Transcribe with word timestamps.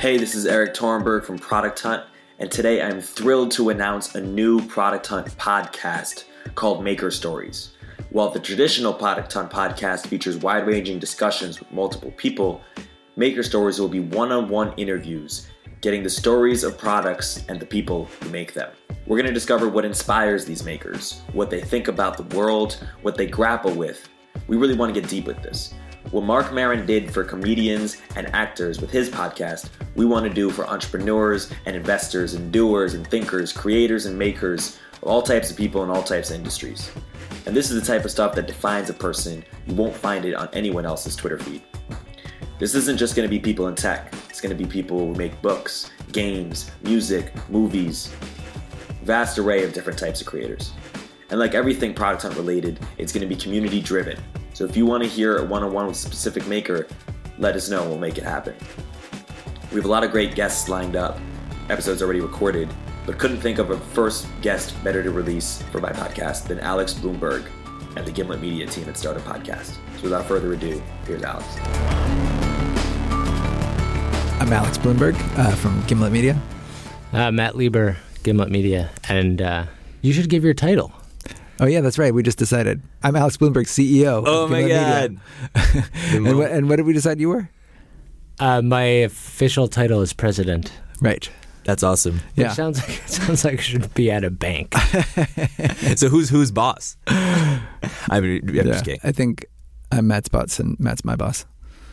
Hey, 0.00 0.16
this 0.16 0.34
is 0.34 0.46
Erik 0.46 0.72
Torenberg 0.72 1.26
from 1.26 1.38
Product 1.38 1.78
Hunt, 1.78 2.04
and 2.38 2.50
today 2.50 2.80
I'm 2.80 3.02
thrilled 3.02 3.50
to 3.50 3.68
announce 3.68 4.14
a 4.14 4.20
new 4.22 4.66
Product 4.66 5.06
Hunt 5.06 5.26
podcast 5.36 6.24
called 6.54 6.82
Maker 6.82 7.10
Stories. 7.10 7.74
While 8.08 8.30
the 8.30 8.40
traditional 8.40 8.94
Product 8.94 9.30
Hunt 9.30 9.50
podcast 9.50 10.06
features 10.06 10.38
wide 10.38 10.66
ranging 10.66 11.00
discussions 11.00 11.60
with 11.60 11.70
multiple 11.70 12.12
people, 12.12 12.62
Maker 13.16 13.42
Stories 13.42 13.78
will 13.78 13.90
be 13.90 14.00
one 14.00 14.32
on 14.32 14.48
one 14.48 14.72
interviews, 14.78 15.48
getting 15.82 16.02
the 16.02 16.08
stories 16.08 16.64
of 16.64 16.78
products 16.78 17.44
and 17.50 17.60
the 17.60 17.66
people 17.66 18.06
who 18.06 18.30
make 18.30 18.54
them. 18.54 18.72
We're 19.06 19.18
going 19.18 19.26
to 19.26 19.34
discover 19.34 19.68
what 19.68 19.84
inspires 19.84 20.46
these 20.46 20.64
makers, 20.64 21.20
what 21.34 21.50
they 21.50 21.60
think 21.60 21.88
about 21.88 22.16
the 22.16 22.34
world, 22.34 22.82
what 23.02 23.18
they 23.18 23.26
grapple 23.26 23.74
with. 23.74 24.08
We 24.46 24.56
really 24.56 24.76
want 24.76 24.94
to 24.94 24.98
get 24.98 25.10
deep 25.10 25.26
with 25.26 25.42
this. 25.42 25.74
What 26.10 26.24
Marc 26.24 26.52
Maron 26.52 26.86
did 26.86 27.08
for 27.14 27.22
comedians 27.22 27.98
and 28.16 28.26
actors 28.34 28.80
with 28.80 28.90
his 28.90 29.08
podcast, 29.08 29.68
we 29.94 30.04
want 30.04 30.26
to 30.26 30.34
do 30.34 30.50
for 30.50 30.66
entrepreneurs 30.66 31.52
and 31.66 31.76
investors 31.76 32.34
and 32.34 32.50
doers 32.50 32.94
and 32.94 33.06
thinkers, 33.06 33.52
creators 33.52 34.06
and 34.06 34.18
makers, 34.18 34.80
of 34.94 35.04
all 35.04 35.22
types 35.22 35.52
of 35.52 35.56
people 35.56 35.84
in 35.84 35.90
all 35.90 36.02
types 36.02 36.30
of 36.30 36.36
industries. 36.36 36.90
And 37.46 37.54
this 37.54 37.70
is 37.70 37.80
the 37.80 37.86
type 37.86 38.04
of 38.04 38.10
stuff 38.10 38.34
that 38.34 38.48
defines 38.48 38.90
a 38.90 38.92
person. 38.92 39.44
You 39.68 39.76
won't 39.76 39.94
find 39.94 40.24
it 40.24 40.34
on 40.34 40.48
anyone 40.52 40.84
else's 40.84 41.14
Twitter 41.14 41.38
feed. 41.38 41.62
This 42.58 42.74
isn't 42.74 42.98
just 42.98 43.14
going 43.14 43.28
to 43.28 43.30
be 43.30 43.38
people 43.38 43.68
in 43.68 43.76
tech. 43.76 44.12
It's 44.28 44.40
going 44.40 44.56
to 44.56 44.60
be 44.60 44.68
people 44.68 44.98
who 44.98 45.14
make 45.14 45.40
books, 45.40 45.92
games, 46.10 46.72
music, 46.82 47.32
movies, 47.48 48.12
vast 49.04 49.38
array 49.38 49.62
of 49.62 49.72
different 49.72 49.98
types 49.98 50.20
of 50.20 50.26
creators. 50.26 50.72
And 51.30 51.38
like 51.38 51.54
everything 51.54 51.94
product 51.94 52.22
hunt 52.22 52.36
related, 52.36 52.80
it's 52.98 53.12
going 53.12 53.22
to 53.22 53.26
be 53.28 53.36
community 53.40 53.80
driven. 53.80 54.18
So 54.52 54.64
if 54.64 54.76
you 54.76 54.84
want 54.84 55.04
to 55.04 55.08
hear 55.08 55.38
a 55.38 55.44
one-on-one 55.44 55.86
with 55.86 55.94
a 55.94 55.98
specific 55.98 56.46
maker, 56.48 56.88
let 57.38 57.54
us 57.54 57.70
know. 57.70 57.88
We'll 57.88 57.98
make 57.98 58.18
it 58.18 58.24
happen. 58.24 58.54
We 59.70 59.76
have 59.76 59.84
a 59.84 59.88
lot 59.88 60.02
of 60.02 60.10
great 60.10 60.34
guests 60.34 60.68
lined 60.68 60.96
up. 60.96 61.20
Episodes 61.68 62.02
already 62.02 62.20
recorded, 62.20 62.68
but 63.06 63.16
couldn't 63.16 63.40
think 63.40 63.58
of 63.58 63.70
a 63.70 63.78
first 63.78 64.26
guest 64.42 64.74
better 64.82 65.04
to 65.04 65.12
release 65.12 65.62
for 65.70 65.80
my 65.80 65.92
podcast 65.92 66.48
than 66.48 66.58
Alex 66.58 66.92
Blumberg 66.92 67.46
and 67.94 68.04
the 68.04 68.10
Gimlet 68.10 68.40
Media 68.40 68.66
team 68.66 68.88
at 68.88 68.96
Startup 68.96 69.22
Podcast. 69.22 69.76
So 69.98 70.02
without 70.02 70.26
further 70.26 70.52
ado, 70.52 70.82
here's 71.06 71.22
Alex. 71.22 71.46
I'm 74.40 74.52
Alex 74.52 74.78
Blumberg 74.78 75.14
uh, 75.38 75.54
from 75.54 75.80
Gimlet 75.86 76.10
Media. 76.10 76.40
Uh, 77.12 77.30
Matt 77.30 77.54
Lieber, 77.54 77.98
Gimlet 78.24 78.50
Media, 78.50 78.90
and 79.08 79.40
uh, 79.40 79.66
you 80.02 80.12
should 80.12 80.28
give 80.28 80.42
your 80.42 80.54
title. 80.54 80.92
Oh 81.62 81.66
yeah, 81.66 81.82
that's 81.82 81.98
right. 81.98 82.12
We 82.14 82.22
just 82.22 82.38
decided. 82.38 82.80
I'm 83.02 83.14
Alex 83.16 83.36
Blumberg, 83.36 83.66
CEO. 83.66 84.24
Oh 84.26 84.48
my 84.48 84.66
god! 84.66 85.18
and, 86.14 86.38
what, 86.38 86.50
and 86.50 86.68
what 86.70 86.76
did 86.76 86.86
we 86.86 86.94
decide 86.94 87.20
you 87.20 87.28
were? 87.28 87.50
Uh, 88.38 88.62
my 88.62 88.82
official 88.82 89.68
title 89.68 90.00
is 90.00 90.14
president. 90.14 90.72
Right. 91.02 91.30
That's 91.64 91.82
awesome. 91.82 92.14
Which 92.14 92.46
Yeah. 92.46 92.52
sounds 92.54 92.78
like 92.80 92.88
it 93.04 93.10
sounds 93.10 93.44
like 93.44 93.54
it 93.54 93.60
should 93.60 93.92
be 93.92 94.10
at 94.10 94.24
a 94.24 94.30
bank. 94.30 94.74
so 95.96 96.08
who's 96.08 96.30
who's 96.30 96.50
boss? 96.50 96.96
I 97.06 98.20
mean, 98.22 98.48
I'm 98.48 98.54
Yeah. 98.54 98.62
just 98.62 98.86
kidding. 98.86 99.00
I 99.04 99.12
think 99.12 99.44
I'm 99.92 100.06
Matt's 100.06 100.28
boss 100.30 100.58
and 100.58 100.80
Matt's 100.80 101.04
my 101.04 101.14
boss. 101.16 101.44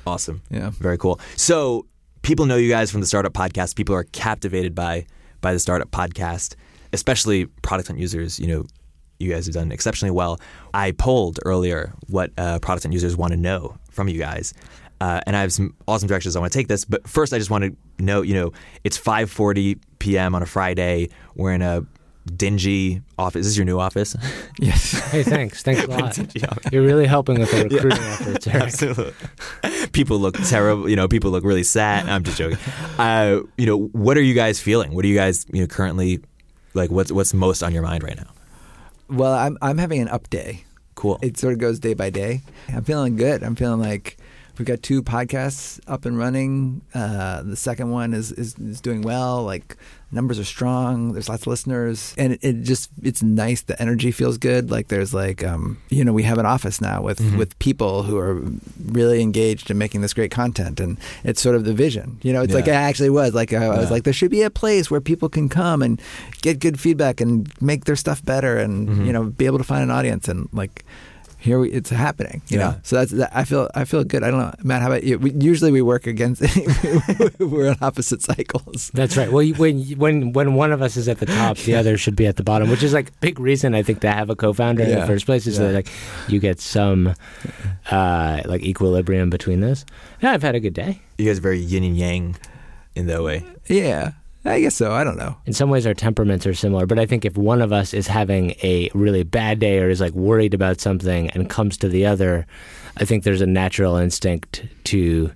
Awesome. 0.06 0.42
Yeah. 0.50 0.70
Very 0.80 0.98
cool. 0.98 1.20
So 1.36 1.86
people 2.22 2.46
know 2.46 2.56
you 2.56 2.70
guys 2.70 2.90
from 2.90 3.02
the 3.02 3.08
startup 3.08 3.34
podcast. 3.34 3.76
People 3.76 3.94
are 3.96 4.06
captivated 4.06 4.74
by 4.74 5.06
by 5.42 5.52
the 5.52 5.60
startup 5.60 5.92
podcast, 5.92 6.56
especially 6.94 7.48
product 7.64 7.90
hunt 7.90 8.00
users. 8.00 8.40
You 8.40 8.48
know, 8.48 8.66
you 9.20 9.32
guys 9.32 9.46
have 9.46 9.56
done 9.56 9.72
exceptionally 9.72 10.12
well. 10.12 10.40
I 10.74 10.92
polled 10.92 11.40
earlier 11.46 11.94
what 12.08 12.32
uh, 12.38 12.60
product 12.60 12.84
hunt 12.84 12.94
users 12.94 13.16
want 13.18 13.32
to 13.32 13.38
know 13.38 13.76
from 13.92 14.08
you 14.08 14.20
guys. 14.20 14.54
Uh, 15.00 15.22
and 15.28 15.36
I 15.36 15.42
have 15.42 15.54
some 15.54 15.76
awesome 15.88 16.08
directions 16.08 16.36
I 16.36 16.40
want 16.40 16.52
to 16.52 16.58
take 16.58 16.68
this, 16.68 16.84
but 16.86 17.08
first 17.08 17.32
I 17.34 17.38
just 17.38 17.52
want 17.52 17.64
to 17.66 18.04
know, 18.04 18.22
you 18.24 18.34
know, 18.34 18.52
it's 18.84 18.98
5:40 18.98 19.80
p.m. 20.00 20.34
on 20.34 20.42
a 20.42 20.46
Friday. 20.48 21.10
We're 21.36 21.54
in 21.54 21.62
a 21.62 21.86
dingy 22.36 23.02
office. 23.18 23.42
Is 23.42 23.48
this 23.54 23.58
your 23.58 23.66
new 23.66 23.80
office? 23.80 24.16
Yes. 24.60 24.92
hey, 25.12 25.22
thanks, 25.22 25.62
thanks 25.62 25.84
a 25.84 25.88
lot. 25.88 26.18
You're 26.74 26.82
really 26.84 27.06
helping 27.06 27.40
with 27.40 27.52
the 27.52 27.64
recruiting 27.66 28.00
efforts, 28.02 28.48
Eric. 28.48 28.64
Absolutely. 28.64 29.14
people 29.92 30.18
look 30.18 30.36
terrible. 30.36 30.90
You 30.90 30.96
know, 30.96 31.08
people 31.08 31.30
look 31.30 31.44
really 31.44 31.62
sad. 31.64 32.10
I'm 32.10 32.24
just 32.24 32.40
joking. 32.40 32.58
Uh, 32.98 33.42
you 33.56 33.68
know, 33.68 33.78
what 33.78 34.18
are 34.18 34.22
you 34.24 34.34
guys 34.34 34.60
feeling? 34.60 34.96
What 34.96 35.06
are 35.06 35.08
you 35.08 35.16
guys, 35.16 35.46
you 35.54 35.62
know, 35.62 35.68
currently 35.68 36.22
like? 36.74 36.90
What's 36.90 37.12
what's 37.12 37.36
most 37.36 37.62
on 37.62 37.72
your 37.72 37.84
mind 37.84 38.02
right 38.02 38.18
now? 38.18 38.32
Well, 39.10 39.34
I'm 39.34 39.58
I'm 39.62 39.78
having 39.78 40.02
an 40.02 40.08
up 40.08 40.30
day. 40.30 40.64
Cool. 40.96 41.20
It 41.22 41.38
sort 41.38 41.54
of 41.54 41.60
goes 41.60 41.80
day 41.80 41.94
by 41.94 42.10
day. 42.10 42.42
I'm 42.74 42.84
feeling 42.84 43.16
good. 43.16 43.44
I'm 43.44 43.56
feeling 43.56 43.80
like 43.80 44.18
we've 44.60 44.66
got 44.66 44.82
two 44.82 45.04
podcasts 45.04 45.80
up 45.88 46.06
and 46.06 46.18
running. 46.18 46.82
Uh, 46.94 47.44
the 47.44 47.56
second 47.56 47.92
one 47.92 48.14
is, 48.14 48.32
is 48.32 48.56
is 48.60 48.82
doing 48.82 49.02
well. 49.02 49.44
Like 49.44 49.78
numbers 50.12 50.40
are 50.40 50.46
strong. 50.46 51.14
There's 51.14 51.30
lots 51.30 51.44
of 51.44 51.48
listeners, 51.48 52.14
and 52.18 52.34
it, 52.34 52.40
it 52.42 52.62
just 52.64 52.90
it's 53.04 53.22
nice. 53.22 53.62
The 53.62 53.80
energy 53.82 54.12
feels 54.12 54.38
good. 54.38 54.72
Like 54.72 54.88
there's 54.88 55.14
like 55.14 55.44
um, 55.44 55.78
you 55.90 56.04
know 56.04 56.14
we 56.14 56.24
have 56.24 56.38
an 56.38 56.46
office 56.46 56.82
now 56.82 57.02
with 57.02 57.20
with 57.38 57.58
people 57.60 58.04
who 58.04 58.18
are 58.18 58.42
really 58.86 59.22
engaged 59.22 59.70
in 59.70 59.78
making 59.78 60.02
this 60.02 60.14
great 60.14 60.32
content, 60.32 60.80
and 60.80 60.98
it's 61.24 61.42
sort 61.42 61.56
of 61.56 61.66
the 61.66 61.74
vision. 61.74 62.20
You 62.24 62.34
know, 62.34 62.42
it's 62.42 62.54
like 62.54 62.68
it 62.68 62.76
actually 62.76 63.10
was. 63.10 63.34
Like 63.34 63.54
I, 63.54 63.66
I 63.66 63.78
was 63.80 63.92
like 63.92 64.04
there 64.04 64.14
should 64.14 64.32
be 64.32 64.44
a 64.44 64.50
place 64.50 64.90
where 64.90 65.02
people 65.02 65.30
can 65.30 65.50
come 65.50 65.82
and 65.82 66.02
get 66.42 66.60
good 66.60 66.80
feedback 66.80 67.22
and 67.22 67.52
make 67.62 67.86
their 67.86 67.96
stuff 67.96 68.24
better, 68.24 68.58
and 68.58 69.06
you 69.06 69.14
know 69.14 69.26
be 69.26 69.46
able 69.46 69.58
to 69.58 69.64
find 69.64 69.84
an 69.84 69.92
audience 69.92 70.28
and 70.28 70.50
like 70.54 70.86
here 71.40 71.60
we, 71.60 71.70
it's 71.72 71.90
happening. 71.90 72.42
You 72.48 72.60
Yeah. 72.60 72.64
know, 72.72 72.76
so 72.84 72.96
that's 72.98 73.12
that, 73.12 73.32
I 73.36 73.44
feel 73.44 73.70
I 73.76 73.86
feel 73.86 74.04
good. 74.04 74.24
I 74.24 74.32
don't 74.32 74.40
know, 74.40 74.54
Matt. 74.64 74.82
How 74.82 74.88
about 74.88 75.04
you? 75.04 75.20
We, 75.20 75.32
usually 75.34 75.72
we 75.72 75.82
work 75.82 76.08
against 76.08 76.42
we're 77.40 77.70
on 77.70 77.78
opposite 77.82 78.22
cycles. 78.22 78.90
That's 78.94 79.16
right. 79.18 79.32
Well, 79.32 79.42
you, 79.44 79.54
when 79.56 79.82
when 79.98 80.34
when 80.34 80.54
one 80.56 80.72
of 80.72 80.82
us 80.82 80.98
is 80.98 81.08
at 81.08 81.20
the 81.20 81.26
top, 81.28 81.58
the 81.58 81.76
other 81.76 81.98
should 81.98 82.16
be 82.16 82.26
at 82.28 82.36
the 82.38 82.44
bottom, 82.44 82.70
which 82.70 82.84
is 82.84 82.94
like 82.94 83.18
big 83.22 83.40
reason 83.40 83.76
I 83.76 83.84
think 83.84 84.02
to 84.02 84.12
have 84.12 84.30
a 84.30 84.36
co-founder 84.36 84.84
in 84.84 85.00
the 85.00 85.06
first 85.08 85.26
place 85.26 85.46
is 85.48 85.58
Yeah. 85.60 85.68
that 85.68 85.74
like 85.74 85.88
you 86.28 86.40
get 86.40 86.60
some 86.60 87.14
uh, 87.92 88.42
like 88.46 88.62
equilibrium 88.64 89.30
between 89.30 89.62
this. 89.62 89.86
Yeah, 90.22 90.32
I've 90.32 90.44
had 90.44 90.56
a 90.56 90.60
good 90.60 90.74
day. 90.74 91.02
you 91.18 91.26
guys 91.26 91.38
are 91.38 91.42
very 91.42 91.60
yin 91.60 91.84
and 91.84 91.98
yang 91.98 92.36
in 92.96 93.08
that 93.08 93.24
way. 93.24 93.44
Yeah, 93.68 94.12
I 94.48 94.62
guess 94.62 94.76
so. 94.76 94.92
I 94.94 95.04
don't 95.04 95.18
know. 95.18 95.36
In 95.46 95.54
some 95.54 95.70
ways, 95.70 95.86
our 95.86 95.94
temperaments 95.94 96.46
are 96.48 96.54
similar, 96.54 96.86
but 96.86 96.98
I 97.00 97.06
think 97.06 97.26
if 97.26 97.38
one 97.38 97.62
of 97.62 97.72
us 97.74 97.94
is 97.94 98.08
having 98.08 98.52
a 98.64 98.90
really 98.94 99.24
bad 99.24 99.60
day 99.60 99.80
or 99.80 99.90
is 99.90 100.00
like 100.02 100.14
worried 100.14 100.54
about 100.54 100.80
something 100.82 101.30
and 101.32 101.50
comes 101.50 101.78
to 101.78 101.90
the 101.90 102.06
other, 102.06 102.46
I 102.98 103.06
think 103.06 103.24
there's 103.24 103.42
a 103.42 103.46
natural 103.48 103.96
instinct 103.98 104.64
to 104.86 105.32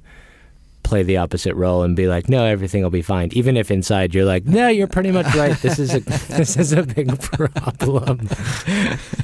play 0.84 1.04
the 1.04 1.16
opposite 1.18 1.54
role 1.56 1.84
and 1.84 1.96
be 1.96 2.08
like, 2.08 2.28
"No, 2.28 2.44
everything 2.46 2.84
will 2.84 2.90
be 2.90 3.02
fine," 3.04 3.30
even 3.34 3.56
if 3.56 3.70
inside 3.70 4.14
you're 4.16 4.26
like, 4.26 4.46
"No, 4.46 4.68
you're 4.68 4.88
pretty 4.88 5.12
much 5.12 5.34
right. 5.36 5.56
This 5.62 5.78
is 5.80 5.94
a 5.94 6.00
this 6.38 6.58
is 6.58 6.74
a 6.74 6.84
big 6.84 7.20
problem." 7.22 8.28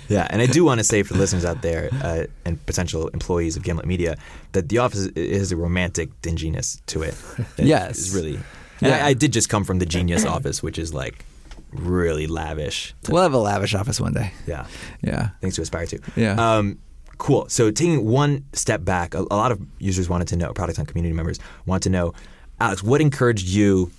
Yeah, 0.09 0.25
and 0.29 0.41
I 0.41 0.45
do 0.45 0.63
want 0.63 0.79
to 0.79 0.85
say 0.85 1.03
for 1.03 1.11
the 1.13 1.19
listeners 1.19 1.43
out 1.43 1.61
there 1.61 1.89
uh, 2.01 2.23
and 2.45 2.65
potential 2.65 3.09
employees 3.09 3.57
of 3.57 3.63
Gimlet 3.63 3.85
Media 3.85 4.15
that 4.53 4.69
the 4.69 4.77
office 4.77 5.07
is 5.17 5.51
a 5.51 5.57
romantic 5.57 6.09
dinginess 6.21 6.79
to 6.85 7.01
it. 7.01 7.13
That 7.57 7.65
Yes. 7.65 7.97
is 7.97 8.15
really. 8.15 8.39
And 8.81 8.89
Yeah. 8.91 9.05
I, 9.05 9.09
I 9.09 9.13
did 9.13 9.33
just 9.33 9.49
come 9.49 9.63
from 9.63 9.79
the 9.79 9.85
Genius 9.85 10.25
office, 10.35 10.61
which 10.63 10.77
is 10.77 10.93
like 10.93 11.25
really 11.71 12.27
lavish. 12.27 12.93
We'll 13.09 13.23
have 13.23 13.33
a 13.33 13.37
lavish 13.37 13.73
office 13.75 13.99
one 13.99 14.13
day. 14.13 14.31
Yeah, 14.45 14.67
Yeah, 15.01 15.29
things 15.41 15.55
to 15.55 15.61
aspire 15.61 15.85
to. 15.87 15.99
Yeah. 16.15 16.33
Um, 16.57 16.79
cool. 17.17 17.47
So 17.49 17.71
taking 17.71 18.05
one 18.05 18.45
step 18.53 18.83
back, 18.85 19.13
a, 19.13 19.19
a 19.19 19.35
lot 19.35 19.51
of 19.51 19.59
users 19.79 20.07
wanted 20.09 20.27
to 20.29 20.35
know, 20.37 20.53
product 20.53 20.77
hunt 20.77 20.87
community 20.89 21.13
members 21.13 21.39
want 21.65 21.83
to 21.83 21.89
know, 21.89 22.13
Alex, 22.59 22.81
what 22.83 23.01
encouraged 23.01 23.47
you 23.47 23.91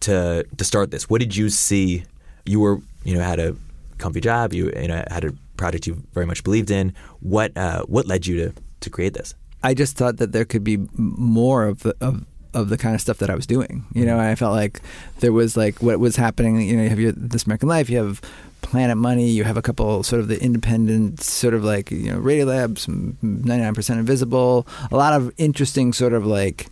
to 0.00 0.44
to 0.56 0.64
start 0.64 0.90
this? 0.90 1.10
What 1.10 1.20
did 1.20 1.34
you 1.36 1.48
see? 1.50 2.04
You 2.46 2.60
were, 2.60 2.78
you 3.04 3.14
know, 3.14 3.20
had 3.22 3.40
a 3.40 3.56
comfy 3.98 4.20
job. 4.20 4.52
You, 4.54 4.72
you 4.80 4.88
know, 4.88 5.04
had 5.10 5.24
a 5.24 5.32
project 5.56 5.86
you 5.86 6.02
very 6.14 6.24
much 6.24 6.44
believed 6.44 6.70
in. 6.70 6.94
What 7.20 7.56
uh, 7.56 7.82
what 7.86 8.06
led 8.06 8.26
you 8.26 8.36
to 8.36 8.52
to 8.80 8.90
create 8.90 9.14
this? 9.14 9.34
I 9.62 9.74
just 9.74 9.96
thought 9.96 10.18
that 10.18 10.30
there 10.32 10.44
could 10.44 10.62
be 10.62 10.78
more 10.94 11.66
of 11.66 11.80
the 11.82 11.94
of 12.00 12.24
of 12.54 12.68
the 12.68 12.78
kind 12.78 12.94
of 12.94 13.00
stuff 13.00 13.18
that 13.18 13.30
I 13.30 13.34
was 13.34 13.46
doing. 13.46 13.84
You 13.94 14.04
know, 14.04 14.18
I 14.18 14.34
felt 14.34 14.54
like 14.54 14.80
there 15.20 15.32
was 15.32 15.56
like 15.56 15.82
what 15.82 16.00
was 16.00 16.16
happening. 16.16 16.60
You 16.60 16.76
know, 16.76 16.82
you 16.82 16.88
have 16.88 17.00
your 17.00 17.12
This 17.12 17.44
American 17.44 17.68
Life, 17.68 17.90
you 17.90 17.98
have 17.98 18.20
Planet 18.62 18.96
Money, 18.96 19.28
you 19.30 19.44
have 19.44 19.56
a 19.56 19.62
couple 19.62 20.02
sort 20.02 20.20
of 20.20 20.28
the 20.28 20.42
independent 20.42 21.22
sort 21.22 21.54
of 21.54 21.64
like 21.64 21.90
you 21.90 22.10
know 22.12 22.18
Radiolabs, 22.18 22.88
ninety 23.22 23.62
nine 23.62 23.74
percent 23.74 24.00
Invisible, 24.00 24.66
a 24.90 24.96
lot 24.96 25.12
of 25.12 25.32
interesting 25.36 25.92
sort 25.92 26.12
of 26.12 26.26
like 26.26 26.66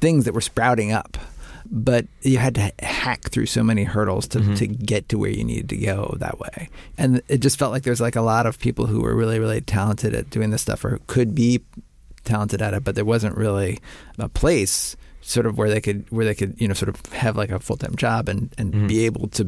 things 0.00 0.24
that 0.24 0.34
were 0.34 0.40
sprouting 0.40 0.92
up. 0.92 1.16
But 1.72 2.06
you 2.22 2.38
had 2.38 2.56
to 2.56 2.72
hack 2.80 3.30
through 3.30 3.46
so 3.46 3.62
many 3.62 3.84
hurdles 3.84 4.26
to, 4.28 4.40
mm-hmm. 4.40 4.54
to 4.54 4.66
get 4.66 5.08
to 5.10 5.18
where 5.18 5.30
you 5.30 5.44
needed 5.44 5.68
to 5.68 5.76
go 5.76 6.16
that 6.18 6.40
way. 6.40 6.68
And 6.98 7.22
it 7.28 7.38
just 7.38 7.60
felt 7.60 7.70
like 7.70 7.84
there's 7.84 8.00
like 8.00 8.16
a 8.16 8.22
lot 8.22 8.46
of 8.46 8.58
people 8.58 8.86
who 8.86 9.02
were 9.02 9.14
really, 9.14 9.38
really 9.38 9.60
talented 9.60 10.12
at 10.12 10.30
doing 10.30 10.50
this 10.50 10.62
stuff 10.62 10.84
or 10.84 10.98
could 11.06 11.32
be 11.32 11.60
talented 12.24 12.60
at 12.60 12.74
it, 12.74 12.82
but 12.82 12.94
there 12.94 13.04
wasn't 13.04 13.36
really 13.36 13.78
a 14.18 14.28
place 14.28 14.96
sort 15.30 15.46
of 15.46 15.56
where 15.58 15.70
they 15.70 15.80
could 15.80 16.04
where 16.10 16.24
they 16.24 16.34
could 16.34 16.52
you 16.60 16.66
know 16.68 16.74
sort 16.74 16.88
of 16.88 16.96
have 17.12 17.36
like 17.36 17.50
a 17.50 17.58
full 17.60 17.76
time 17.76 17.94
job 17.94 18.28
and 18.28 18.40
and 18.58 18.74
Mhm. 18.74 18.88
be 18.88 19.04
able 19.06 19.28
to 19.38 19.42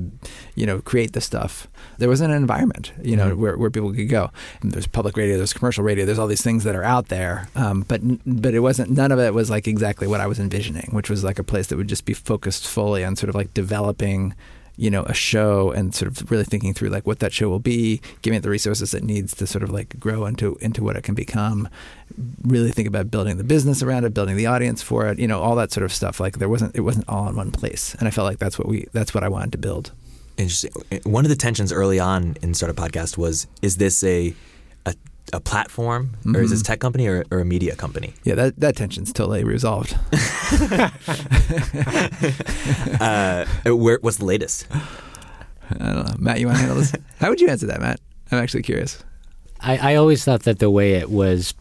you 0.55 0.65
know 0.67 0.81
create 0.81 1.13
the 1.13 1.21
stuff. 1.21 1.67
There 1.99 2.09
wasn't 2.09 2.31
an 2.31 2.37
environment 2.37 2.93
you 3.03 3.17
know 3.17 3.31
Mhm. 3.31 3.37
where 3.43 3.57
where 3.59 3.71
people 3.71 3.93
could 3.93 4.09
go. 4.09 4.31
And 4.63 4.71
there's 4.73 4.87
public 4.87 5.17
radio, 5.17 5.37
there's 5.37 5.53
commercial 5.53 5.83
radio, 5.85 6.05
there's 6.07 6.19
all 6.21 6.29
these 6.29 6.43
things 6.49 6.63
that 6.65 6.77
are 6.77 6.85
out 6.85 7.09
there, 7.09 7.49
um, 7.57 7.85
but 7.89 8.01
but 8.25 8.55
it 8.55 8.61
wasn't 8.61 8.91
none 8.91 9.11
of 9.13 9.19
it 9.19 9.35
was 9.35 9.51
like 9.51 9.67
exactly 9.67 10.07
what 10.07 10.21
I 10.21 10.27
was 10.27 10.39
envisioning, 10.39 10.89
which 10.93 11.11
was 11.11 11.25
like 11.25 11.39
a 11.41 11.45
place 11.53 11.67
that 11.69 11.77
would 11.77 11.89
just 11.89 12.05
be 12.05 12.15
focused 12.15 12.67
fully 12.67 13.05
on 13.05 13.17
sort 13.17 13.29
of 13.29 13.35
like 13.35 13.53
developing 13.55 14.35
you 14.77 14.91
know 14.91 15.03
a 15.05 15.15
show 15.15 15.71
and 15.71 15.95
sort 15.95 16.11
of 16.11 16.31
really 16.31 16.45
thinking 16.45 16.73
through 16.75 16.89
like 16.89 17.07
what 17.07 17.19
that 17.19 17.33
show 17.33 17.49
will 17.49 17.59
be 17.59 18.01
giving 18.23 18.39
it 18.39 18.43
the 18.43 18.51
resources 18.51 18.95
it 18.95 19.05
needs 19.05 19.35
to 19.35 19.47
sort 19.47 19.63
of 19.63 19.71
like 19.71 19.99
grow 20.01 20.25
into 20.27 20.57
into 20.61 20.83
what 20.83 20.97
it 20.97 21.03
can 21.03 21.15
become 21.15 21.69
really 22.43 22.71
think 22.71 22.89
about 22.89 23.11
building 23.11 23.37
the 23.37 23.45
business 23.45 23.83
around 23.83 24.05
it 24.05 24.15
building 24.15 24.37
the 24.37 24.47
audience 24.47 24.83
for 24.83 25.07
it 25.07 25.19
you 25.19 25.29
know 25.29 25.41
all 25.41 25.57
that 25.57 25.73
sort 25.73 25.85
of 25.85 25.93
stuff. 25.93 26.21
Like 26.21 26.39
there 26.39 26.49
wasn't 26.49 26.75
it 26.77 26.81
wasn't 26.81 27.09
all 27.09 27.29
in 27.29 27.37
one 27.37 27.51
place. 27.51 27.95
And 27.99 28.09
i 28.09 28.11
felt 28.11 28.27
like 28.27 28.39
that's 28.39 28.59
what 28.59 28.69
we 28.69 28.87
that's 28.93 29.15
what 29.15 29.25
i 29.25 29.29
wanted 29.29 29.53
to 29.53 29.59
build. 29.59 29.93
Interesting. 30.37 30.73
One 31.05 31.25
of 31.25 31.29
the 31.29 31.37
tensions 31.37 31.73
early 31.73 32.01
on 32.01 32.37
in 32.43 32.55
Startup 32.55 32.77
Podcast 32.77 33.19
was: 33.19 33.47
is 33.61 33.77
this 33.77 34.03
a 34.03 34.35
a, 35.33 35.37
a 35.37 35.41
platform, 35.41 36.11
or 36.35 36.43
is 36.43 36.51
this 36.51 36.63
Mhm. 36.63 36.67
tech 36.67 36.81
company, 36.81 37.07
or, 37.07 37.25
or 37.31 37.41
a 37.41 37.45
media 37.45 37.77
company? 37.77 38.15
yeah 38.25 38.35
that 38.35 38.59
that 38.61 38.77
tension's 38.77 39.13
totally 39.13 39.45
resolved 39.45 39.97
uh, 43.01 43.45
where, 43.67 43.99
what's 44.03 44.19
the 44.19 44.25
latest? 44.25 44.67
i 45.71 45.75
don't 45.79 46.07
know 46.09 46.15
matt 46.19 46.41
you 46.41 46.47
want 46.47 46.57
to 46.59 46.65
handle 46.65 46.79
this 46.79 46.93
how 47.21 47.31
would 47.31 47.41
you 47.41 47.49
answer 47.49 47.67
that 47.67 47.81
matt 47.81 47.99
i'm 48.31 48.39
actually 48.39 48.63
curious 48.63 49.03
I, 49.61 49.93
I 49.93 49.95
always 49.95 50.25
thought 50.25 50.43
that 50.43 50.59
the 50.59 50.69
way 50.71 50.95
it 50.95 51.09
was 51.09 51.55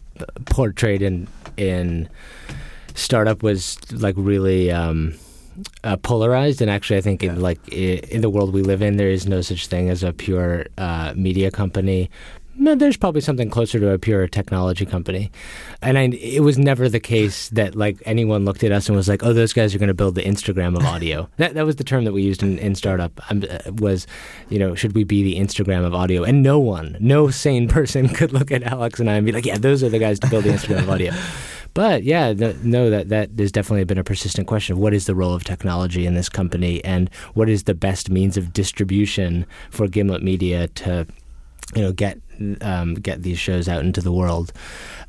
portrayed 0.46 1.04
in 1.04 1.28
in 1.56 2.10
startup 2.96 3.44
was 3.44 3.78
like 3.92 4.16
really 4.18 4.72
um, 4.72 5.14
uh, 5.84 5.98
polarized, 5.98 6.62
and 6.64 6.72
actually, 6.72 6.98
I 6.98 7.02
think 7.02 7.24
in 7.24 7.40
like 7.42 7.60
i- 7.72 8.02
in 8.10 8.22
the 8.22 8.30
world 8.30 8.54
we 8.54 8.64
live 8.64 8.82
in, 8.82 8.98
there 8.98 9.10
is 9.12 9.28
no 9.28 9.42
such 9.42 9.68
thing 9.68 9.90
as 9.90 10.02
a 10.04 10.12
pure 10.14 10.66
uh, 10.80 11.14
media 11.16 11.52
company. 11.52 12.10
No, 12.56 12.76
There's 12.76 12.98
probably 12.98 13.22
something 13.22 13.50
closer 13.50 13.80
to 13.80 13.92
a 13.92 13.98
pure 13.98 14.28
technology 14.28 14.86
company, 14.86 15.32
and 15.82 15.98
I, 15.98 16.04
it 16.04 16.42
was 16.44 16.58
never 16.58 16.90
the 16.90 17.00
case 17.00 17.50
that 17.50 17.76
like 17.76 17.98
anyone 18.06 18.46
looked 18.46 18.64
at 18.64 18.72
us 18.72 18.88
and 18.88 18.96
was 18.96 19.08
like, 19.08 19.24
"Oh, 19.24 19.34
those 19.34 19.54
guys 19.54 19.74
are 19.74 19.80
going 19.80 19.88
to 19.88 19.94
build 19.94 20.16
the 20.16 20.24
Instagram 20.24 20.78
of 20.78 20.86
audio." 20.86 21.30
that 21.38 21.54
that 21.54 21.66
was 21.66 21.78
the 21.78 21.84
term 21.84 22.04
that 22.04 22.12
we 22.12 22.22
used 22.22 22.44
in, 22.44 22.60
in 22.60 22.76
startup. 22.76 23.20
Um, 23.32 23.44
uh, 23.50 23.72
was 23.72 24.06
you 24.50 24.60
know, 24.60 24.76
should 24.76 24.94
we 24.94 25.04
be 25.04 25.24
the 25.24 25.40
Instagram 25.40 25.86
of 25.86 25.96
audio? 25.96 26.24
And 26.24 26.44
no 26.44 26.60
one, 26.60 26.98
no 27.00 27.30
sane 27.30 27.68
person 27.68 28.10
could 28.14 28.34
look 28.34 28.52
at 28.52 28.64
Alex 28.64 29.00
and 29.00 29.10
I 29.10 29.16
and 29.16 29.26
be 29.26 29.32
like, 29.32 29.46
yeah, 29.46 29.58
those 29.58 29.82
are 29.82 29.90
the 29.90 30.00
guys 30.00 30.20
to 30.20 30.30
build 30.30 30.44
the 30.44 30.50
Instagram 30.52 30.84
of 30.84 30.90
audio. 30.90 31.14
But 31.74 32.04
yeah, 32.04 32.34
th- 32.34 32.58
no, 32.64 32.90
that 32.90 33.10
that 33.10 33.30
has 33.40 33.52
definitely 33.52 33.86
been 33.86 33.98
a 33.98 34.04
persistent 34.04 34.48
question. 34.48 34.74
Of 34.74 34.80
what 34.80 34.94
is 34.94 35.06
the 35.06 35.16
role 35.16 35.34
of 35.34 35.44
technology 35.44 36.06
in 36.06 36.16
this 36.16 36.28
company, 36.28 36.84
and 36.84 37.10
what 37.34 37.50
is 37.50 37.64
the 37.64 37.74
best 37.74 38.10
means 38.10 38.36
of 38.36 38.52
distribution 38.52 39.46
for 39.70 39.88
Gimlet 39.88 40.22
Media 40.22 40.68
to, 40.68 41.08
you 41.76 41.82
know, 41.82 41.92
get 41.92 42.20
um, 42.62 42.96
get 42.96 43.24
these 43.24 43.40
shows 43.40 43.68
out 43.68 43.84
into 43.84 44.02
the 44.02 44.12
world? 44.12 44.52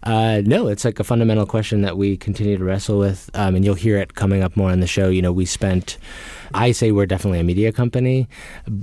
Uh, 0.03 0.43
no, 0.44 0.69
it's 0.69 0.85
like 0.85 1.00
a 1.00 1.05
fundamental 1.05 1.47
question 1.47 1.82
that 1.82 1.97
we 1.97 2.17
continue 2.17 2.59
to 2.59 2.64
wrestle 2.64 2.99
with, 2.99 3.31
um, 3.35 3.55
and 3.55 3.64
you'll 3.64 3.75
hear 3.75 3.97
it 3.97 4.14
coming 4.14 4.43
up 4.43 4.56
more 4.56 4.70
on 4.70 4.81
the 4.81 4.87
show. 4.87 5.09
You 5.09 5.23
know, 5.23 5.32
we 5.32 5.47
spent. 5.47 5.99
I 6.55 6.73
say 6.73 6.93
we're 6.93 7.06
definitely 7.06 7.41
a 7.41 7.44
media 7.44 7.73
company, 7.73 8.29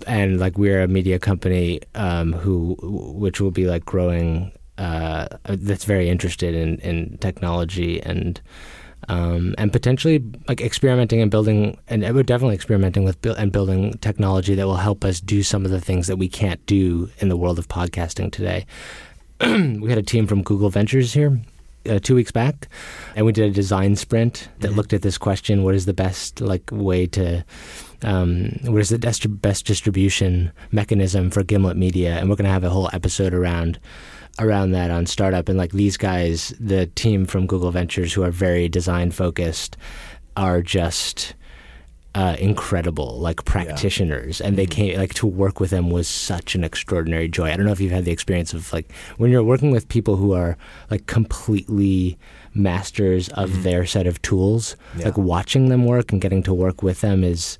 and 0.07 0.39
like 0.39 0.57
we're 0.57 0.81
a 0.81 0.87
media 0.87 1.19
company 1.19 1.81
um, 1.95 2.33
who, 2.33 2.75
which 2.81 3.39
will 3.39 3.51
be 3.51 3.65
like 3.65 3.85
growing. 3.85 4.51
Uh, 4.77 5.27
that's 5.43 5.83
very 5.83 6.07
interested 6.07 6.55
in, 6.55 6.77
in 6.77 7.17
technology 7.17 8.01
and 8.01 8.39
um, 9.09 9.53
and 9.57 9.73
potentially 9.73 10.23
like 10.47 10.61
experimenting 10.61 11.21
and 11.21 11.29
building, 11.29 11.77
and 11.87 12.03
we're 12.15 12.23
definitely 12.23 12.55
experimenting 12.55 13.03
with 13.03 13.21
buil- 13.21 13.35
and 13.35 13.51
building 13.51 13.93
technology 13.99 14.55
that 14.55 14.65
will 14.65 14.77
help 14.77 15.03
us 15.03 15.19
do 15.19 15.43
some 15.43 15.65
of 15.65 15.71
the 15.71 15.81
things 15.81 16.07
that 16.07 16.17
we 16.17 16.29
can't 16.29 16.65
do 16.65 17.09
in 17.19 17.27
the 17.27 17.35
world 17.35 17.59
of 17.59 17.67
podcasting 17.67 18.31
today. 18.31 18.65
we 19.41 19.89
had 19.89 19.97
a 19.97 20.03
team 20.03 20.27
from 20.27 20.43
Google 20.43 20.69
Ventures 20.69 21.13
here 21.13 21.39
uh, 21.89 21.97
two 21.99 22.13
weeks 22.15 22.31
back, 22.31 22.67
and 23.15 23.25
we 23.25 23.31
did 23.31 23.49
a 23.49 23.53
design 23.53 23.95
sprint 23.95 24.49
that 24.59 24.71
Mhm. 24.71 24.75
looked 24.75 24.93
at 24.93 25.01
this 25.01 25.17
question: 25.17 25.63
What 25.63 25.75
is 25.75 25.85
the 25.85 25.93
best 25.93 26.39
like 26.41 26.69
way 26.71 27.07
to 27.07 27.43
um, 28.03 28.51
what 28.63 28.79
is 28.79 28.89
the 28.89 28.99
best 28.99 29.65
distribution 29.65 30.51
mechanism 30.71 31.29
for 31.31 31.43
Gimlet 31.43 31.77
Media? 31.77 32.17
And 32.17 32.29
we're 32.29 32.35
going 32.35 32.45
to 32.45 32.51
have 32.51 32.63
a 32.63 32.69
whole 32.69 32.89
episode 32.93 33.33
around 33.33 33.79
around 34.37 34.71
that 34.71 34.91
on 34.91 35.05
startup. 35.05 35.49
And 35.49 35.57
like 35.57 35.71
these 35.71 35.97
guys, 35.97 36.53
the 36.59 36.85
team 36.87 37.25
from 37.25 37.47
Google 37.47 37.71
Ventures, 37.71 38.13
who 38.13 38.23
are 38.23 38.31
very 38.31 38.69
design 38.69 39.11
focused, 39.11 39.75
are 40.37 40.61
just 40.61 41.33
uh, 42.15 42.35
incredible, 42.39 43.19
like 43.19 43.45
practitioners, 43.45 44.41
and 44.41 44.57
they 44.57 44.65
Mhm. 44.65 44.71
came 44.71 44.97
like 44.97 45.13
to 45.13 45.27
work 45.27 45.59
with 45.59 45.69
them 45.69 45.91
was 45.91 46.07
such 46.07 46.55
an 46.55 46.63
extraordinary 46.63 47.27
joy. 47.27 47.51
I 47.51 47.55
don't 47.55 47.67
know 47.67 47.71
if 47.71 47.79
you've 47.79 47.91
had 47.91 48.03
the 48.03 48.11
experience 48.11 48.51
of 48.51 48.73
like 48.73 48.91
when 49.17 49.29
you're 49.29 49.43
working 49.43 49.69
with 49.69 49.87
people 49.89 50.15
who 50.15 50.33
are 50.33 50.57
like 50.89 51.05
completely 51.05 52.17
masters 52.55 53.29
of 53.29 53.51
Mhm. 53.51 53.63
their 53.63 53.85
set 53.85 54.07
of 54.07 54.19
tools. 54.23 54.75
Yeah. 54.97 55.05
Like 55.05 55.17
watching 55.19 55.69
them 55.69 55.85
work 55.85 56.11
and 56.11 56.19
getting 56.19 56.41
to 56.43 56.53
work 56.53 56.81
with 56.81 57.01
them 57.01 57.23
is 57.23 57.59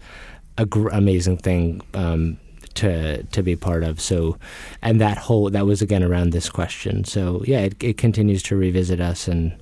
a 0.58 0.66
gr- 0.66 0.90
amazing 0.90 1.38
thing 1.38 1.82
um, 1.94 2.38
to 2.84 3.24
to 3.24 3.44
be 3.44 3.56
part 3.56 3.84
of. 3.84 4.00
So, 4.02 4.38
and 4.82 5.00
that 5.02 5.18
whole 5.18 5.50
that 5.52 5.66
was 5.66 5.82
again 5.82 6.04
around 6.04 6.32
this 6.32 6.50
question. 6.50 7.04
So 7.04 7.44
yeah, 7.46 7.60
it, 7.68 7.76
it 7.84 7.98
continues 7.98 8.42
to 8.44 8.56
revisit 8.56 9.00
us, 9.00 9.28
and 9.28 9.54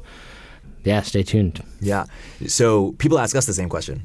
yeah, 0.84 1.02
stay 1.04 1.24
tuned. 1.24 1.62
Yeah. 1.81 2.06
So 2.48 2.94
people 2.98 3.19
ask 3.19 3.36
us 3.36 3.46
the 3.46 3.54
same 3.54 3.69
question. 3.69 4.02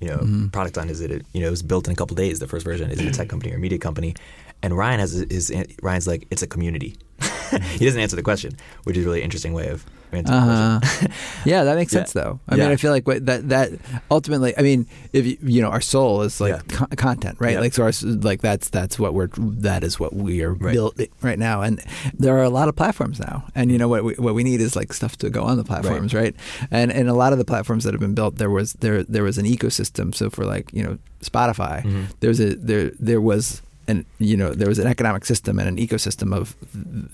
You 0.00 0.08
know, 0.08 0.18
Mhm. 0.18 0.50
Product 0.52 0.76
Hunt 0.76 0.90
is 0.90 1.00
it? 1.00 1.10
You 1.32 1.40
know, 1.42 1.46
it 1.46 1.50
was 1.50 1.62
built 1.62 1.86
in 1.86 1.92
a 1.92 1.96
couple 1.96 2.16
days. 2.16 2.38
The 2.40 2.48
first 2.48 2.64
version 2.64 2.90
is 2.90 2.98
it 3.00 3.06
a 3.06 3.12
tech 3.12 3.28
company 3.28 3.52
or 3.52 3.56
a 3.56 3.60
media 3.60 3.78
company? 3.78 4.14
And 4.62 4.76
Ryan 4.76 5.00
has 5.00 5.12
his 5.30 5.52
Ryan's 5.82 6.06
like 6.06 6.26
it's 6.30 6.42
a 6.42 6.46
community. 6.46 6.96
he 7.78 7.84
doesn't 7.84 8.00
answer 8.00 8.16
the 8.16 8.22
question, 8.22 8.52
which 8.84 8.96
is 8.96 9.04
a 9.04 9.08
really 9.08 9.22
interesting 9.22 9.52
way 9.52 9.68
of 9.68 9.84
the 10.20 10.32
Uh-huh. 10.32 10.80
Yeah, 11.44 11.64
that 11.64 11.76
makes 11.76 11.92
Yeah. 11.92 12.00
sense 12.00 12.12
though. 12.12 12.38
I 12.48 12.54
Yeah. 12.56 12.64
mean, 12.64 12.72
I 12.72 12.76
feel 12.76 12.90
like 12.92 13.06
what, 13.06 13.24
that 13.26 13.48
that 13.48 13.70
ultimately, 14.10 14.52
I 14.58 14.62
mean, 14.62 14.86
if 15.12 15.26
you, 15.26 15.36
you 15.42 15.60
know, 15.62 15.68
our 15.70 15.80
soul 15.80 16.22
is 16.22 16.40
like 16.40 16.52
Yeah. 16.54 16.76
co- 16.76 16.86
content, 16.96 17.36
right? 17.40 17.58
Like 17.58 17.72
so, 17.74 17.82
our, 17.84 17.92
like 18.20 18.40
that's 18.42 18.68
that's 18.68 18.98
what 18.98 19.14
we're 19.14 19.28
that 19.36 19.82
is 19.84 19.98
what 19.98 20.14
we 20.14 20.42
are 20.42 20.52
Right. 20.52 20.74
built 20.74 21.00
right 21.22 21.38
now, 21.38 21.62
and 21.62 21.80
there 22.18 22.36
are 22.36 22.42
a 22.44 22.50
lot 22.50 22.68
of 22.68 22.76
platforms 22.76 23.18
now, 23.18 23.44
and 23.54 23.70
you 23.72 23.78
know 23.78 23.88
what 23.88 24.04
we, 24.04 24.14
what 24.14 24.34
we 24.34 24.44
need 24.44 24.60
is 24.60 24.76
like 24.76 24.92
stuff 24.92 25.16
to 25.18 25.30
go 25.30 25.42
on 25.42 25.56
the 25.56 25.64
platforms, 25.64 26.12
right? 26.14 26.36
And 26.70 26.92
and 26.92 27.08
a 27.08 27.14
lot 27.14 27.32
of 27.32 27.38
the 27.38 27.44
platforms 27.44 27.84
that 27.84 27.92
have 27.94 28.00
been 28.00 28.14
built, 28.14 28.36
there 28.36 28.50
was 28.50 28.74
there 28.74 29.02
there 29.04 29.24
was 29.24 29.38
an 29.38 29.46
ecosystem. 29.46 30.14
So 30.14 30.28
for 30.30 30.44
like 30.44 30.70
you 30.72 30.82
know 30.82 30.98
Spotify, 31.24 31.82
Mhm. 31.82 32.06
there's 32.20 32.40
a 32.40 32.54
there 32.56 32.90
there 33.00 33.20
was 33.20 33.62
an 33.88 34.04
you 34.18 34.36
know 34.36 34.52
there 34.54 34.68
was 34.68 34.78
an 34.78 34.86
economic 34.86 35.24
system 35.24 35.58
and 35.58 35.68
an 35.68 35.76
ecosystem 35.76 36.34
of 36.34 36.56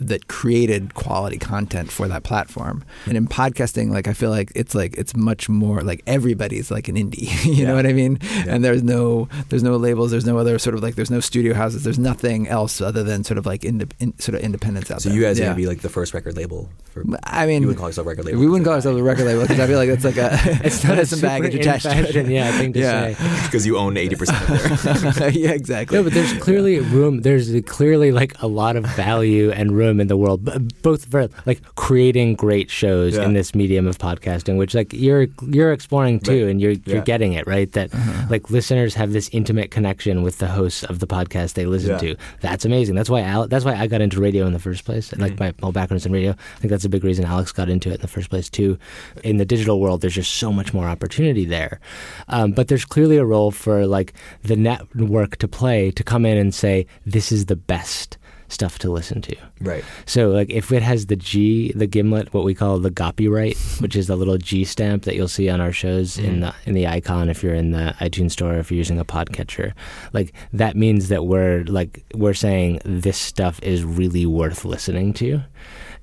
that 0.00 0.28
created 0.28 0.94
quality 0.94 1.38
content 1.38 1.90
for 1.90 2.08
that 2.08 2.22
platform 2.24 2.84
and 3.06 3.16
in 3.16 3.26
podcasting 3.26 3.90
like 3.90 4.06
i 4.06 4.12
feel 4.12 4.30
like 4.30 4.52
it's 4.54 4.74
like 4.74 4.94
it's 4.98 5.16
much 5.16 5.48
more 5.48 5.80
like 5.80 6.02
everybody's 6.06 6.70
like 6.70 6.88
an 6.88 6.96
indie 6.96 7.28
you 7.44 7.52
Yeah. 7.54 7.68
know 7.68 7.74
what 7.76 7.86
i 7.86 7.92
mean 7.92 8.18
Yeah. 8.22 8.44
and 8.48 8.64
there's 8.64 8.82
no 8.82 9.28
there's 9.48 9.62
no 9.62 9.76
labels 9.76 10.10
there's 10.10 10.26
no 10.26 10.36
other 10.38 10.58
sort 10.58 10.74
of 10.74 10.82
like 10.82 10.94
there's 10.94 11.10
no 11.10 11.20
studio 11.20 11.54
houses 11.54 11.84
there's 11.84 11.98
nothing 11.98 12.48
else 12.48 12.80
other 12.80 13.02
than 13.02 13.24
sort 13.24 13.38
of 13.38 13.46
like 13.46 13.64
inde- 13.64 13.94
in, 13.98 14.18
sort 14.18 14.34
of 14.36 14.42
independence 14.42 14.90
out 14.90 15.00
So 15.02 15.08
there 15.08 15.18
you 15.18 15.24
guys 15.24 15.40
are 15.40 15.44
gonna 15.44 15.54
be 15.54 15.66
like 15.66 15.80
the 15.80 15.88
first 15.88 16.12
record 16.12 16.36
label 16.36 16.68
for. 16.92 17.04
i 17.24 17.46
mean 17.46 17.62
you 17.62 17.68
wouldn't 17.68 17.78
call 17.78 17.88
yourself 17.88 18.06
a 18.06 18.10
record 18.10 18.26
label. 18.26 18.40
we 18.40 18.46
wouldn't 18.46 18.64
call 18.66 18.74
ourselves 18.74 18.98
a 19.00 19.02
record 19.02 19.24
label 19.26 19.42
because 19.42 19.58
I 19.60 19.66
feel 19.66 19.78
like 19.78 19.88
that's 19.88 20.04
like 20.04 20.16
a 20.18 20.30
It's 20.66 20.84
not 20.84 20.98
a 20.98 21.06
some 21.06 21.20
baggage 21.20 21.54
attached 21.54 21.84
to 21.84 21.90
it. 21.96 22.04
fashion, 22.06 22.30
yeah, 22.30 22.52
thing 22.58 22.72
to 22.74 22.78
Yeah. 22.80 23.14
say. 23.14 23.44
because 23.46 23.64
you 23.66 23.78
own 23.78 23.96
eighty 23.96 24.16
percent 24.16 24.42
of 24.42 25.14
their. 25.16 25.30
yeah, 25.30 25.50
exactly. 25.52 25.96
No, 25.96 26.02
but 26.04 26.12
there's 26.12 26.32
clearly 26.34 26.57
room. 26.62 27.22
There's 27.22 27.50
clearly 27.66 28.12
like 28.12 28.40
a 28.42 28.46
lot 28.46 28.76
of 28.76 28.84
value 28.84 29.50
and 29.50 29.72
room 29.72 30.00
in 30.00 30.06
the 30.08 30.16
world, 30.16 30.48
both 30.82 31.04
for 31.10 31.28
like 31.46 31.60
creating 31.76 32.34
great 32.34 32.70
shows 32.70 33.16
Yeah. 33.16 33.24
in 33.24 33.32
this 33.34 33.54
medium 33.54 33.86
of 33.86 33.98
podcasting, 33.98 34.56
which 34.56 34.74
like 34.74 34.92
you're 34.92 35.26
you're 35.48 35.72
exploring 35.72 36.20
too, 36.20 36.48
and 36.48 36.60
you're 36.60 36.74
you're 36.86 37.02
getting 37.02 37.32
it 37.34 37.46
right. 37.46 37.70
That 37.72 37.94
Uh-huh. 37.94 38.26
like 38.30 38.50
listeners 38.50 38.94
have 38.94 39.12
this 39.12 39.28
intimate 39.32 39.70
connection 39.70 40.22
with 40.22 40.38
the 40.38 40.48
hosts 40.48 40.84
of 40.84 40.98
the 40.98 41.06
podcast 41.06 41.54
they 41.54 41.66
listen 41.66 41.90
Yeah. 41.90 41.98
to. 41.98 42.16
That's 42.40 42.64
amazing. 42.64 42.94
That's 42.94 43.10
why 43.10 43.22
Al- 43.22 43.48
that's 43.48 43.64
why 43.64 43.74
I 43.74 43.86
got 43.86 44.00
into 44.00 44.20
radio 44.20 44.46
in 44.46 44.52
the 44.52 44.58
first 44.58 44.84
place. 44.84 45.12
And, 45.12 45.20
Like 45.22 45.34
Mhm. 45.36 45.40
my 45.40 45.52
whole 45.62 45.72
background 45.72 46.00
is 46.00 46.06
in 46.06 46.12
radio. 46.12 46.30
I 46.32 46.58
think 46.60 46.70
that's 46.70 46.84
a 46.84 46.88
big 46.88 47.04
reason 47.04 47.24
Alex 47.24 47.52
got 47.52 47.68
into 47.68 47.90
it 47.90 47.94
in 47.96 48.00
the 48.00 48.08
first 48.08 48.30
place 48.30 48.48
too. 48.48 48.78
In 49.24 49.36
the 49.36 49.44
digital 49.44 49.80
world, 49.80 50.00
there's 50.00 50.14
just 50.14 50.32
so 50.34 50.52
much 50.52 50.72
more 50.72 50.86
opportunity 50.86 51.44
there. 51.44 51.80
Um, 52.28 52.52
but 52.52 52.68
there's 52.68 52.84
clearly 52.84 53.16
a 53.16 53.24
role 53.24 53.50
for 53.50 53.86
like 53.86 54.12
the 54.42 54.56
network 54.56 55.36
to 55.38 55.48
play 55.48 55.90
to 55.92 56.02
come 56.04 56.24
in 56.26 56.36
and 56.38 56.47
say 56.52 56.86
this 57.06 57.30
is 57.32 57.46
the 57.46 57.56
best 57.56 58.18
stuff 58.50 58.78
to 58.78 58.90
listen 58.90 59.20
to. 59.20 59.36
right. 59.60 59.84
So 60.06 60.30
like 60.30 60.48
if 60.48 60.72
it 60.72 60.82
has 60.82 61.04
the 61.06 61.16
G, 61.16 61.70
the 61.72 61.86
gimlet, 61.86 62.32
what 62.32 62.44
we 62.44 62.54
call 62.54 62.78
the 62.78 62.90
copyright, 62.90 63.58
which 63.80 63.94
is 63.94 64.06
the 64.06 64.16
little 64.16 64.38
G 64.38 64.64
stamp 64.64 65.02
that 65.02 65.14
you'll 65.16 65.28
see 65.28 65.50
on 65.50 65.60
our 65.60 65.70
shows 65.72 66.16
in 66.16 66.36
Mhm. 66.36 66.40
the 66.40 66.54
in 66.64 66.74
the 66.74 66.86
icon 66.86 67.28
if 67.28 67.42
you're 67.42 67.54
in 67.54 67.72
the 67.72 67.94
iTunes 68.00 68.30
store 68.30 68.54
if 68.54 68.70
you're 68.70 68.78
using 68.78 68.98
a 68.98 69.04
podcatcher. 69.04 69.72
Like 70.14 70.32
that 70.54 70.76
means 70.76 71.08
that 71.08 71.26
we're 71.26 71.64
like 71.64 72.02
we're 72.14 72.32
saying 72.32 72.80
this 72.86 73.18
stuff 73.18 73.60
is 73.62 73.84
really 73.84 74.24
worth 74.24 74.64
listening 74.64 75.12
to. 75.14 75.42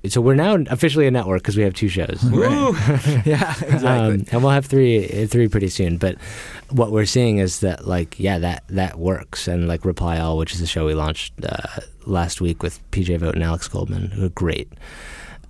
So 0.08 0.20
we're 0.20 0.34
now 0.34 0.56
officially 0.70 1.06
a 1.06 1.10
network 1.10 1.42
because 1.42 1.56
we 1.56 1.62
have 1.62 1.74
two 1.74 1.88
shows. 1.88 2.20
yeah, 3.26 3.54
exactly. 3.60 3.86
Um, 3.86 4.24
and 4.30 4.42
we'll 4.42 4.50
have 4.50 4.66
three 4.66 5.26
three 5.26 5.48
pretty 5.48 5.68
soon. 5.68 5.98
But 5.98 6.16
what 6.70 6.92
we're 6.92 7.06
seeing 7.06 7.38
is 7.38 7.60
that 7.60 7.86
like 7.86 8.18
yeah 8.18 8.38
that 8.38 8.64
that 8.68 8.98
works 8.98 9.48
and 9.48 9.68
like 9.68 9.84
Reply 9.84 10.18
All, 10.18 10.38
which 10.38 10.54
is 10.54 10.60
a 10.60 10.66
show 10.66 10.86
we 10.86 10.94
launched 10.94 11.32
uh, 11.44 11.80
last 12.04 12.40
week 12.40 12.62
with 12.62 12.78
PJ 12.90 13.18
Vogt 13.18 13.34
and 13.34 13.44
Alex 13.44 13.68
Goldman, 13.68 14.10
who 14.10 14.26
are 14.26 14.30
great. 14.30 14.72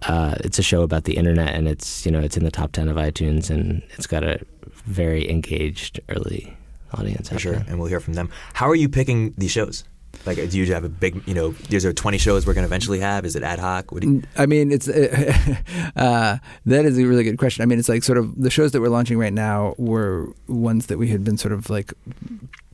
Uh, 0.02 0.34
it's 0.40 0.58
a 0.58 0.62
show 0.62 0.82
about 0.82 1.04
the 1.04 1.16
internet, 1.16 1.54
and 1.54 1.66
it's 1.68 2.06
you 2.06 2.12
know 2.12 2.20
it's 2.20 2.36
in 2.36 2.44
the 2.44 2.50
top 2.50 2.72
ten 2.72 2.88
of 2.88 2.96
iTunes, 2.96 3.50
and 3.50 3.82
it's 3.94 4.06
got 4.06 4.22
a 4.22 4.40
very 4.84 5.28
engaged 5.28 6.00
early 6.08 6.56
audience. 6.94 7.28
For 7.28 7.38
sure, 7.38 7.52
there. 7.52 7.64
and 7.68 7.78
we'll 7.78 7.88
hear 7.88 8.00
from 8.00 8.14
them. 8.14 8.30
How 8.54 8.68
are 8.68 8.74
you 8.74 8.88
picking 8.88 9.34
these 9.36 9.50
shows? 9.50 9.84
Like, 10.26 10.36
do 10.50 10.58
you 10.58 10.72
have 10.72 10.84
a 10.84 10.88
big, 10.88 11.26
you 11.26 11.34
know, 11.34 11.54
is 11.70 11.82
there 11.82 11.92
20 11.92 12.18
shows 12.18 12.46
we're 12.46 12.54
going 12.54 12.64
to 12.64 12.68
eventually 12.68 13.00
have? 13.00 13.24
Is 13.24 13.36
it 13.36 13.42
ad 13.42 13.58
hoc? 13.58 13.86
You, 14.00 14.22
I 14.36 14.46
mean, 14.46 14.72
it's 14.72 14.88
uh, 15.96 16.38
that 16.66 16.84
is 16.84 16.98
a 16.98 17.04
really 17.04 17.24
good 17.24 17.38
question. 17.38 17.62
I 17.62 17.66
mean, 17.66 17.78
it's 17.78 17.88
like 17.88 18.02
sort 18.02 18.18
of 18.18 18.40
the 18.40 18.50
shows 18.50 18.72
that 18.72 18.80
we're 18.80 18.88
launching 18.88 19.18
right 19.18 19.32
now 19.32 19.74
were 19.78 20.32
ones 20.48 20.86
that 20.86 20.98
we 20.98 21.08
had 21.08 21.24
been 21.24 21.36
sort 21.36 21.52
of 21.52 21.70
like 21.70 21.92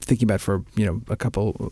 thinking 0.00 0.26
about 0.26 0.40
for 0.40 0.64
you 0.74 0.84
know 0.84 1.00
a 1.08 1.16
couple 1.16 1.70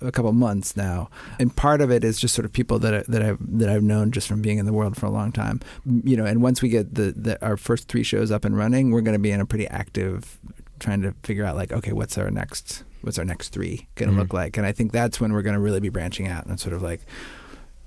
a 0.00 0.12
couple 0.12 0.32
months 0.32 0.76
now, 0.76 1.10
and 1.38 1.54
part 1.54 1.80
of 1.80 1.90
it 1.90 2.04
is 2.04 2.20
just 2.20 2.34
sort 2.34 2.44
of 2.44 2.52
people 2.52 2.78
that 2.78 2.94
I, 2.94 3.04
that 3.08 3.22
I've 3.22 3.58
that 3.58 3.68
I've 3.68 3.82
known 3.82 4.10
just 4.12 4.28
from 4.28 4.40
being 4.42 4.58
in 4.58 4.66
the 4.66 4.72
world 4.72 4.96
for 4.96 5.06
a 5.06 5.10
long 5.10 5.32
time, 5.32 5.60
you 6.04 6.16
know. 6.16 6.24
And 6.24 6.42
once 6.42 6.62
we 6.62 6.68
get 6.68 6.94
the, 6.94 7.12
the 7.16 7.44
our 7.44 7.56
first 7.56 7.88
three 7.88 8.02
shows 8.02 8.30
up 8.30 8.44
and 8.44 8.56
running, 8.56 8.90
we're 8.90 9.00
going 9.00 9.14
to 9.14 9.22
be 9.22 9.30
in 9.30 9.40
a 9.40 9.46
pretty 9.46 9.66
active 9.68 10.38
trying 10.78 11.02
to 11.02 11.14
figure 11.22 11.44
out 11.44 11.56
like 11.56 11.72
okay, 11.72 11.92
what's 11.92 12.16
our 12.16 12.30
next 12.30 12.84
what's 13.02 13.18
our 13.18 13.24
next 13.24 13.50
three 13.50 13.86
going 13.96 14.08
to 14.10 14.14
Mhm. 14.16 14.20
look 14.20 14.32
like, 14.32 14.56
and 14.56 14.66
I 14.66 14.72
think 14.72 14.92
that's 14.92 15.20
when 15.20 15.32
we're 15.32 15.42
going 15.42 15.54
to 15.54 15.60
really 15.60 15.80
be 15.80 15.88
branching 15.90 16.28
out 16.28 16.46
and 16.46 16.58
sort 16.58 16.74
of 16.74 16.82
like 16.82 17.00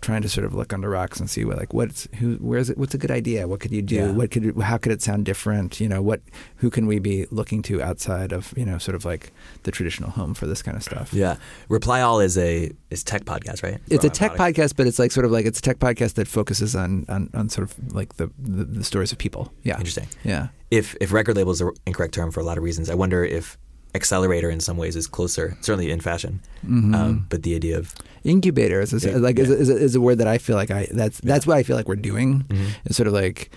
trying 0.02 0.22
to 0.22 0.30
sort 0.30 0.46
of 0.46 0.54
look 0.54 0.72
under 0.72 0.88
rocks 0.88 1.20
and 1.20 1.28
see 1.28 1.44
what 1.44 1.58
like 1.58 1.74
what's 1.74 2.08
who 2.20 2.36
where's 2.36 2.70
it 2.70 2.78
what's 2.78 2.94
a 2.94 2.98
good 2.98 3.10
idea? 3.10 3.48
What 3.48 3.60
could 3.60 3.72
you 3.72 3.82
do? 3.82 3.96
Yeah. 3.96 4.12
what 4.12 4.30
could 4.30 4.46
it, 4.46 4.56
how 4.62 4.78
could 4.78 4.92
it 4.92 5.02
sound 5.02 5.26
different? 5.26 5.80
You 5.82 5.90
know 5.90 6.00
what 6.00 6.22
who 6.58 6.70
can 6.70 6.86
we 6.86 7.00
be 7.00 7.26
looking 7.32 7.64
to 7.64 7.82
outside 7.82 8.32
of 8.32 8.54
you 8.56 8.66
know 8.66 8.78
sort 8.78 8.94
of 8.94 9.04
like 9.04 9.32
the 9.64 9.72
traditional 9.72 10.12
home 10.12 10.36
for 10.36 10.46
this 10.46 10.62
kind 10.62 10.78
of 10.78 10.84
stuff? 10.84 11.12
Yeah, 11.12 11.38
Reply 11.70 12.02
All 12.02 12.20
is 12.20 12.38
a 12.38 12.72
is 12.92 13.04
tech 13.04 13.26
podcast, 13.26 13.64
right? 13.64 13.80
it's 13.90 14.06
a 14.06 14.10
tech 14.10 14.34
podcast 14.34 14.76
but 14.76 14.86
it's 14.86 15.00
like 15.00 15.12
sort 15.12 15.26
of 15.26 15.32
like 15.32 15.48
it's 15.48 15.58
a 15.58 15.62
tech 15.64 15.80
podcast 15.80 16.14
that 16.16 16.28
focuses 16.28 16.76
on 16.76 17.06
on, 17.10 17.32
on 17.34 17.50
sort 17.50 17.68
of 17.68 17.94
like 17.96 18.18
the, 18.18 18.30
the 18.38 18.64
the 18.66 18.84
stories 18.84 19.12
of 19.12 19.18
people. 19.18 19.52
Yeah. 19.64 19.78
Interesting. 19.78 20.08
yeah. 20.24 20.50
If 20.70 20.96
if 21.02 21.14
record 21.14 21.36
label 21.36 21.52
is 21.54 21.60
the 21.60 21.72
incorrect 21.88 22.14
term 22.14 22.32
for 22.32 22.42
a 22.42 22.44
lot 22.44 22.60
of 22.60 22.64
reasons, 22.64 22.92
I 22.92 22.96
wonder 22.96 23.24
if 23.24 23.58
accelerator 23.96 24.50
in 24.50 24.60
some 24.60 24.78
ways 24.78 24.96
is 24.96 25.08
closer, 25.08 25.58
certainly 25.62 25.90
in 25.92 26.00
fashion. 26.02 26.40
Mhm. 26.68 26.94
Um, 26.96 27.26
but 27.30 27.42
the 27.44 27.56
idea 27.56 27.78
of 27.78 27.94
incubator 28.24 28.82
is, 28.82 28.92
a, 28.94 29.00
Yeah, 29.10 29.18
like 29.18 29.40
is, 29.40 29.50
yeah. 29.50 29.56
a, 29.56 29.60
is, 29.60 29.70
a, 29.70 29.76
is 29.78 29.96
a 29.96 30.02
word 30.02 30.18
that 30.20 30.28
I 30.28 30.38
feel 30.38 30.56
like 30.56 30.72
I 30.72 30.88
that's 30.92 31.20
that's 31.22 31.46
what 31.48 31.58
I 31.58 31.64
feel 31.64 31.76
like 31.78 31.88
we're 31.88 31.96
doing 32.12 32.44
Mhm. 32.50 32.68
is 32.86 32.96
sort 32.96 33.08
of 33.08 33.14
like 33.14 33.50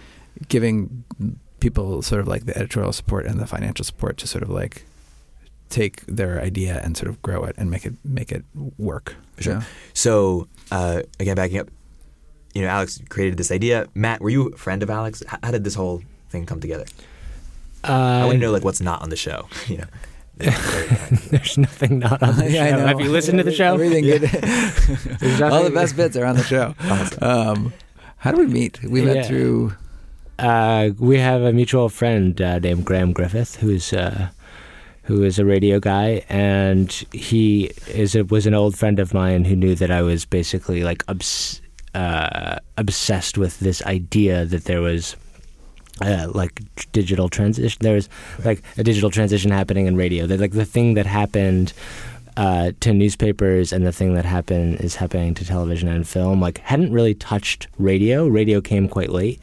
giving 0.48 1.04
people 1.60 2.02
sort 2.02 2.20
of 2.20 2.28
like 2.28 2.46
the 2.46 2.56
editorial 2.56 2.92
support 2.92 3.26
and 3.26 3.40
the 3.40 3.46
financial 3.46 3.84
support 3.84 4.16
to 4.18 4.26
sort 4.26 4.42
of 4.44 4.50
like 4.50 4.84
take 5.68 6.06
their 6.06 6.40
idea 6.40 6.80
and 6.84 6.96
sort 6.96 7.08
of 7.10 7.20
grow 7.20 7.44
it 7.44 7.54
and 7.58 7.70
make 7.70 7.84
it 7.84 7.94
make 8.04 8.30
it 8.32 8.44
work. 8.78 9.16
For 9.36 9.42
sure. 9.42 9.52
Yeah. 9.54 9.62
So 9.94 10.48
uh, 10.70 11.02
again, 11.20 11.36
backing 11.36 11.58
up, 11.58 11.68
you 12.54 12.62
know, 12.62 12.68
Alex 12.68 13.00
created 13.08 13.36
this 13.38 13.50
idea. 13.50 13.86
Matt, 13.94 14.20
were 14.20 14.30
you 14.30 14.48
a 14.48 14.56
friend 14.56 14.82
of 14.82 14.90
Alex? 14.90 15.22
How, 15.26 15.38
how 15.42 15.50
did 15.50 15.64
this 15.64 15.74
whole 15.74 16.02
thing 16.30 16.46
come 16.46 16.60
together? 16.60 16.84
I 17.84 18.22
Uh, 18.22 18.26
want 18.26 18.36
to 18.36 18.38
know 18.46 18.52
like 18.52 18.64
what's 18.64 18.80
not 18.80 19.02
on 19.02 19.08
the 19.10 19.16
show. 19.16 19.46
You 19.68 19.78
know, 19.78 19.88
there's 21.30 21.58
nothing 21.58 21.98
not 21.98 22.22
on 22.22 22.36
the 22.36 22.50
Yeah, 22.50 22.70
show. 22.70 22.76
know. 22.78 22.86
Have 22.86 23.00
you 23.00 23.10
listened 23.10 23.38
to 23.38 23.44
the 23.44 23.52
show? 23.52 23.74
Everything 23.74 24.04
good. 24.04 24.22
There's 25.20 25.40
All 25.40 25.64
the 25.64 25.70
best 25.70 25.96
bits 25.96 26.16
are 26.16 26.24
on 26.24 26.36
the 26.36 26.44
show. 26.44 26.74
Um, 27.20 27.72
how 28.18 28.30
do 28.32 28.38
we 28.38 28.46
meet? 28.46 28.82
We 28.82 29.02
met 29.02 29.16
Yeah. 29.16 29.22
through. 29.24 29.72
Uh, 30.38 30.90
we 30.98 31.18
have 31.18 31.42
a 31.42 31.52
mutual 31.52 31.88
friend 31.88 32.40
uh, 32.40 32.58
named 32.60 32.84
Graham 32.84 33.12
Griffith, 33.12 33.56
who's 33.56 33.92
uh, 33.92 34.28
who 35.02 35.24
is 35.24 35.38
a 35.38 35.44
radio 35.44 35.80
guy, 35.80 36.22
and 36.28 36.92
he 37.12 37.72
is 37.88 38.14
a, 38.14 38.22
was 38.24 38.46
an 38.46 38.54
old 38.54 38.76
friend 38.78 38.98
of 39.00 39.12
mine 39.12 39.44
who 39.46 39.56
knew 39.56 39.74
that 39.74 39.90
I 39.90 40.02
was 40.02 40.24
basically 40.24 40.84
like 40.84 41.02
obs- 41.08 41.60
uh, 41.94 42.58
obsessed 42.76 43.36
with 43.38 43.58
this 43.60 43.82
idea 43.84 44.44
that 44.44 44.64
there 44.64 44.80
was. 44.80 45.16
Uh, 46.00 46.28
like 46.32 46.62
digital 46.92 47.28
transition, 47.28 47.78
there 47.80 47.94
was 47.94 48.08
like 48.44 48.62
a 48.76 48.84
digital 48.84 49.10
transition 49.10 49.50
happening 49.50 49.86
in 49.86 49.96
radio. 49.96 50.26
That 50.26 50.40
like 50.40 50.52
the 50.52 50.64
thing 50.64 50.94
that 50.94 51.06
happened 51.06 51.72
uh, 52.36 52.70
to 52.78 52.92
newspapers 52.92 53.72
and 53.72 53.84
the 53.84 53.92
thing 53.92 54.14
that 54.14 54.24
happened 54.24 54.80
is 54.80 54.94
happening 54.94 55.34
to 55.34 55.44
television 55.44 55.88
and 55.88 56.06
film. 56.06 56.40
Like 56.40 56.58
hadn't 56.58 56.92
really 56.92 57.14
touched 57.14 57.66
radio. 57.78 58.28
Radio 58.28 58.60
came 58.60 58.88
quite 58.88 59.10
late, 59.10 59.40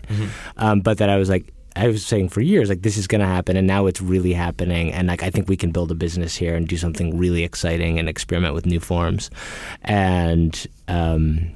um, 0.58 0.80
but 0.82 0.98
that 0.98 1.10
I 1.10 1.18
was 1.18 1.30
like. 1.30 1.52
I 1.78 1.88
was 1.90 2.06
saying 2.06 2.30
for 2.30 2.40
years, 2.40 2.70
like 2.70 2.84
this 2.84 2.96
is 2.96 3.06
going 3.06 3.20
to 3.20 3.28
happen, 3.28 3.58
and 3.58 3.68
now 3.68 3.86
it's 3.86 4.02
really 4.02 4.32
happening. 4.32 4.94
And 4.94 5.10
like 5.10 5.24
I 5.24 5.30
think 5.30 5.50
we 5.50 5.58
can 5.58 5.72
build 5.72 5.92
a 5.92 5.94
business 5.94 6.34
here 6.34 6.56
and 6.56 6.66
do 6.66 6.78
something 6.78 7.18
really 7.18 7.44
exciting 7.44 8.00
and 8.00 8.08
experiment 8.08 8.54
with 8.54 8.66
new 8.66 8.80
forms. 8.80 9.30
And 9.84 10.66
um, 10.88 11.52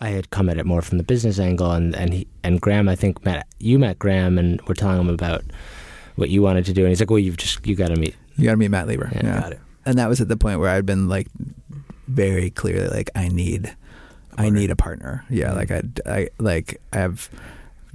I 0.00 0.08
had 0.08 0.30
come 0.30 0.48
at 0.48 0.58
it 0.58 0.66
more 0.66 0.82
from 0.82 0.98
the 0.98 1.04
business 1.04 1.38
angle, 1.38 1.72
and 1.72 1.94
and 1.96 2.12
he, 2.12 2.26
and 2.42 2.60
Graham, 2.60 2.88
I 2.88 2.96
think 2.96 3.24
met 3.24 3.46
you 3.58 3.78
met 3.78 3.98
Graham, 3.98 4.38
and 4.38 4.60
we're 4.68 4.74
telling 4.74 5.00
him 5.00 5.08
about 5.08 5.44
what 6.16 6.28
you 6.28 6.42
wanted 6.42 6.66
to 6.66 6.72
do, 6.72 6.82
and 6.82 6.90
he's 6.90 7.00
like, 7.00 7.10
"Well, 7.10 7.18
you've 7.18 7.36
just 7.36 7.66
you 7.66 7.74
got 7.74 7.88
to 7.88 7.96
meet." 7.96 8.14
You 8.36 8.44
got 8.44 8.52
to 8.52 8.56
meet 8.58 8.70
Matt 8.70 8.86
Lieber. 8.86 9.10
Yeah. 9.14 9.20
Yeah. 9.24 9.40
Got 9.40 9.52
it. 9.52 9.60
And 9.86 9.98
that 9.98 10.08
was 10.08 10.20
at 10.20 10.28
the 10.28 10.36
point 10.36 10.60
where 10.60 10.68
I'd 10.68 10.84
been 10.84 11.08
like 11.08 11.28
very 12.06 12.50
clearly 12.50 12.88
like 12.88 13.10
I 13.14 13.28
need 13.28 13.74
I 14.36 14.50
need 14.50 14.70
a 14.70 14.76
partner. 14.76 15.24
Yeah, 15.30 15.52
like 15.52 15.70
I 15.70 15.82
I 16.04 16.28
like 16.38 16.80
I 16.92 16.98
have 16.98 17.30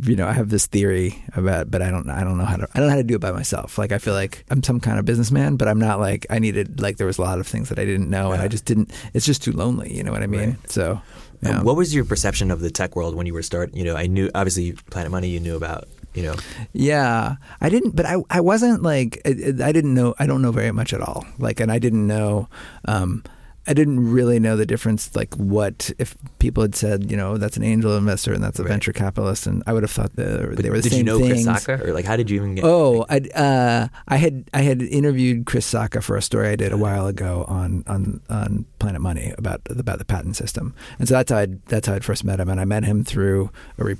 you 0.04 0.16
know, 0.16 0.28
I 0.28 0.32
have 0.32 0.50
this 0.50 0.66
theory 0.66 1.24
about 1.36 1.70
but 1.70 1.82
I 1.82 1.92
don't 1.92 2.10
I 2.10 2.24
don't 2.24 2.38
know 2.38 2.46
how 2.46 2.58
to 2.58 2.68
I 2.74 2.80
don't 2.80 2.88
know 2.88 2.92
how 2.92 2.98
to 2.98 3.04
do 3.04 3.16
it 3.16 3.22
by 3.22 3.32
myself. 3.32 3.78
Like 3.78 3.92
I 3.92 4.00
feel 4.00 4.14
like 4.14 4.46
I'm 4.50 4.64
some 4.64 4.80
kind 4.80 4.98
of 4.98 5.06
businessman, 5.06 5.58
but 5.58 5.68
I'm 5.68 5.80
not 5.80 6.00
like 6.00 6.26
I 6.30 6.40
needed 6.40 6.82
like 6.82 6.98
there 6.98 7.08
was 7.08 7.20
a 7.20 7.22
lot 7.22 7.40
of 7.40 7.46
things 7.46 7.70
that 7.70 7.78
I 7.78 7.86
didn't 7.86 8.10
know 8.10 8.32
and 8.32 8.42
I 8.42 8.48
just 8.48 8.66
didn't 8.66 8.92
it's 9.14 9.26
just 9.26 9.44
too 9.44 9.52
lonely, 9.52 9.96
you 9.96 10.04
know 10.04 10.12
what 10.12 10.24
I 10.24 10.28
mean? 10.28 10.52
Right. 10.52 10.72
So 10.72 11.02
Um, 11.44 11.52
yeah. 11.52 11.62
what 11.64 11.76
was 11.76 11.94
your 11.94 12.06
perception 12.06 12.52
of 12.52 12.60
the 12.60 12.70
tech 12.70 12.96
world 12.96 13.16
when 13.16 13.26
you 13.26 13.34
were 13.34 13.42
start? 13.42 13.74
You 13.74 13.84
know, 13.84 13.96
I 13.96 14.08
knew 14.08 14.30
obviously 14.36 14.74
Planet 14.90 15.12
Money. 15.12 15.30
You 15.30 15.40
knew 15.40 15.56
about. 15.56 15.88
You 16.14 16.24
know, 16.24 16.36
Yeah, 16.74 17.38
I 17.62 17.70
didn't, 17.70 17.96
but 17.96 18.06
I 18.06 18.18
I 18.30 18.42
wasn't 18.42 18.84
like 18.84 19.22
I, 19.24 19.30
I 19.64 19.72
didn't 19.72 19.94
know 19.94 20.14
I 20.20 20.28
don't 20.28 20.42
know 20.42 20.52
very 20.52 20.74
much 20.74 20.92
at 20.94 21.00
all. 21.00 21.26
Like, 21.40 21.62
and 21.62 21.72
I 21.72 21.80
didn't 21.80 22.06
know, 22.06 22.50
um, 22.84 23.24
I 23.68 23.74
didn't 23.76 24.12
really 24.12 24.40
know 24.40 24.58
the 24.58 24.66
difference. 24.66 25.16
Like, 25.16 25.36
what 25.36 25.92
if 26.00 26.16
people 26.40 26.64
had 26.64 26.74
said, 26.74 27.12
you 27.12 27.16
know, 27.16 27.38
that's 27.38 27.58
an 27.58 27.64
angel 27.64 27.96
investor 27.96 28.34
and 28.34 28.44
that's 28.44 28.58
a 28.60 28.64
Right. 28.64 28.70
venture 28.70 28.92
capitalist, 28.92 29.46
and 29.46 29.62
I 29.68 29.74
would 29.74 29.84
have 29.84 29.92
thought 29.92 30.16
the, 30.16 30.52
but 30.56 30.64
they 30.64 30.70
were 30.72 30.78
the 30.78 30.84
did 30.84 30.92
same 30.94 30.98
you 31.00 31.04
know 31.04 31.20
things. 31.20 31.46
Chris 31.46 31.66
Sacca, 31.66 31.86
or 31.86 31.94
like 31.94 32.06
how 32.06 32.16
did 32.16 32.30
you 32.32 32.38
even 32.38 32.56
get? 32.56 32.64
Oh, 32.66 33.06
I 33.08 33.18
uh, 33.36 33.88
I 34.08 34.16
had 34.18 34.50
I 34.54 34.62
had 34.62 34.82
interviewed 34.82 35.46
Chris 35.46 35.72
Sacca 35.72 36.02
for 36.02 36.18
a 36.18 36.22
story 36.24 36.50
I 36.50 36.56
did 36.56 36.72
a 36.72 36.78
while 36.78 37.06
ago 37.06 37.46
on 37.48 37.84
on 37.86 38.22
on 38.30 38.66
Planet 38.80 39.00
Money 39.02 39.34
about 39.38 39.62
about 39.70 40.00
the 40.00 40.06
patent 40.06 40.36
system, 40.38 40.74
and 40.98 41.08
so 41.08 41.14
that's 41.14 41.32
how 41.32 41.38
I 41.38 41.48
that's 41.68 41.88
how 41.88 41.94
I 41.94 42.00
first 42.00 42.24
met 42.24 42.40
him, 42.40 42.50
and 42.50 42.60
I 42.60 42.66
met 42.66 42.84
him 42.84 43.04
through 43.04 43.52
a 43.78 43.84
re- 43.84 43.98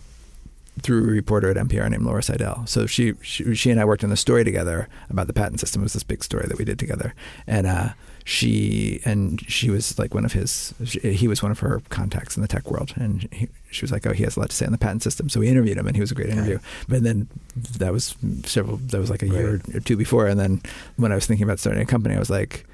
through 0.82 1.04
a 1.04 1.12
reporter 1.12 1.52
at 1.52 1.58
NPR 1.58 1.88
named 1.90 2.04
Laura 2.04 2.22
Sydell. 2.22 2.68
So 2.68 2.88
she, 2.88 3.14
she 3.22 3.54
she 3.54 3.70
and 3.70 3.80
I 3.80 3.86
worked 3.86 4.04
on 4.04 4.10
the 4.10 4.18
story 4.18 4.44
together 4.44 4.88
about 5.10 5.28
the 5.28 5.34
patent 5.34 5.60
system. 5.60 5.82
It 5.82 5.86
was 5.86 5.94
this 5.94 6.04
big 6.04 6.24
story 6.24 6.46
that 6.48 6.58
we 6.58 6.66
did 6.66 6.80
together, 6.80 7.14
and 7.46 7.68
uh, 7.68 7.90
she 8.24 9.02
and 9.06 9.42
she 9.50 9.70
was 9.70 9.98
like 9.98 10.14
one 10.14 10.26
of 10.26 10.34
his 10.34 10.74
she, 10.86 11.00
he 11.14 11.28
was 11.28 11.42
one 11.42 11.52
of 11.52 11.60
her 11.60 11.82
contacts 11.90 12.36
in 12.36 12.42
the 12.42 12.48
tech 12.48 12.70
world, 12.70 12.94
and 12.96 13.28
he, 13.32 13.48
she 13.72 13.84
was 13.84 13.92
like, 13.92 14.06
oh, 14.06 14.14
he 14.14 14.24
has 14.24 14.38
a 14.38 14.40
lot 14.40 14.50
to 14.50 14.56
say 14.56 14.66
on 14.66 14.72
the 14.72 14.78
patent 14.78 15.04
system. 15.04 15.30
So 15.30 15.40
we 15.40 15.48
interviewed 15.48 15.78
him, 15.78 15.88
and 15.88 15.96
he 15.96 16.02
was 16.02 16.12
a 16.12 16.16
great 16.16 16.30
interview. 16.30 16.60
But 16.88 17.04
then 17.04 17.28
that 17.78 17.92
was 17.92 18.16
several 18.44 18.78
that 18.78 19.00
was 19.00 19.10
like 19.10 19.24
a 19.24 19.28
year 19.28 19.62
or 19.74 19.80
two 19.80 19.98
before, 19.98 20.28
and 20.28 20.40
then 20.40 20.62
when 20.98 21.12
I 21.12 21.16
was 21.16 21.26
thinking 21.26 21.44
about 21.44 21.60
starting 21.60 21.82
a 21.82 21.86
company, 21.86 22.16
I 22.16 22.20
was 22.20 22.30
like. 22.30 22.66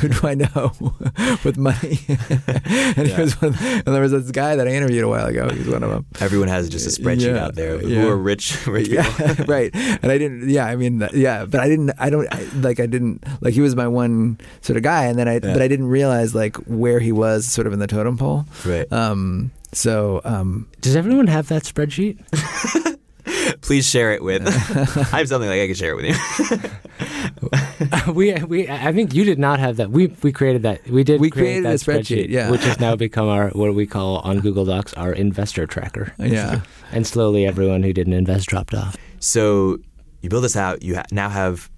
Who 0.00 0.08
do 0.08 0.26
I 0.26 0.34
know 0.34 0.72
with 1.44 1.56
money? 1.56 2.00
and, 2.08 3.06
he 3.06 3.20
was 3.20 3.40
one, 3.40 3.54
and 3.60 3.86
there 3.86 4.00
was 4.02 4.12
this 4.12 4.30
guy 4.30 4.56
that 4.56 4.66
I 4.66 4.72
interviewed 4.72 5.04
a 5.04 5.08
while 5.08 5.26
ago. 5.26 5.48
He 5.50 5.58
was 5.58 5.68
one 5.68 5.82
of 5.82 5.90
them. 5.90 6.06
Everyone 6.20 6.48
has 6.48 6.68
just 6.68 6.86
a 6.86 7.00
spreadsheet 7.00 7.34
Yeah, 7.34 7.44
out 7.44 7.54
there 7.54 7.82
yeah. 7.82 8.02
who 8.02 8.08
are 8.08 8.16
rich, 8.16 8.66
rich 8.66 8.90
people. 8.90 9.44
Right. 9.46 9.70
And 9.74 10.06
I 10.10 10.18
didn't. 10.18 10.48
Yeah, 10.48 10.66
I 10.66 10.76
mean, 10.76 11.06
yeah, 11.14 11.44
but 11.44 11.60
I 11.60 11.68
didn't. 11.68 11.92
I 11.98 12.10
don't 12.10 12.26
I, 12.32 12.42
like. 12.56 12.80
I 12.80 12.86
didn't 12.86 13.24
like. 13.40 13.54
He 13.54 13.60
was 13.60 13.76
my 13.76 13.88
one 13.88 14.38
sort 14.60 14.76
of 14.76 14.82
guy, 14.82 15.04
and 15.04 15.18
then 15.18 15.28
I. 15.28 15.34
Yeah. 15.34 15.52
But 15.52 15.62
I 15.62 15.68
didn't 15.68 15.86
realize 15.88 16.34
like 16.34 16.56
where 16.66 16.98
he 17.00 17.12
was, 17.12 17.46
sort 17.46 17.66
of 17.66 17.72
in 17.72 17.78
the 17.78 17.86
totem 17.86 18.16
pole. 18.18 18.44
Right. 18.64 18.90
Um. 18.92 19.50
So. 19.72 20.20
Um. 20.24 20.68
Does 20.80 20.96
everyone 20.96 21.26
have 21.28 21.48
that 21.48 21.62
spreadsheet? 21.64 22.18
Please 23.62 23.88
share 23.88 24.12
it 24.12 24.22
with. 24.22 24.42
I 25.14 25.18
have 25.18 25.28
something 25.28 25.48
like 25.48 25.60
I 25.60 25.66
can 25.66 25.74
share 25.74 25.92
it 25.92 25.96
with 25.96 26.06
you. 28.06 28.12
we 28.12 28.34
we 28.44 28.68
I 28.68 28.92
think 28.92 29.14
you 29.14 29.24
did 29.24 29.38
not 29.38 29.60
have 29.60 29.76
that. 29.76 29.90
We 29.90 30.08
we 30.22 30.32
created 30.32 30.62
that. 30.62 30.84
We 30.88 31.04
did. 31.04 31.20
We 31.20 31.30
create 31.30 31.62
created 31.62 31.64
that 31.66 31.74
a 31.74 31.90
spreadsheet, 31.90 32.28
yeah. 32.28 32.50
which 32.50 32.64
has 32.64 32.80
now 32.80 32.96
become 33.06 33.28
our 33.28 33.50
what 33.50 33.74
we 33.74 33.86
call 33.86 34.18
on 34.18 34.40
Google 34.40 34.64
Docs 34.64 34.94
our 34.94 35.12
investor 35.12 35.66
tracker. 35.66 36.12
Yeah. 36.18 36.62
And 36.92 37.06
slowly, 37.06 37.46
everyone 37.46 37.82
who 37.82 37.92
didn't 37.92 38.12
invest 38.14 38.48
dropped 38.48 38.74
off. 38.74 38.96
So 39.20 39.78
you 40.22 40.28
build 40.28 40.44
this 40.44 40.56
out. 40.56 40.82
You 40.82 40.96
ha- 40.96 41.04
now 41.12 41.28
have, 41.28 41.70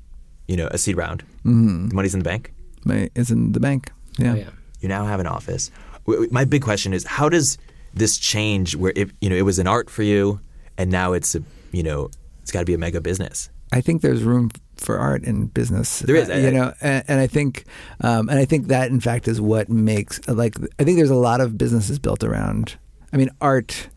you 0.49 0.57
know, 0.57 0.69
a 0.71 0.79
seed 0.79 0.97
round. 0.97 1.23
hmm 1.43 1.88
The 1.88 1.95
money's 1.95 2.14
in 2.14 2.21
the 2.21 2.25
bank. 2.29 2.53
My 2.85 3.11
is 3.14 3.31
in 3.31 3.53
the 3.53 3.61
bank. 3.61 3.91
Yeah. 4.19 4.33
Oh, 4.33 4.35
yeah. 4.37 4.50
You 4.81 4.88
now 4.88 5.05
have 5.07 5.21
an 5.21 5.26
office. 5.26 5.71
W- 6.07 6.19
w- 6.25 6.29
My 6.33 6.45
big 6.45 6.62
question 6.62 6.93
is, 6.93 7.05
how 7.05 7.29
does 7.29 7.59
this 7.95 8.19
change 8.19 8.75
where 8.76 8.93
it 8.97 9.11
you 9.21 9.29
know 9.31 9.37
it 9.37 9.43
was 9.43 9.59
an 9.59 9.67
art 9.67 9.88
for 9.91 10.03
you, 10.03 10.41
and 10.79 10.91
now 10.91 11.12
it's 11.12 11.35
a 11.35 11.43
you 11.75 11.83
know 11.83 12.11
it's 12.43 12.52
got 12.52 12.61
to 12.61 12.64
be 12.66 12.75
a 12.75 12.78
mega 12.78 13.00
business. 13.00 13.50
I 13.73 13.81
think 13.81 14.02
there's 14.02 14.23
room 14.23 14.50
for 14.76 14.99
art 14.99 15.25
in 15.25 15.47
business. 15.47 16.00
There 16.00 16.14
is, 16.16 16.31
uh, 16.31 16.35
you 16.35 16.50
know, 16.50 16.73
and, 16.81 17.02
and 17.09 17.21
I 17.21 17.26
think, 17.26 17.64
um, 18.02 18.28
and 18.28 18.38
I 18.38 18.45
think 18.45 18.69
that 18.69 18.90
in 18.90 19.00
fact 19.00 19.26
is 19.26 19.40
what 19.40 19.69
makes 19.69 20.21
like 20.28 20.54
I 20.78 20.85
think 20.85 20.99
there's 20.99 21.11
a 21.11 21.14
lot 21.16 21.40
of 21.40 21.57
businesses 21.59 21.99
built 21.99 22.23
around. 22.23 22.76
I 23.12 23.16
mean, 23.16 23.31
art. 23.40 23.88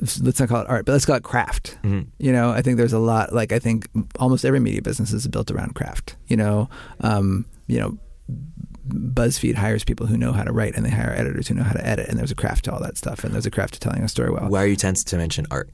Let's 0.00 0.40
not 0.40 0.48
call 0.48 0.60
it 0.60 0.68
art, 0.68 0.84
but 0.86 0.92
let's 0.92 1.06
call 1.06 1.16
it 1.16 1.22
craft. 1.22 1.78
Mhm. 1.82 2.08
You 2.18 2.32
know, 2.32 2.50
I 2.50 2.60
think 2.62 2.76
there's 2.76 2.92
a 2.92 2.98
lot. 2.98 3.32
Like 3.32 3.52
I 3.52 3.58
think 3.58 3.88
almost 4.18 4.44
every 4.44 4.60
media 4.60 4.82
business 4.82 5.12
is 5.12 5.26
built 5.28 5.50
around 5.50 5.74
craft. 5.76 6.16
You 6.26 6.36
know, 6.36 6.68
um, 7.00 7.46
you 7.68 7.78
know, 7.78 7.96
BuzzFeed 8.88 9.54
hires 9.54 9.84
people 9.84 10.06
who 10.06 10.16
know 10.18 10.32
how 10.32 10.42
to 10.42 10.52
write, 10.52 10.74
and 10.74 10.84
they 10.84 10.90
hire 10.90 11.14
editors 11.16 11.48
who 11.48 11.54
know 11.54 11.62
how 11.62 11.72
to 11.72 11.86
edit, 11.86 12.08
and 12.08 12.18
there's 12.18 12.30
a 12.32 12.34
craft 12.34 12.64
to 12.66 12.72
all 12.72 12.80
that 12.80 12.98
stuff, 12.98 13.24
and 13.24 13.32
there's 13.32 13.46
a 13.46 13.50
craft 13.50 13.74
to 13.74 13.80
telling 13.80 14.02
a 14.02 14.08
story 14.08 14.30
well. 14.30 14.48
Why 14.48 14.64
are 14.64 14.66
you 14.66 14.76
tense 14.76 15.04
to 15.04 15.16
mention 15.16 15.46
art? 15.50 15.70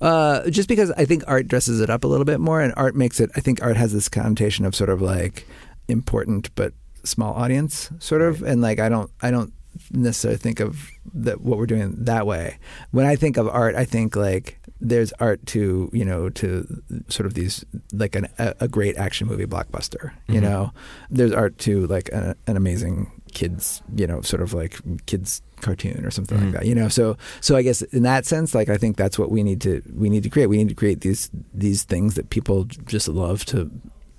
Uh, 0.00 0.48
just 0.50 0.68
because 0.68 0.90
I 0.92 1.04
think 1.04 1.22
art 1.26 1.48
dresses 1.48 1.80
it 1.80 1.90
up 1.90 2.04
a 2.04 2.06
little 2.08 2.24
bit 2.24 2.40
more, 2.40 2.60
and 2.60 2.72
art 2.76 2.94
makes 2.96 3.20
it. 3.20 3.30
I 3.36 3.40
think 3.40 3.62
art 3.62 3.76
has 3.76 3.92
this 3.92 4.08
connotation 4.08 4.64
of 4.64 4.74
sort 4.74 4.90
of 4.90 5.00
like 5.02 5.46
important 5.88 6.54
but 6.54 6.72
small 7.04 7.34
audience, 7.34 7.90
sort 7.98 8.22
of, 8.22 8.42
and 8.42 8.60
like 8.60 8.78
I 8.80 8.88
don't, 8.88 9.10
I 9.20 9.30
don't 9.30 9.52
necessarily 9.92 10.38
think 10.38 10.60
of 10.60 10.90
that 11.14 11.40
what 11.40 11.58
we're 11.58 11.66
doing 11.66 11.94
that 12.04 12.26
way. 12.26 12.58
When 12.90 13.06
I 13.06 13.16
think 13.16 13.36
of 13.36 13.48
art, 13.48 13.74
I 13.76 13.84
think 13.84 14.16
like 14.16 14.58
there's 14.80 15.12
art 15.18 15.44
to 15.46 15.90
you 15.92 16.04
know 16.04 16.28
to 16.30 16.82
sort 17.08 17.26
of 17.26 17.34
these 17.34 17.64
like 17.92 18.14
an, 18.14 18.28
a, 18.38 18.54
a 18.60 18.68
great 18.68 18.96
action 18.96 19.26
movie 19.26 19.46
blockbuster. 19.46 20.12
You 20.28 20.40
Mhm. 20.40 20.42
know, 20.42 20.72
there's 21.10 21.32
art 21.32 21.58
to 21.58 21.86
like 21.86 22.08
a, 22.10 22.36
an 22.46 22.56
amazing 22.56 23.10
kids, 23.32 23.82
you 23.96 24.06
know, 24.06 24.20
sort 24.22 24.42
of 24.42 24.52
like 24.54 24.78
kids 25.06 25.42
cartoon 25.60 26.04
or 26.04 26.10
something 26.10 26.38
Mhm. 26.38 26.42
like 26.44 26.52
that. 26.52 26.66
You 26.66 26.74
know, 26.74 26.88
so 26.88 27.16
so 27.40 27.56
I 27.56 27.62
guess 27.62 27.82
in 27.82 28.02
that 28.04 28.26
sense, 28.26 28.54
like 28.54 28.68
I 28.68 28.76
think 28.76 28.96
that's 28.96 29.18
what 29.18 29.30
we 29.30 29.42
need 29.42 29.60
to 29.62 29.82
we 29.94 30.08
need 30.08 30.22
to 30.22 30.28
create. 30.30 30.46
We 30.48 30.56
need 30.58 30.68
to 30.68 30.74
create 30.74 31.00
these 31.00 31.30
these 31.54 31.82
things 31.84 32.14
that 32.14 32.30
people 32.30 32.64
just 32.86 33.08
love 33.08 33.44
to 33.46 33.70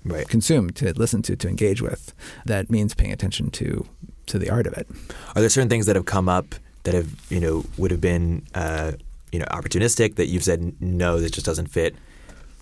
Right. 0.02 0.26
consume, 0.28 0.70
to 0.70 0.94
listen 0.94 1.20
to, 1.22 1.36
to 1.36 1.46
engage 1.48 1.82
with. 1.82 2.14
That 2.46 2.70
means 2.70 2.94
paying 2.94 3.12
attention 3.12 3.50
to 3.50 3.84
to 4.26 4.38
the 4.38 4.48
art 4.48 4.66
of 4.66 4.72
it. 4.74 4.86
Are 5.34 5.40
there 5.42 5.50
certain 5.50 5.68
things 5.68 5.84
that 5.86 5.94
have 5.96 6.06
come 6.06 6.28
up 6.28 6.54
that 6.84 6.94
have 6.94 7.08
you 7.30 7.40
know 7.40 7.64
would 7.76 7.90
have 7.90 8.00
been 8.00 8.42
uh, 8.54 8.92
you 9.32 9.38
know 9.38 9.46
opportunistic 9.50 10.14
that 10.16 10.26
you've 10.28 10.44
said 10.44 10.72
no, 10.80 11.20
this 11.20 11.30
just 11.30 11.44
doesn't 11.46 11.66
fit 11.68 11.94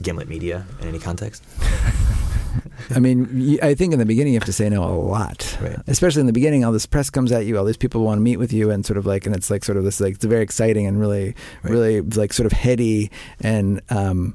Gimlet 0.02 0.28
Media 0.28 0.66
in 0.80 0.88
any 0.88 0.98
context? 0.98 1.42
I 2.94 2.98
mean, 3.00 3.58
I 3.62 3.74
think 3.74 3.92
in 3.92 3.98
the 3.98 4.06
beginning 4.06 4.32
you 4.32 4.38
have 4.38 4.46
to 4.46 4.52
say 4.52 4.68
no 4.68 4.82
a 4.84 4.92
lot, 4.94 5.56
Right. 5.60 5.78
especially 5.86 6.20
in 6.20 6.26
the 6.26 6.32
beginning. 6.32 6.64
All 6.64 6.72
this 6.72 6.86
press 6.86 7.10
comes 7.10 7.32
at 7.32 7.44
you, 7.46 7.58
all 7.58 7.64
these 7.64 7.76
people 7.76 8.02
want 8.02 8.18
to 8.18 8.22
meet 8.22 8.36
with 8.38 8.52
you, 8.52 8.70
and 8.70 8.84
sort 8.86 8.96
of 8.96 9.06
like, 9.06 9.26
and 9.26 9.34
it's 9.34 9.50
like 9.50 9.64
sort 9.64 9.76
of 9.78 9.84
this 9.84 10.00
like 10.00 10.14
it's 10.14 10.24
very 10.24 10.42
exciting 10.42 10.86
and 10.86 11.00
really, 11.00 11.34
Right. 11.62 11.70
really 11.72 12.00
like 12.00 12.32
sort 12.32 12.46
of 12.46 12.52
heady, 12.52 13.10
and 13.40 13.80
um, 13.90 14.34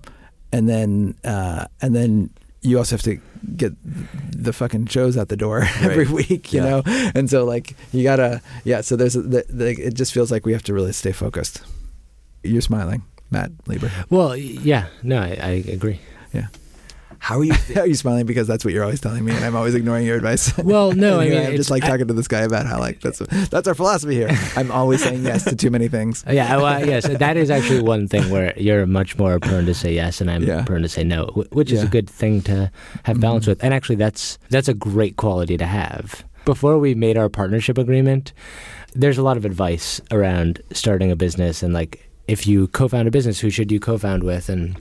and 0.51 0.67
then 0.69 1.15
uh, 1.23 1.65
and 1.81 1.95
then 1.95 2.29
you 2.61 2.77
also 2.77 2.95
have 2.95 3.01
to 3.03 3.19
get 3.57 3.73
the 4.31 4.53
fucking 4.53 4.85
shows 4.85 5.17
out 5.17 5.27
the 5.27 5.35
door 5.35 5.63
every 5.81 6.07
week, 6.07 6.53
you 6.53 6.61
Yeah. 6.63 6.69
know, 6.69 6.83
and 7.13 7.29
so 7.29 7.43
like 7.45 7.75
you 7.91 8.03
gotta, 8.03 8.41
yeah. 8.63 8.81
So 8.81 8.95
there's 8.95 9.15
a, 9.15 9.21
the, 9.21 9.45
the, 9.49 9.69
it 9.71 9.93
just 9.95 10.13
feels 10.13 10.31
like 10.31 10.45
we 10.45 10.53
have 10.53 10.63
to 10.63 10.73
really 10.73 10.93
stay 10.93 11.11
focused. 11.11 11.61
You're 12.43 12.61
smiling, 12.61 13.03
Matt 13.31 13.51
Lieber. 13.67 13.91
Well, 14.09 14.35
yeah, 14.37 14.87
no, 15.01 15.17
I, 15.19 15.37
I 15.41 15.49
agree. 15.71 15.99
Yeah. 16.33 16.47
How 17.23 17.39
are 17.39 17.43
you? 17.45 17.53
Are 17.77 17.87
you 17.87 17.95
smiling 17.95 18.25
because 18.25 18.47
that's 18.47 18.65
what 18.65 18.73
you're 18.73 18.83
always 18.83 18.99
telling 18.99 19.23
me, 19.23 19.31
and 19.33 19.45
I'm 19.45 19.55
always 19.55 19.75
ignoring 19.75 20.05
your 20.05 20.17
advice? 20.17 20.51
Well, 20.73 20.91
no, 20.91 21.21
I 21.21 21.29
mean, 21.29 21.37
I'm 21.47 21.55
just 21.55 21.71
like 21.71 21.83
I- 21.83 21.87
talking 21.87 22.07
to 22.07 22.13
this 22.13 22.27
guy 22.27 22.41
about 22.41 22.65
how 22.65 22.79
like 22.79 22.99
that's 22.99 23.19
that's 23.49 23.65
our 23.65 23.73
philosophy 23.73 24.15
here. 24.15 24.29
I'm 24.57 24.69
always 24.71 25.01
saying 25.01 25.23
yes 25.23 25.45
to 25.45 25.55
too 25.55 25.69
many 25.71 25.87
things. 25.87 26.25
Yeah, 26.29 26.57
well, 26.57 26.85
yes, 26.85 27.07
that 27.07 27.37
is 27.37 27.49
actually 27.49 27.81
one 27.81 28.09
thing 28.09 28.29
where 28.29 28.53
you're 28.59 28.85
much 28.85 29.17
more 29.17 29.39
prone 29.39 29.65
to 29.67 29.73
say 29.73 29.93
yes, 29.93 30.19
and 30.19 30.29
I'm 30.29 30.43
Yeah. 30.43 30.63
prone 30.65 30.81
to 30.81 30.89
say 30.89 31.05
no, 31.05 31.27
which 31.53 31.71
is 31.71 31.79
Yeah. 31.79 31.85
a 31.87 31.89
good 31.89 32.09
thing 32.09 32.41
to 32.43 32.69
have 33.03 33.21
balance 33.21 33.45
Mhm. 33.45 33.49
with. 33.55 33.63
And 33.63 33.73
actually, 33.73 33.95
that's 33.95 34.37
that's 34.49 34.67
a 34.67 34.73
great 34.73 35.15
quality 35.15 35.55
to 35.57 35.65
have. 35.65 36.25
Before 36.43 36.77
we 36.77 36.93
made 36.93 37.17
our 37.17 37.29
partnership 37.29 37.77
agreement, 37.77 38.33
there's 38.93 39.17
a 39.17 39.23
lot 39.23 39.37
of 39.37 39.45
advice 39.45 40.01
around 40.11 40.59
starting 40.73 41.09
a 41.09 41.15
business 41.15 41.63
and 41.63 41.73
like 41.73 42.09
if 42.27 42.45
you 42.47 42.67
co-found 42.67 43.07
a 43.07 43.11
business, 43.11 43.39
who 43.39 43.49
should 43.49 43.71
you 43.71 43.79
co-found 43.79 44.23
with, 44.23 44.49
and 44.49 44.75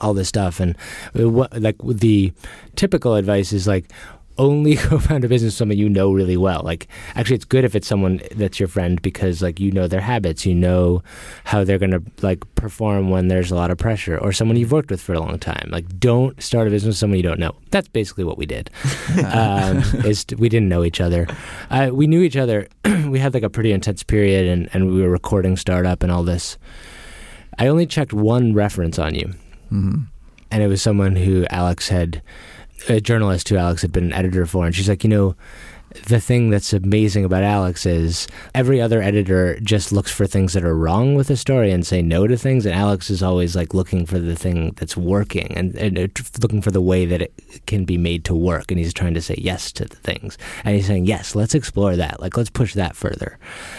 all 0.00 0.14
this 0.14 0.28
stuff. 0.28 0.60
And 0.60 0.76
what 1.14 1.60
like 1.60 1.76
the 1.82 2.32
typical 2.74 3.14
advice 3.14 3.52
is 3.52 3.66
like 3.66 3.90
only 4.38 4.76
co-found 4.76 5.24
a 5.24 5.28
business 5.28 5.52
with 5.52 5.58
someone 5.58 5.78
you 5.78 5.88
know 5.88 6.12
really 6.12 6.36
well. 6.36 6.62
Like 6.64 6.88
actually, 7.14 7.36
it's 7.36 7.44
good 7.44 7.64
if 7.64 7.74
it's 7.74 7.86
someone 7.86 8.20
that's 8.34 8.60
your 8.60 8.68
friend 8.68 9.00
because 9.02 9.42
like 9.42 9.60
you 9.60 9.70
know 9.72 9.88
their 9.88 10.00
habits, 10.00 10.46
you 10.46 10.54
know 10.54 11.02
how 11.44 11.64
they're 11.64 11.78
gonna 11.78 12.02
like 12.22 12.42
perform 12.54 13.10
when 13.10 13.28
there's 13.28 13.50
a 13.50 13.54
lot 13.54 13.70
of 13.70 13.78
pressure, 13.78 14.18
or 14.18 14.32
someone 14.32 14.56
you've 14.56 14.72
worked 14.72 14.90
with 14.90 15.00
for 15.00 15.14
a 15.14 15.20
long 15.20 15.38
time. 15.38 15.68
Like 15.70 15.98
don't 15.98 16.40
start 16.42 16.68
a 16.68 16.70
business 16.70 16.92
with 16.92 16.98
someone 16.98 17.16
you 17.16 17.22
don't 17.22 17.40
know. 17.40 17.54
That's 17.70 17.88
basically 17.88 18.24
what 18.24 18.38
we 18.38 18.46
did. 18.46 18.70
um, 19.24 19.78
is 20.04 20.26
we 20.36 20.48
didn't 20.48 20.68
know 20.68 20.84
each 20.84 21.00
other. 21.00 21.26
Uh, 21.70 21.90
we 21.92 22.06
knew 22.06 22.22
each 22.22 22.36
other. 22.36 22.68
we 23.06 23.18
had 23.18 23.34
like 23.34 23.42
a 23.42 23.50
pretty 23.50 23.72
intense 23.72 24.02
period, 24.02 24.46
and 24.46 24.68
and 24.72 24.92
we 24.92 25.02
were 25.02 25.10
recording 25.10 25.56
startup 25.56 26.02
and 26.02 26.12
all 26.12 26.22
this. 26.22 26.58
I 27.58 27.68
only 27.68 27.86
checked 27.86 28.12
one 28.12 28.52
reference 28.52 28.98
on 28.98 29.14
you 29.14 29.32
hmm 29.68 30.02
and 30.50 30.62
it 30.62 30.68
was 30.68 30.80
someone 30.80 31.16
who 31.16 31.44
Alex 31.50 31.88
had, 31.88 32.22
a 32.88 33.00
journalist 33.00 33.48
who 33.48 33.56
Alex 33.56 33.82
had 33.82 33.90
been 33.90 34.04
an 34.04 34.12
editor 34.12 34.46
for, 34.46 34.64
and 34.64 34.74
she's 34.74 34.88
like, 34.88 35.02
you 35.02 35.10
know, 35.10 35.34
the 36.04 36.20
thing 36.20 36.50
that's 36.50 36.72
amazing 36.72 37.24
about 37.24 37.42
Alex 37.42 37.86
is 37.86 38.28
every 38.54 38.80
other 38.80 39.02
editor 39.02 39.58
just 39.60 39.92
looks 39.92 40.10
for 40.10 40.26
things 40.26 40.52
that 40.52 40.64
are 40.64 40.76
wrong 40.76 41.14
with 41.14 41.30
a 41.30 41.36
story 41.36 41.70
and 41.70 41.86
say 41.86 42.02
no 42.02 42.26
to 42.26 42.36
things, 42.36 42.66
and 42.66 42.74
Alex 42.74 43.10
is 43.10 43.22
always 43.22 43.56
like 43.56 43.74
looking 43.74 44.06
for 44.06 44.18
the 44.18 44.36
thing 44.36 44.72
that's 44.76 44.96
working 44.96 45.52
and, 45.56 45.74
and 45.76 45.98
uh, 45.98 46.06
looking 46.40 46.62
for 46.62 46.70
the 46.70 46.80
way 46.80 47.06
that 47.06 47.22
it 47.22 47.32
can 47.66 47.84
be 47.84 47.98
made 47.98 48.24
to 48.24 48.34
work, 48.34 48.70
and 48.70 48.78
he's 48.78 48.94
trying 48.94 49.14
to 49.14 49.22
say 49.22 49.36
yes 49.38 49.72
to 49.72 49.84
the 49.84 49.96
things, 49.96 50.38
and 50.64 50.76
he's 50.76 50.86
saying 50.86 51.06
yes, 51.06 51.34
let's 51.34 51.54
explore 51.54 51.96
that, 51.96 52.20
like 52.20 52.36
let's 52.36 52.50
push 52.50 52.74
that 52.74 52.96
further, 52.96 53.38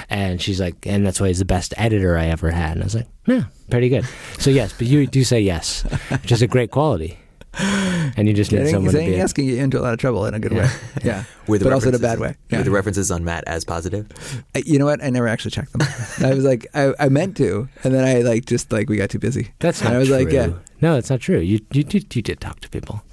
and 0.10 0.42
she's 0.42 0.60
like, 0.60 0.86
and 0.86 1.06
that's 1.06 1.22
why 1.22 1.28
he's 1.28 1.40
the 1.40 1.46
best 1.46 1.74
editor 1.78 2.18
I 2.18 2.26
ever 2.26 2.52
had, 2.52 2.74
and 2.74 2.84
I 2.84 2.86
was 2.86 2.96
like, 2.96 3.08
yeah, 3.26 3.44
pretty 3.70 3.90
good. 3.90 4.06
So 4.40 4.50
yes, 4.50 4.74
but 4.74 4.88
you 4.88 5.08
do 5.08 5.24
say 5.24 5.42
yes, 5.42 5.84
which 6.10 6.32
is 6.32 6.42
a 6.42 6.48
great 6.48 6.72
quality. 6.72 7.20
And 7.60 8.28
you 8.28 8.34
just 8.34 8.52
need 8.52 8.60
Getting, 8.60 8.74
someone 8.74 8.92
to 8.94 8.98
saying 9.00 9.12
be. 9.12 9.18
yes 9.18 9.34
can 9.34 9.46
get 9.46 9.56
you 9.56 9.64
into 9.64 9.80
a 9.80 9.82
lot 9.82 9.94
of 9.94 10.00
trouble 10.00 10.26
in 10.26 10.34
a 10.34 10.40
good 10.40 10.52
Yeah. 10.52 10.64
way. 10.66 10.70
Yeah, 11.04 11.24
Were 11.48 11.58
the 11.58 11.66
but 11.66 11.74
also 11.74 11.90
in 11.90 11.96
a 11.96 11.98
references- 11.98 12.02
bad 12.02 12.20
way. 12.20 12.28
Were 12.52 12.58
Yeah. 12.58 12.64
the 12.64 12.72
references 12.72 13.12
on 13.12 13.24
Matt 13.24 13.44
as 13.48 13.64
positive? 13.66 14.08
I- 14.56 14.64
you 14.66 14.78
know 14.80 14.86
what? 14.86 15.04
I 15.04 15.10
never 15.10 15.28
actually 15.28 15.52
checked 15.52 15.74
them. 15.74 15.82
I 16.26 16.34
was 16.34 16.44
like, 16.46 16.68
I, 16.74 16.94
I 17.00 17.10
meant 17.10 17.36
to, 17.38 17.68
and 17.84 17.94
then 17.94 18.04
I 18.06 18.22
like 18.22 18.46
just 18.46 18.72
like 18.72 18.90
we 18.90 18.98
got 18.98 19.10
too 19.10 19.20
busy. 19.20 19.52
That's 19.60 19.82
And 19.82 19.90
not 19.90 19.96
I 19.96 20.00
was 20.00 20.08
true. 20.10 20.18
like, 20.18 20.32
yeah. 20.32 20.50
No, 20.82 20.94
that's 20.96 21.10
not 21.10 21.20
true. 21.20 21.40
You 21.40 21.60
you 21.72 21.84
did 21.84 22.16
you 22.16 22.22
did 22.22 22.40
talk 22.40 22.60
to 22.62 22.70
people. 22.70 23.04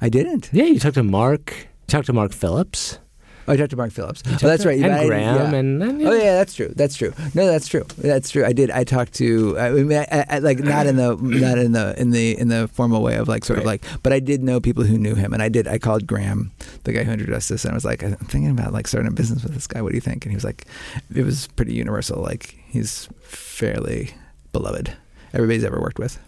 I 0.00 0.08
didn't. 0.08 0.50
Yeah, 0.52 0.64
you 0.64 0.78
talked 0.78 0.94
to 0.96 1.02
Mark. 1.02 1.68
Talked 1.86 2.06
to 2.06 2.12
Mark 2.12 2.32
Phillips. 2.32 2.98
Oh, 3.46 3.52
I 3.52 3.56
talked 3.56 3.70
to 3.70 3.76
Mark 3.76 3.92
Phillips. 3.92 4.22
Oh, 4.26 4.36
that's 4.36 4.64
right. 4.64 4.80
and 4.80 4.92
I- 4.92 5.06
Graham 5.06 5.36
yeah. 5.36 5.58
and- 5.58 5.82
and- 5.82 6.02
oh 6.06 6.12
yeah, 6.14 6.34
that's 6.34 6.54
true. 6.54 6.72
That's 6.74 6.96
true. 6.96 7.12
No, 7.34 7.46
that's 7.46 7.68
true. 7.68 7.84
That's 7.98 8.30
true. 8.30 8.44
I 8.44 8.52
did. 8.52 8.70
I 8.70 8.84
talked 8.84 9.12
to. 9.14 9.58
I 9.58 9.70
mean, 9.70 9.92
I, 9.98 10.24
I, 10.28 10.38
like 10.38 10.60
not 10.60 10.86
in 10.86 10.96
the 10.96 11.16
not 11.20 11.58
in 11.58 11.72
the 11.72 11.94
in 12.00 12.10
the 12.10 12.38
in 12.38 12.48
the 12.48 12.68
formal 12.68 13.02
way 13.02 13.16
of 13.16 13.28
like 13.28 13.44
sort 13.44 13.58
of 13.58 13.64
like. 13.64 13.84
But 14.02 14.12
I 14.12 14.20
did 14.20 14.42
know 14.42 14.60
people 14.60 14.84
who 14.84 14.96
knew 14.98 15.14
him, 15.14 15.32
and 15.32 15.42
I 15.42 15.48
did. 15.48 15.68
I 15.68 15.78
called 15.78 16.06
Graham, 16.06 16.52
the 16.84 16.92
guy 16.92 17.04
who 17.04 17.12
introduced 17.12 17.50
us, 17.50 17.64
and 17.64 17.72
I 17.72 17.74
was 17.74 17.84
like, 17.84 18.02
I'm 18.02 18.14
thinking 18.16 18.50
about 18.50 18.72
like 18.72 18.86
starting 18.88 19.10
a 19.10 19.14
business 19.14 19.42
with 19.42 19.54
this 19.54 19.66
guy. 19.66 19.82
What 19.82 19.90
do 19.90 19.96
you 19.96 20.00
think? 20.00 20.24
And 20.24 20.32
he 20.32 20.36
was 20.36 20.44
like, 20.44 20.66
it 21.14 21.24
was 21.24 21.46
pretty 21.48 21.74
universal. 21.74 22.22
Like 22.22 22.56
he's 22.66 23.08
fairly 23.22 24.10
beloved. 24.52 24.92
Everybody's 25.32 25.64
ever 25.64 25.80
worked 25.80 25.98
with. 25.98 26.18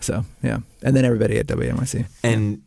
So 0.00 0.24
yeah, 0.42 0.58
and 0.82 0.96
then 0.96 1.04
everybody 1.04 1.38
at 1.38 1.46
WNYC. 1.46 2.06
And 2.22 2.62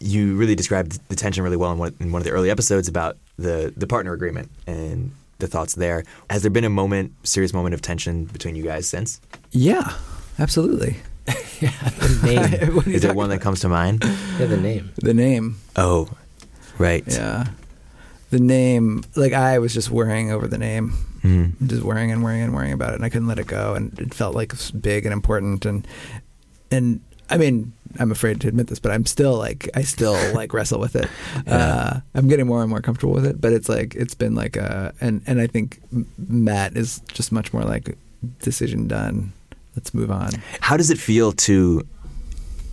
you 0.00 0.34
really 0.36 0.54
described 0.54 0.98
the 1.08 1.16
tension 1.16 1.44
really 1.44 1.56
well 1.56 1.72
in 1.72 1.78
one, 1.78 1.94
in 2.00 2.10
one 2.12 2.20
of 2.20 2.24
the 2.24 2.30
early 2.32 2.50
episodes 2.50 2.88
about 2.88 3.16
the, 3.38 3.72
the 3.76 3.86
partner 3.86 4.12
agreement 4.12 4.50
and 4.66 5.12
the 5.38 5.46
thoughts 5.46 5.74
there. 5.74 6.04
Has 6.30 6.42
there 6.42 6.50
been 6.50 6.64
a 6.64 6.70
moment, 6.70 7.12
serious 7.22 7.52
moment 7.52 7.74
of 7.74 7.82
tension 7.82 8.24
between 8.26 8.54
you 8.56 8.62
guys 8.62 8.88
since? 8.88 9.20
Yeah, 9.50 9.92
absolutely. 10.38 10.96
The 11.60 12.20
name. 12.24 12.74
What 12.74 12.86
are 12.86 12.90
you 12.90 12.96
Is 12.96 13.02
there 13.02 13.10
talking 13.10 13.16
one 13.18 13.28
that 13.30 13.40
comes 13.42 13.60
to 13.60 13.68
mind? 13.68 14.02
yeah, 14.38 14.46
the 14.46 14.56
name. 14.56 14.90
The 14.96 15.12
name. 15.14 15.56
Oh, 15.76 16.08
right. 16.78 17.04
Yeah. 17.06 17.48
The 18.30 18.40
name, 18.40 19.04
like 19.14 19.32
I 19.34 19.58
was 19.58 19.74
just 19.74 19.90
worrying 19.90 20.30
over 20.32 20.46
the 20.48 20.56
name, 20.58 20.92
Mhm. 21.22 21.52
just 21.66 21.82
worrying 21.82 22.10
and 22.12 22.22
worrying 22.24 22.42
and 22.44 22.54
worrying 22.54 22.72
about 22.72 22.92
it, 22.92 22.96
and 22.96 23.04
I 23.04 23.10
couldn't 23.10 23.28
let 23.28 23.38
it 23.38 23.46
go, 23.46 23.74
and 23.74 23.98
it 23.98 24.14
felt 24.14 24.34
like 24.34 24.52
it 24.54 24.58
was 24.58 24.70
big 24.70 25.04
and 25.04 25.12
important, 25.12 25.66
and 25.66 25.86
and 26.70 27.00
I 27.30 27.38
mean, 27.38 27.72
I'm 27.98 28.10
afraid 28.10 28.40
to 28.42 28.48
admit 28.48 28.68
this, 28.68 28.78
but 28.78 28.92
I'm 28.92 29.06
still 29.06 29.36
like 29.36 29.68
I 29.74 29.82
still 29.82 30.12
like 30.34 30.52
wrestle 30.52 30.80
with 30.80 30.96
it. 30.96 31.08
Uh, 31.46 32.00
I'm 32.14 32.28
getting 32.28 32.46
more 32.46 32.60
and 32.60 32.70
more 32.70 32.80
comfortable 32.80 33.12
with 33.14 33.26
it, 33.26 33.40
but 33.40 33.52
it's 33.52 33.68
like 33.68 33.94
it's 33.94 34.14
been 34.14 34.34
like 34.34 34.56
a 34.56 34.92
and 35.00 35.22
and 35.26 35.40
I 35.40 35.46
think 35.46 35.80
Matt 36.18 36.76
is 36.76 37.00
just 37.12 37.32
much 37.32 37.52
more 37.52 37.62
like 37.62 37.96
decision 38.40 38.88
done. 38.88 39.32
Let's 39.76 39.94
move 39.94 40.10
on. 40.10 40.30
How 40.60 40.76
does 40.76 40.90
it 40.90 40.98
feel 40.98 41.32
to 41.32 41.86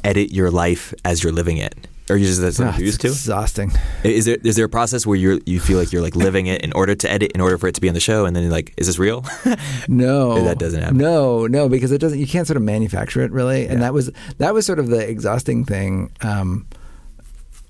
edit 0.04 0.32
your 0.32 0.50
life 0.52 0.94
as 1.06 1.24
you're 1.24 1.34
living 1.34 1.58
it? 1.58 1.76
Or 2.10 2.16
you 2.16 2.26
just 2.26 2.40
that's 2.40 2.58
what 2.58 2.78
you're 2.78 2.86
used 2.86 3.02
to? 3.02 3.08
exhausting. 3.08 3.72
Is 4.04 4.26
there 4.26 4.38
is 4.44 4.56
there 4.56 4.66
a 4.66 4.70
process 4.70 5.06
where 5.06 5.18
you 5.18 5.42
you 5.46 5.60
feel 5.60 5.78
like 5.78 5.92
you're 5.92 6.02
like 6.02 6.16
living 6.16 6.48
it 6.48 6.62
in 6.62 6.72
order 6.74 6.96
to 6.96 7.12
edit, 7.12 7.34
in 7.34 7.42
order 7.42 7.58
for 7.58 7.68
it 7.68 7.76
to 7.76 7.82
be 7.82 7.90
on 7.90 7.94
the 7.94 8.00
show, 8.00 8.26
and 8.26 8.34
then 8.36 8.44
you're 8.44 8.52
like, 8.52 8.74
is 8.78 8.88
this 8.88 8.98
real? 8.98 9.26
No, 9.90 10.44
That 10.44 10.58
doesn't 10.58 10.82
happen. 10.82 10.98
No, 10.98 11.48
no, 11.48 11.68
because 11.68 11.92
it 11.92 12.00
doesn't. 12.00 12.18
You 12.20 12.28
can't 12.28 12.48
sort 12.48 12.58
of 12.58 12.64
manufacture 12.64 13.22
it 13.24 13.32
really, 13.32 13.68
and 13.68 13.82
that 13.82 13.94
was 13.94 14.10
that 14.38 14.54
was 14.54 14.66
sort 14.66 14.80
of 14.80 14.88
the 14.88 15.00
exhausting 15.08 15.66
thing. 15.66 16.12
Um, 16.22 16.66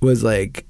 was 0.01 0.23
like 0.23 0.65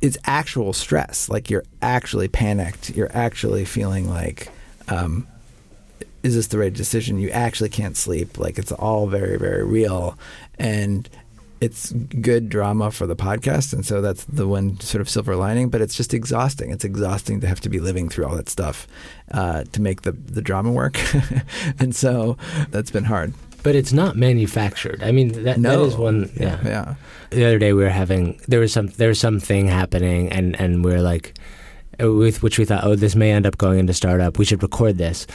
it's 0.00 0.18
actual 0.24 0.72
stress. 0.72 1.28
Like 1.28 1.50
you're 1.50 1.64
actually 1.80 2.28
panicked. 2.28 2.90
You're 2.90 3.14
actually 3.16 3.64
feeling 3.64 4.08
like, 4.10 4.50
um, 4.88 5.26
is 6.22 6.34
this 6.34 6.48
the 6.48 6.58
right 6.58 6.72
decision? 6.72 7.18
You 7.18 7.30
actually 7.30 7.70
can't 7.70 7.96
sleep. 7.96 8.36
Like 8.38 8.58
it's 8.58 8.72
all 8.72 9.06
very 9.06 9.38
very 9.38 9.64
real, 9.64 10.18
and 10.58 11.08
it's 11.64 11.92
good 11.92 12.48
drama 12.48 12.90
for 12.90 13.06
the 13.06 13.16
podcast, 13.16 13.72
and 13.72 13.84
so 13.86 14.00
that's 14.00 14.24
the 14.24 14.46
one 14.46 14.78
sort 14.80 15.00
of 15.00 15.08
silver 15.08 15.34
lining. 15.36 15.70
But 15.70 15.80
it's 15.80 15.96
just 15.96 16.12
exhausting. 16.14 16.70
It's 16.72 16.84
exhausting 16.84 17.40
to 17.40 17.46
have 17.46 17.60
to 17.60 17.68
be 17.68 17.80
living 17.80 18.08
through 18.10 18.26
all 18.26 18.36
that 18.36 18.48
stuff 18.48 18.86
uh, 19.32 19.64
to 19.72 19.80
make 19.82 20.02
the 20.02 20.12
the 20.12 20.42
drama 20.42 20.70
work, 20.72 20.96
and 21.78 21.94
so 21.94 22.36
that's 22.70 22.90
been 22.90 23.04
hard. 23.04 23.32
But 23.62 23.74
it's 23.74 23.92
not 23.94 24.14
manufactured. 24.16 25.02
I 25.02 25.10
mean, 25.10 25.28
that, 25.32 25.42
that 25.44 25.58
No. 25.58 25.84
is 25.84 25.96
one. 25.96 26.30
Yeah. 26.36 26.58
Yeah, 26.64 26.94
The 27.30 27.44
other 27.46 27.58
day 27.58 27.72
we 27.72 27.82
were 27.82 27.88
having 28.02 28.38
there 28.46 28.60
was 28.60 28.72
some 28.72 28.88
there 28.98 29.08
was 29.08 29.18
something 29.18 29.68
happening, 29.68 30.30
and 30.32 30.54
and 30.60 30.84
we 30.84 30.92
are 30.92 31.00
like, 31.02 31.32
with 31.98 32.42
which 32.42 32.58
we 32.58 32.64
thought, 32.64 32.84
oh, 32.84 32.94
this 32.94 33.14
may 33.14 33.32
end 33.32 33.46
up 33.46 33.58
going 33.58 33.78
into 33.78 33.94
startup. 33.94 34.38
We 34.38 34.44
should 34.44 34.62
record 34.62 34.98
this, 34.98 35.26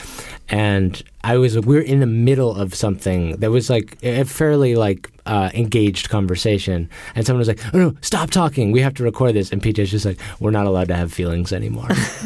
and 0.48 1.02
I 1.22 1.36
was 1.36 1.58
we 1.58 1.76
were 1.76 1.82
in 1.82 2.00
the 2.00 2.06
middle 2.06 2.54
of 2.54 2.74
something 2.74 3.36
that 3.36 3.50
was 3.50 3.70
like 3.70 3.96
a 4.02 4.24
fairly 4.24 4.74
like 4.74 5.10
uh, 5.26 5.50
engaged 5.54 6.08
conversation, 6.08 6.88
and 7.14 7.26
someone 7.26 7.38
was 7.38 7.48
like, 7.48 7.60
oh 7.74 7.78
no, 7.78 7.96
stop 8.00 8.30
talking. 8.30 8.72
We 8.72 8.80
have 8.80 8.94
to 8.94 9.02
record 9.02 9.34
this, 9.34 9.52
and 9.52 9.62
PJ's 9.62 9.90
just 9.90 10.04
like, 10.04 10.18
we're 10.40 10.50
not 10.50 10.66
allowed 10.66 10.88
to 10.88 10.96
have 10.96 11.12
feelings 11.12 11.52
anymore, 11.52 11.88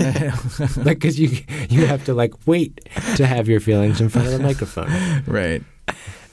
like 0.77 0.99
because 0.99 1.19
you 1.19 1.39
you 1.69 1.87
have 1.87 2.05
to 2.07 2.15
like 2.15 2.33
wait 2.47 2.89
to 3.17 3.27
have 3.27 3.49
your 3.49 3.61
feelings 3.61 4.01
in 4.01 4.09
front 4.09 4.27
of 4.29 4.33
the 4.33 4.41
microphone. 4.41 4.89
right. 5.27 5.63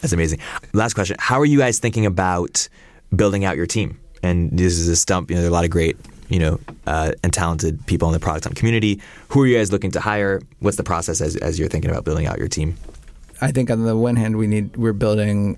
That's 0.02 0.14
amazing. 0.14 0.40
Last 0.74 0.94
question: 0.94 1.16
How 1.20 1.40
are 1.40 1.46
you 1.46 1.60
guys 1.60 1.80
thinking 1.80 2.06
about 2.06 2.68
building 3.16 3.46
out 3.46 3.56
your 3.56 3.68
team? 3.68 4.00
And 4.24 4.52
this 4.52 4.78
is 4.78 4.88
a 4.88 4.96
stump. 4.96 5.30
You 5.30 5.36
know, 5.36 5.42
there 5.42 5.50
are 5.50 5.54
a 5.54 5.54
lot 5.54 5.64
of 5.64 5.72
great, 5.72 5.98
you 6.32 6.40
know, 6.40 6.60
uh, 6.88 7.12
and 7.24 7.32
talented 7.34 7.86
people 7.86 8.08
in 8.08 8.14
the 8.14 8.20
product 8.20 8.46
hunt 8.46 8.56
community. 8.56 9.02
Who 9.30 9.42
are 9.42 9.48
you 9.48 9.58
guys 9.58 9.72
looking 9.72 9.92
to 9.92 10.00
hire? 10.00 10.42
What's 10.60 10.78
the 10.78 10.84
process 10.84 11.22
as 11.22 11.36
as 11.36 11.60
you're 11.60 11.70
thinking 11.70 11.92
about 11.92 12.06
building 12.06 12.26
out 12.26 12.40
your 12.40 12.48
team? 12.48 12.78
I 13.42 13.52
think 13.52 13.70
on 13.70 13.84
the 13.84 13.98
one 13.98 14.16
hand, 14.16 14.38
we 14.38 14.48
need 14.48 14.76
we're 14.78 14.94
building 14.94 15.58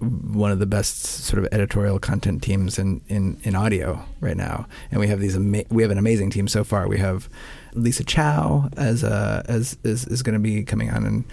one 0.00 0.50
of 0.50 0.58
the 0.58 0.66
best 0.66 1.02
sort 1.02 1.42
of 1.44 1.52
editorial 1.52 1.98
content 1.98 2.42
teams 2.42 2.78
in, 2.78 3.02
in, 3.08 3.38
in 3.42 3.54
audio 3.54 4.02
right 4.20 4.36
now, 4.36 4.66
and 4.90 5.00
we 5.00 5.08
have 5.08 5.20
these 5.20 5.36
ama- 5.36 5.64
we 5.70 5.82
have 5.82 5.90
an 5.90 5.98
amazing 5.98 6.30
team 6.30 6.48
so 6.48 6.64
far. 6.64 6.88
We 6.88 6.98
have 6.98 7.28
Lisa 7.74 8.04
Chow 8.04 8.68
as 8.76 9.02
a, 9.02 9.44
as 9.48 9.76
is, 9.84 10.06
is 10.06 10.22
going 10.22 10.34
to 10.34 10.40
be 10.40 10.62
coming 10.64 10.90
on 10.90 11.04
and 11.04 11.24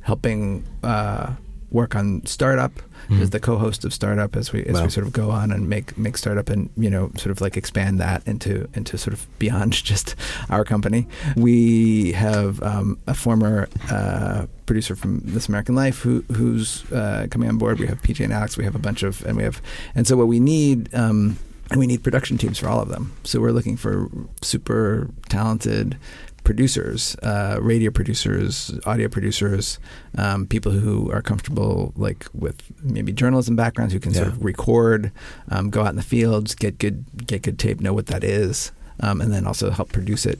helping 0.00 0.64
uh, 0.82 1.34
work 1.74 1.94
on 1.96 2.24
startup 2.24 2.72
as 3.20 3.28
the 3.30 3.40
co-host 3.40 3.84
of 3.84 3.92
startup 3.92 4.34
as 4.34 4.50
we 4.50 4.64
as 4.64 4.74
Wow. 4.76 4.84
we 4.84 4.90
sort 4.90 5.06
of 5.06 5.12
go 5.12 5.30
on 5.30 5.52
and 5.52 5.68
make 5.68 5.98
make 5.98 6.16
startup 6.16 6.48
and 6.48 6.70
you 6.74 6.88
know 6.88 7.10
sort 7.18 7.30
of 7.32 7.42
like 7.42 7.54
expand 7.58 8.00
that 8.00 8.26
into 8.26 8.66
into 8.72 8.96
sort 8.96 9.12
of 9.12 9.26
beyond 9.38 9.72
just 9.90 10.14
our 10.48 10.64
company. 10.64 11.06
We 11.36 12.12
have 12.12 12.62
um, 12.62 12.96
a 13.06 13.12
former 13.14 13.68
uh, 13.90 14.46
producer 14.64 14.96
from 14.96 15.20
This 15.22 15.48
American 15.50 15.74
Life 15.74 15.98
who 16.00 16.24
who's 16.32 16.90
uh, 16.92 17.26
coming 17.30 17.48
on 17.50 17.58
board. 17.58 17.78
We 17.78 17.86
have 17.88 18.00
PJ 18.00 18.24
and 18.24 18.32
Alex. 18.32 18.56
We 18.56 18.64
have 18.64 18.74
a 18.76 18.78
bunch 18.88 19.02
of 19.02 19.22
and 19.26 19.36
we 19.36 19.42
have 19.42 19.60
and 19.94 20.06
so 20.06 20.16
what 20.16 20.28
we 20.28 20.40
need. 20.40 20.88
Um, 20.94 21.36
and 21.70 21.80
we 21.80 21.86
need 21.86 22.02
production 22.04 22.36
teams 22.36 22.58
for 22.58 22.68
all 22.68 22.80
of 22.80 22.88
them. 22.90 23.16
So 23.24 23.40
we're 23.40 23.50
looking 23.50 23.78
for 23.78 24.08
super 24.42 25.08
talented 25.30 25.96
producers, 26.44 27.16
uh, 27.22 27.58
radio 27.60 27.90
producers, 27.90 28.78
audio 28.86 29.08
producers, 29.08 29.78
um, 30.18 30.46
people 30.46 30.72
who 30.72 31.10
are 31.10 31.22
comfortable 31.22 31.92
like 31.96 32.26
with 32.34 32.62
maybe 32.82 33.12
journalism 33.12 33.56
backgrounds 33.56 33.92
who 33.92 34.00
can 34.00 34.12
sort 34.12 34.28
of 34.28 34.44
record, 34.44 35.10
um, 35.50 35.70
go 35.70 35.82
out 35.82 35.88
in 35.88 35.96
the 35.96 36.02
fields, 36.02 36.54
get 36.54 36.78
good 36.78 37.04
get 37.26 37.42
good 37.42 37.58
tape, 37.58 37.80
know 37.80 37.94
what 37.94 38.06
that 38.06 38.22
is, 38.22 38.72
um, 39.00 39.20
and 39.20 39.32
then 39.32 39.46
also 39.46 39.70
help 39.70 39.90
produce 39.90 40.26
it. 40.26 40.38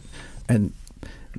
And 0.49 0.73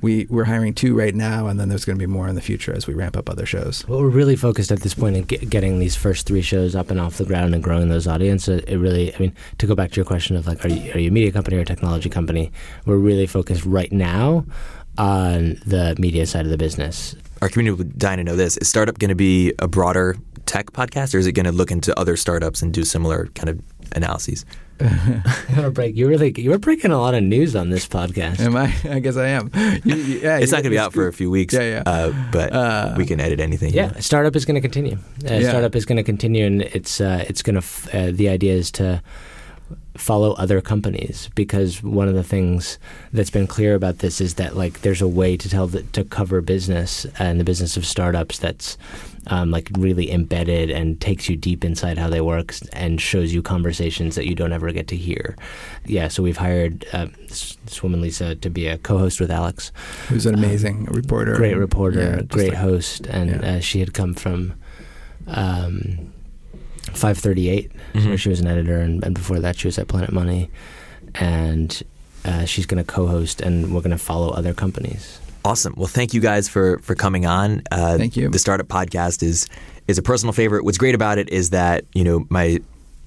we 0.02 0.26
we're 0.28 0.44
hiring 0.44 0.74
two 0.74 0.96
right 0.96 1.14
now, 1.14 1.46
and 1.46 1.58
then 1.58 1.68
there's 1.68 1.84
going 1.84 1.98
to 1.98 2.02
be 2.02 2.10
more 2.10 2.28
in 2.28 2.34
the 2.34 2.40
future 2.40 2.72
as 2.72 2.86
we 2.86 2.94
ramp 2.94 3.16
up 3.16 3.28
other 3.28 3.46
shows. 3.46 3.86
Well, 3.88 4.00
we're 4.00 4.08
really 4.08 4.36
focused 4.36 4.70
at 4.70 4.80
this 4.80 4.94
point 4.94 5.16
in 5.16 5.24
get, 5.24 5.48
getting 5.48 5.78
these 5.78 5.96
first 5.96 6.26
three 6.26 6.42
shows 6.42 6.74
up 6.74 6.90
and 6.90 7.00
off 7.00 7.18
the 7.18 7.24
ground 7.24 7.54
and 7.54 7.62
growing 7.62 7.88
those 7.88 8.06
audiences. 8.06 8.62
It 8.66 8.76
really, 8.76 9.14
I 9.14 9.18
mean, 9.18 9.34
to 9.58 9.66
go 9.66 9.74
back 9.74 9.90
to 9.92 9.96
your 9.96 10.04
question 10.04 10.36
of 10.36 10.46
like, 10.46 10.64
are 10.64 10.68
you, 10.68 10.92
are 10.92 10.98
you 10.98 11.08
a 11.08 11.12
media 11.12 11.32
company 11.32 11.56
or 11.56 11.60
a 11.60 11.64
technology 11.64 12.08
company? 12.08 12.52
We're 12.84 12.96
really 12.96 13.26
focused 13.26 13.64
right 13.64 13.92
now 13.92 14.44
on 14.98 15.60
the 15.66 15.94
media 15.98 16.26
side 16.26 16.44
of 16.44 16.50
the 16.50 16.58
business. 16.58 17.14
Our 17.42 17.48
community 17.48 17.76
would 17.76 17.98
dying 17.98 18.18
to 18.18 18.24
know 18.24 18.36
this: 18.36 18.56
Is 18.58 18.68
startup 18.68 18.98
going 18.98 19.10
to 19.10 19.14
be 19.14 19.52
a 19.58 19.68
broader 19.68 20.16
tech 20.46 20.72
podcast, 20.72 21.14
or 21.14 21.18
is 21.18 21.26
it 21.26 21.32
going 21.32 21.46
to 21.46 21.52
look 21.52 21.70
into 21.70 21.98
other 21.98 22.16
startups 22.16 22.62
and 22.62 22.72
do 22.72 22.84
similar 22.84 23.26
kind 23.34 23.48
of 23.48 23.60
analyses? 23.92 24.46
You're 25.56 25.70
break, 25.70 25.96
you 25.96 26.06
really, 26.08 26.32
you 26.36 26.50
were 26.50 26.58
breaking 26.58 26.90
a 26.92 26.98
lot 27.00 27.14
of 27.14 27.22
news 27.22 27.56
on 27.56 27.70
this 27.70 27.86
podcast. 27.88 28.40
Am 28.40 28.56
I? 28.56 28.74
I 28.90 28.98
guess 28.98 29.16
I 29.16 29.28
am. 29.28 29.50
You- 29.84 29.94
you- 29.96 30.18
yeah, 30.20 30.38
It's 30.38 30.52
not 30.52 30.58
going 30.58 30.64
to 30.64 30.70
be 30.70 30.78
out 30.78 30.92
for 30.92 31.06
a 31.08 31.12
few 31.12 31.30
weeks. 31.30 31.54
Yeah, 31.54 31.62
yeah. 31.62 31.82
Uh, 31.86 32.12
but 32.32 32.52
Uh, 32.52 32.94
we 32.96 33.06
can 33.06 33.20
edit 33.20 33.40
anything. 33.40 33.72
Yeah, 33.72 33.92
startup 34.00 34.36
is 34.36 34.44
going 34.44 34.56
to 34.56 34.60
continue. 34.60 34.96
Uh, 35.24 35.34
Yeah. 35.34 35.48
Startup 35.48 35.74
is 35.74 35.84
going 35.86 35.96
to 35.96 36.02
continue, 36.02 36.44
and 36.46 36.62
it's 36.62 37.00
uh, 37.00 37.24
it's 37.28 37.42
going 37.42 37.54
to. 37.54 37.58
F- 37.64 37.88
uh, 37.94 38.10
the 38.12 38.28
idea 38.28 38.54
is 38.54 38.70
to 38.72 39.02
follow 39.96 40.32
other 40.34 40.60
companies 40.60 41.30
because 41.34 41.82
one 41.82 42.06
of 42.06 42.14
the 42.14 42.22
things 42.22 42.78
that's 43.14 43.30
been 43.30 43.46
clear 43.46 43.74
about 43.74 43.98
this 43.98 44.20
is 44.20 44.34
that 44.34 44.54
like 44.54 44.82
there's 44.82 45.00
a 45.00 45.08
way 45.08 45.36
to 45.38 45.48
tell 45.48 45.66
the, 45.66 45.82
to 45.92 46.04
cover 46.04 46.42
business 46.42 47.06
and 47.18 47.40
the 47.40 47.44
business 47.44 47.76
of 47.78 47.86
startups 47.86 48.38
that's 48.38 48.76
um, 49.28 49.50
like 49.50 49.68
really 49.76 50.10
embedded 50.12 50.70
and 50.70 51.00
takes 51.00 51.28
you 51.28 51.36
deep 51.36 51.64
inside 51.64 51.98
how 51.98 52.08
they 52.08 52.20
work 52.20 52.54
and 52.72 53.00
shows 53.00 53.32
you 53.34 53.42
conversations 53.42 54.14
that 54.14 54.26
you 54.26 54.34
don't 54.34 54.52
ever 54.52 54.70
get 54.72 54.86
to 54.88 54.96
hear. 54.96 55.36
Yeah, 55.84 56.08
so 56.08 56.22
we've 56.22 56.36
hired 56.36 56.84
uh, 56.92 57.06
this, 57.28 57.56
this 57.64 57.82
woman 57.82 58.00
Lisa 58.00 58.34
to 58.36 58.50
be 58.50 58.66
a 58.68 58.78
co-host 58.78 59.18
with 59.20 59.30
Alex 59.30 59.72
Who's 60.08 60.26
an 60.26 60.34
amazing 60.34 60.84
reporter? 60.86 61.34
great 61.36 61.56
reporter, 61.56 62.00
yeah, 62.18 62.22
great 62.22 62.50
like- 62.50 62.58
host, 62.58 63.06
and 63.06 63.30
yeah. 63.42 63.56
uh, 63.56 63.60
she 63.60 63.80
had 63.80 63.92
come 63.94 64.14
from 64.14 64.54
um, 65.26 66.12
538, 66.92 67.72
Mm-hmm. 67.94 68.08
where 68.08 68.18
she 68.18 68.28
was 68.28 68.40
an 68.40 68.46
editor, 68.46 68.78
and, 68.78 69.02
and 69.04 69.14
before 69.14 69.40
that, 69.40 69.56
she 69.58 69.66
was 69.68 69.78
at 69.78 69.88
Planet 69.88 70.12
Money, 70.12 70.50
and 71.14 71.82
uh, 72.26 72.44
she's 72.44 72.66
going 72.66 72.82
to 72.84 72.92
co-host, 72.92 73.40
and 73.40 73.74
we're 73.74 73.80
going 73.80 73.90
to 73.90 73.98
follow 73.98 74.30
other 74.30 74.52
companies. 74.52 75.18
Awesome. 75.46 75.74
Well, 75.76 75.86
thank 75.86 76.12
you 76.12 76.20
guys 76.20 76.48
for 76.48 76.78
for 76.80 76.94
coming 76.94 77.24
on. 77.24 77.62
Uh, 77.70 77.96
Thank 77.96 78.16
you. 78.16 78.28
The 78.28 78.38
startup 78.38 78.66
podcast 78.66 79.22
is 79.22 79.46
is 79.86 79.96
a 79.96 80.02
personal 80.02 80.32
favorite. 80.32 80.64
What's 80.64 80.78
great 80.78 80.94
about 80.96 81.18
it 81.18 81.28
is 81.30 81.50
that 81.50 81.84
you 81.94 82.02
know 82.02 82.26
my 82.30 82.58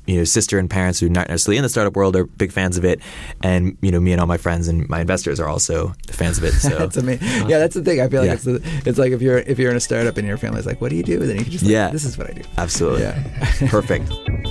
you 0.08 0.18
know 0.18 0.24
sister 0.24 0.58
and 0.58 0.70
parents 0.70 1.00
who 1.00 1.08
are 1.08 1.10
not 1.10 1.28
necessarily 1.28 1.58
in 1.58 1.64
the 1.64 1.70
startup 1.70 1.96
world 1.98 2.16
are 2.16 2.24
big 2.26 2.52
fans 2.54 2.78
of 2.78 2.86
it, 2.86 3.02
and 3.44 3.78
you 3.82 3.92
know 3.92 4.00
me 4.00 4.14
and 4.14 4.22
all 4.22 4.28
my 4.28 4.38
friends 4.38 4.70
and 4.70 4.88
my 4.90 5.02
investors 5.02 5.40
are 5.42 5.50
also 5.50 5.94
fans 6.08 6.38
of 6.38 6.46
it. 6.46 6.54
So 6.54 6.70
That's 6.80 6.96
amazing. 6.98 7.50
Yeah, 7.50 7.60
that's 7.60 7.76
the 7.76 7.84
thing. 7.84 8.00
I 8.00 8.08
feel 8.08 8.22
like 8.22 8.28
Yeah. 8.28 8.34
it's 8.36 8.44
the, 8.46 8.62
it's 8.86 8.98
like 8.98 9.12
if 9.12 9.22
you're 9.22 9.40
if 9.40 9.60
you're 9.60 9.72
in 9.72 9.78
a 9.78 9.82
startup 9.82 10.16
and 10.18 10.26
your 10.26 10.38
family's 10.38 10.66
like, 10.66 10.80
"What 10.80 10.90
do 10.92 10.96
you 10.96 11.04
do?" 11.04 11.20
Then 11.20 11.36
you 11.38 11.44
can 11.44 11.52
just 11.52 11.66
like, 11.66 11.72
Yeah. 11.74 11.90
this 11.90 12.06
is 12.06 12.18
what 12.18 12.30
I 12.30 12.34
do. 12.34 12.42
absolutely 12.58 13.02
Yeah. 13.02 13.68
perfect. 13.70 14.10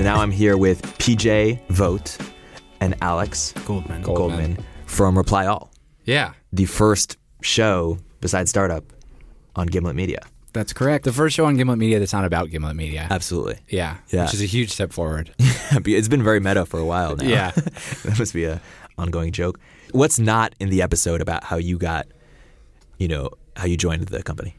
So 0.00 0.04
now 0.04 0.22
I'm 0.22 0.30
here 0.30 0.56
with 0.56 0.80
PJ 0.96 1.60
Vogt 1.68 2.18
and 2.80 2.94
Alex 3.02 3.52
Goldman. 3.66 4.00
Goldman 4.00 4.56
from 4.86 5.14
Reply 5.14 5.44
All. 5.44 5.70
Yeah, 6.06 6.32
the 6.54 6.64
first 6.64 7.18
show 7.42 7.98
besides 8.22 8.48
startup 8.48 8.82
on 9.56 9.66
Gimlet 9.66 9.94
Media. 9.94 10.20
that's 10.54 10.72
correct. 10.72 11.04
The 11.04 11.12
first 11.12 11.36
show 11.36 11.44
on 11.44 11.58
Gimlet 11.58 11.76
Media 11.78 11.98
that's 11.98 12.14
not 12.14 12.24
about 12.24 12.48
Gimlet 12.48 12.76
Media. 12.76 13.08
Absolutely. 13.10 13.58
yeah, 13.68 13.98
Yeah. 14.08 14.24
which 14.24 14.32
is 14.32 14.40
a 14.40 14.46
huge 14.46 14.70
step 14.70 14.90
forward. 14.90 15.34
it's 15.38 16.08
been 16.08 16.22
very 16.22 16.40
meta 16.40 16.64
for 16.64 16.80
a 16.80 16.84
while 16.86 17.16
now. 17.16 17.26
Yeah. 17.26 17.50
that 18.04 18.16
must 18.18 18.32
be 18.32 18.44
a 18.46 18.58
ongoing 18.96 19.32
joke. 19.32 19.60
What's 19.92 20.18
not 20.18 20.54
in 20.58 20.70
the 20.70 20.80
episode 20.80 21.20
about 21.20 21.44
how 21.44 21.56
you 21.58 21.76
got, 21.76 22.06
you 22.96 23.06
know, 23.08 23.28
how 23.54 23.66
you 23.66 23.76
joined 23.76 24.06
the 24.06 24.22
company? 24.22 24.56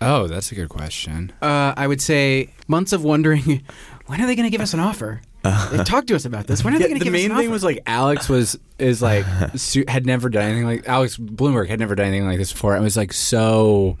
oh, 0.00 0.26
that's 0.26 0.52
a 0.52 0.54
good 0.54 0.68
question. 0.68 1.32
Uh, 1.40 1.72
I 1.76 1.86
would 1.86 2.02
say 2.02 2.50
months 2.68 2.92
of 2.92 3.02
wondering 3.02 3.62
when 4.06 4.20
are 4.20 4.26
they 4.26 4.34
going 4.36 4.46
to 4.46 4.50
give 4.50 4.60
us 4.60 4.74
an 4.74 4.80
offer. 4.80 5.20
They 5.70 5.84
talked 5.84 6.08
to 6.08 6.16
us 6.16 6.24
about 6.24 6.48
this. 6.48 6.64
When 6.64 6.74
are 6.74 6.78
they 6.78 6.88
going 6.88 6.98
to 6.98 7.04
the 7.04 7.04
give 7.04 7.14
us 7.14 7.24
an 7.24 7.30
offer? 7.30 7.34
The 7.34 7.34
main 7.34 7.44
thing 7.44 7.52
was 7.52 7.62
like 7.62 7.82
Alex 7.86 8.28
was 8.28 8.58
is 8.80 9.00
like 9.00 9.24
su- 9.54 9.84
had 9.86 10.04
never 10.04 10.28
done 10.28 10.42
anything 10.42 10.66
like 10.66 10.88
Alex 10.88 11.16
Blumberg 11.16 11.68
had 11.68 11.78
never 11.78 11.94
done 11.94 12.06
anything 12.06 12.26
like 12.26 12.38
this 12.38 12.52
before 12.52 12.74
and 12.74 12.82
was 12.82 12.96
like 12.96 13.12
so 13.12 13.96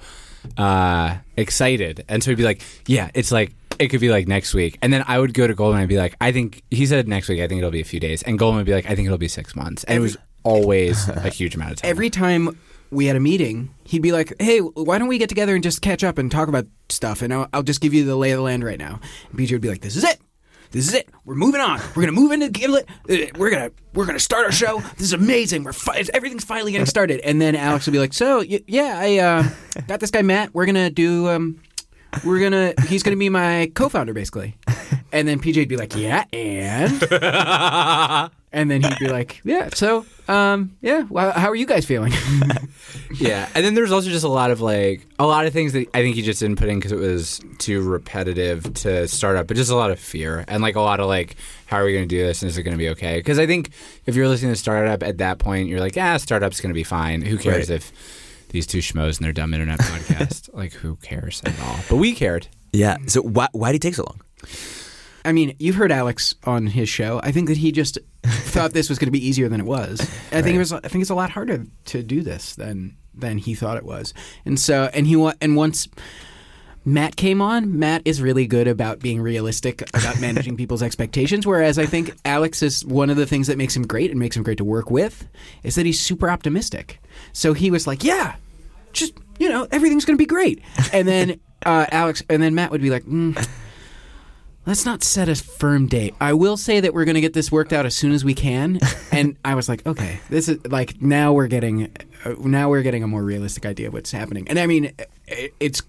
uh, 0.56 1.16
excited 1.36 2.04
and 2.08 2.22
so 2.24 2.30
he'd 2.32 2.36
be 2.36 2.42
like 2.42 2.62
yeah 2.86 3.10
it's 3.14 3.30
like 3.30 3.52
it 3.78 3.88
could 3.88 4.00
be 4.00 4.08
like 4.08 4.26
next 4.26 4.54
week 4.54 4.76
and 4.82 4.92
then 4.92 5.04
I 5.06 5.20
would 5.20 5.34
go 5.34 5.46
to 5.46 5.54
Goldman 5.54 5.82
and 5.82 5.88
be 5.88 5.98
like 5.98 6.16
I 6.20 6.32
think 6.32 6.62
he 6.70 6.84
said 6.86 7.06
next 7.06 7.28
week 7.28 7.40
I 7.40 7.46
think 7.46 7.58
it'll 7.58 7.70
be 7.70 7.80
a 7.80 7.84
few 7.84 8.00
days 8.00 8.24
and 8.24 8.38
Goldman 8.38 8.58
would 8.58 8.66
be 8.66 8.72
like 8.72 8.86
I 8.86 8.96
think 8.96 9.06
it'll 9.06 9.16
be 9.18 9.28
six 9.28 9.54
months 9.54 9.84
and 9.84 9.96
it 9.96 10.00
was 10.00 10.16
always 10.42 11.08
a 11.10 11.28
huge 11.28 11.54
amount 11.54 11.72
of 11.72 11.76
time. 11.82 11.90
Every 11.90 12.10
time 12.10 12.58
we 12.90 13.06
had 13.06 13.16
a 13.16 13.20
meeting, 13.20 13.74
he'd 13.84 14.02
be 14.02 14.12
like, 14.12 14.32
"Hey, 14.40 14.58
why 14.60 14.98
don't 14.98 15.08
we 15.08 15.18
get 15.18 15.28
together 15.28 15.54
and 15.54 15.62
just 15.62 15.82
catch 15.82 16.04
up 16.04 16.18
and 16.18 16.30
talk 16.30 16.48
about 16.48 16.66
stuff?" 16.88 17.22
And 17.22 17.32
I'll, 17.32 17.48
I'll 17.52 17.62
just 17.62 17.80
give 17.80 17.92
you 17.94 18.04
the 18.04 18.16
lay 18.16 18.30
of 18.32 18.36
the 18.38 18.42
land 18.42 18.64
right 18.64 18.78
now. 18.78 19.00
And 19.30 19.38
PJ 19.38 19.52
would 19.52 19.60
be 19.60 19.68
like, 19.68 19.80
"This 19.82 19.96
is 19.96 20.04
it. 20.04 20.18
This 20.72 20.88
is 20.88 20.94
it. 20.94 21.08
We're 21.24 21.36
moving 21.36 21.60
on. 21.60 21.80
We're 21.94 22.02
gonna 22.02 22.12
move 22.12 22.32
into 22.32 22.48
Gimlet. 22.48 22.88
Uh, 23.08 23.16
We're 23.38 23.50
gonna 23.50 23.70
we're 23.94 24.06
gonna 24.06 24.18
start 24.18 24.44
our 24.46 24.52
show. 24.52 24.80
This 24.96 25.02
is 25.06 25.12
amazing. 25.12 25.62
We're 25.64 25.72
fi- 25.72 26.04
everything's 26.12 26.44
finally 26.44 26.72
getting 26.72 26.86
started." 26.86 27.20
And 27.20 27.40
then 27.40 27.54
Alex 27.56 27.86
would 27.86 27.92
be 27.92 27.98
like, 27.98 28.12
"So 28.12 28.38
y- 28.38 28.60
yeah, 28.66 28.98
I 29.00 29.18
uh, 29.18 29.48
got 29.86 30.00
this 30.00 30.10
guy 30.10 30.22
Matt. 30.22 30.54
We're 30.54 30.66
gonna 30.66 30.90
do." 30.90 31.28
Um, 31.28 31.60
we're 32.24 32.40
gonna 32.40 32.72
he's 32.88 33.02
gonna 33.02 33.16
be 33.16 33.28
my 33.28 33.70
co-founder 33.74 34.14
basically 34.14 34.56
and 35.12 35.28
then 35.28 35.38
pj'd 35.38 35.68
be 35.68 35.76
like 35.76 35.94
yeah 35.94 36.24
and 36.32 36.92
and 38.56 38.68
then 38.70 38.82
he'd 38.82 38.98
be 38.98 39.06
like 39.08 39.40
yeah 39.44 39.68
so 39.72 40.04
um 40.28 40.76
yeah 40.82 41.06
well, 41.08 41.30
how 41.32 41.48
are 41.48 41.54
you 41.54 41.66
guys 41.66 41.84
feeling 41.84 42.12
yeah, 43.20 43.48
and 43.54 43.64
then 43.64 43.74
there's 43.74 43.92
also 43.92 44.10
just 44.10 44.24
a 44.24 44.28
lot 44.28 44.50
of 44.50 44.60
like 44.60 45.06
a 45.18 45.26
lot 45.26 45.46
of 45.46 45.52
things 45.52 45.72
that 45.72 45.86
I 45.94 46.02
think 46.02 46.16
he 46.16 46.22
just 46.22 46.40
didn't 46.40 46.58
put 46.58 46.68
in 46.68 46.78
because 46.78 46.90
it 46.92 46.98
was 46.98 47.40
too 47.58 47.80
repetitive 47.88 48.74
to 48.82 49.06
start 49.08 49.36
up, 49.36 49.46
but 49.46 49.56
just 49.56 49.70
a 49.70 49.76
lot 49.76 49.90
of 49.92 50.00
fear 50.00 50.44
and 50.48 50.62
like 50.62 50.74
a 50.74 50.80
lot 50.80 50.98
of 50.98 51.06
like, 51.06 51.36
how 51.66 51.76
are 51.78 51.84
we 51.84 51.92
going 51.92 52.08
to 52.08 52.14
do 52.14 52.20
this 52.26 52.42
and 52.42 52.50
is 52.50 52.58
it 52.58 52.64
going 52.64 52.74
to 52.76 52.78
be 52.78 52.88
okay? 52.90 53.18
Because 53.18 53.38
I 53.38 53.46
think 53.46 53.70
if 54.06 54.16
you're 54.16 54.26
listening 54.28 54.52
to 54.52 54.56
startup 54.56 55.02
at 55.04 55.18
that 55.18 55.38
point, 55.38 55.68
you're 55.68 55.80
like, 55.80 55.96
ah, 55.96 56.16
startup's 56.16 56.60
going 56.60 56.70
to 56.70 56.74
be 56.74 56.82
fine. 56.84 57.22
Who 57.22 57.38
cares 57.38 57.70
Right. 57.70 57.76
if 57.76 57.92
these 58.48 58.66
two 58.66 58.78
schmoes 58.78 59.18
and 59.18 59.24
their 59.24 59.32
dumb 59.32 59.54
internet 59.54 59.78
podcast? 59.78 60.50
like, 60.62 60.72
who 60.72 60.96
cares 60.96 61.42
at 61.44 61.58
all? 61.60 61.78
But 61.88 61.96
we 61.96 62.12
cared. 62.14 62.48
Yeah. 62.72 62.96
So 63.06 63.22
why 63.22 63.48
why 63.52 63.70
did 63.72 63.82
he 63.82 63.88
take 63.90 63.94
so 63.94 64.04
long? 64.04 64.20
I 65.26 65.32
mean 65.32 65.54
you've 65.58 65.76
heard 65.76 65.92
alex 65.92 66.34
on 66.44 66.66
his 66.66 66.88
show 66.88 67.20
i 67.22 67.30
think 67.30 67.48
that 67.48 67.56
he 67.56 67.72
just 67.72 67.98
thought 68.24 68.72
this 68.72 68.88
was 68.88 68.98
going 68.98 69.06
to 69.06 69.12
be 69.12 69.26
easier 69.26 69.48
than 69.48 69.60
it 69.60 69.66
was 69.66 70.00
i 70.32 70.40
think 70.42 70.56
it 70.56 70.58
was 70.58 70.72
i 70.72 70.80
think 70.80 71.02
it's 71.02 71.10
a 71.10 71.14
lot 71.14 71.30
harder 71.30 71.64
to 71.84 72.02
do 72.02 72.22
this 72.22 72.54
than 72.54 72.96
than 73.14 73.38
he 73.38 73.54
thought 73.54 73.76
it 73.76 73.84
was 73.84 74.14
and 74.44 74.58
so 74.58 74.90
and 74.94 75.06
he 75.06 75.32
and 75.40 75.56
once 75.56 75.88
Matt 76.88 77.16
came 77.16 77.42
on. 77.42 77.80
Matt 77.80 78.02
is 78.04 78.22
really 78.22 78.46
good 78.46 78.68
about 78.68 79.00
being 79.00 79.20
realistic 79.20 79.82
about 79.92 80.20
managing 80.20 80.56
people's 80.56 80.84
expectations. 80.84 81.44
Whereas 81.44 81.80
I 81.80 81.86
think 81.86 82.14
Alex 82.24 82.62
is 82.62 82.84
one 82.84 83.10
of 83.10 83.16
the 83.16 83.26
things 83.26 83.48
that 83.48 83.58
makes 83.58 83.74
him 83.74 83.84
great 83.84 84.12
and 84.12 84.20
makes 84.20 84.36
him 84.36 84.44
great 84.44 84.58
to 84.58 84.64
work 84.64 84.88
with 84.88 85.26
is 85.64 85.74
that 85.74 85.84
he's 85.84 85.98
super 85.98 86.30
optimistic. 86.30 87.00
So 87.32 87.54
he 87.54 87.72
was 87.72 87.88
like, 87.88 88.04
"Yeah, 88.04 88.36
just 88.92 89.14
you 89.40 89.48
know, 89.48 89.66
everything's 89.72 90.04
going 90.04 90.16
to 90.16 90.22
be 90.22 90.26
great." 90.26 90.62
And 90.92 91.08
then 91.08 91.40
uh, 91.66 91.86
Alex, 91.90 92.22
and 92.30 92.40
then 92.40 92.54
Matt 92.54 92.70
would 92.70 92.80
be 92.82 92.90
like, 92.90 93.02
mm, 93.04 93.36
"Let's 94.66 94.84
not 94.84 95.02
set 95.02 95.28
a 95.28 95.34
firm 95.34 95.86
date. 95.86 96.14
I 96.20 96.32
will 96.34 96.56
say 96.56 96.80
that 96.80 96.92
we're 96.92 97.04
going 97.04 97.14
to 97.14 97.20
get 97.20 97.32
this 97.32 97.50
worked 97.50 97.72
out 97.72 97.86
as 97.86 97.96
soon 97.96 98.12
as 98.12 98.24
we 98.24 98.34
can." 98.34 98.78
And 99.12 99.36
I 99.46 99.54
was 99.54 99.66
like, 99.66 99.86
"Okay, 99.86 100.20
this 100.28 100.46
is 100.46 100.58
like 100.66 101.00
now 101.00 101.32
we're 101.32 101.46
getting 101.46 101.84
uh, 102.26 102.34
now 102.40 102.68
we're 102.68 102.82
getting 102.82 103.02
a 103.02 103.06
more 103.06 103.22
realistic 103.22 103.64
idea 103.64 103.86
of 103.86 103.94
what's 103.94 104.12
happening." 104.12 104.46
And 104.46 104.58
I 104.58 104.66
mean, 104.66 104.92
it, 105.26 105.54
it's 105.58 105.82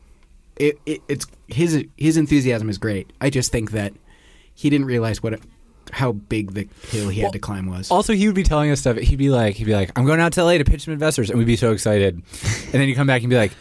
it, 0.55 0.79
it, 0.85 1.01
it's 1.09 1.25
his 1.47 1.85
his 1.97 2.15
enthusiasm 2.15 2.69
is 2.69 2.77
great. 2.77 3.11
I 3.19 3.29
just 3.29 3.51
think 3.51 3.71
that 3.71 3.93
he 4.53 4.69
didn't 4.69 4.85
realize 4.87 5.21
what 5.21 5.33
it, 5.33 5.41
how 5.91 6.13
big 6.13 6.53
the 6.53 6.67
hill 6.87 7.09
he 7.09 7.21
had 7.21 7.33
to 7.33 7.39
climb 7.39 7.67
was. 7.67 7.91
Also, 7.91 8.13
he 8.13 8.27
would 8.27 8.35
be 8.35 8.43
telling 8.43 8.71
us 8.71 8.79
stuff. 8.79 8.97
He'd 8.97 9.17
be 9.17 9.29
like, 9.29 9.55
he'd 9.55 9.65
be 9.65 9.75
like, 9.75 9.97
I'm 9.97 10.05
going 10.05 10.19
out 10.19 10.33
to 10.33 10.43
LA 10.43 10.57
to 10.57 10.63
pitch 10.63 10.83
some 10.85 10.93
investors, 10.93 11.29
and 11.29 11.37
we'd 11.37 11.45
be 11.45 11.55
so 11.55 11.71
excited. 11.71 12.15
and 12.43 12.73
then 12.73 12.87
you 12.87 12.95
come 12.95 13.07
back 13.07 13.21
and 13.21 13.29
be 13.29 13.37
like, 13.37 13.51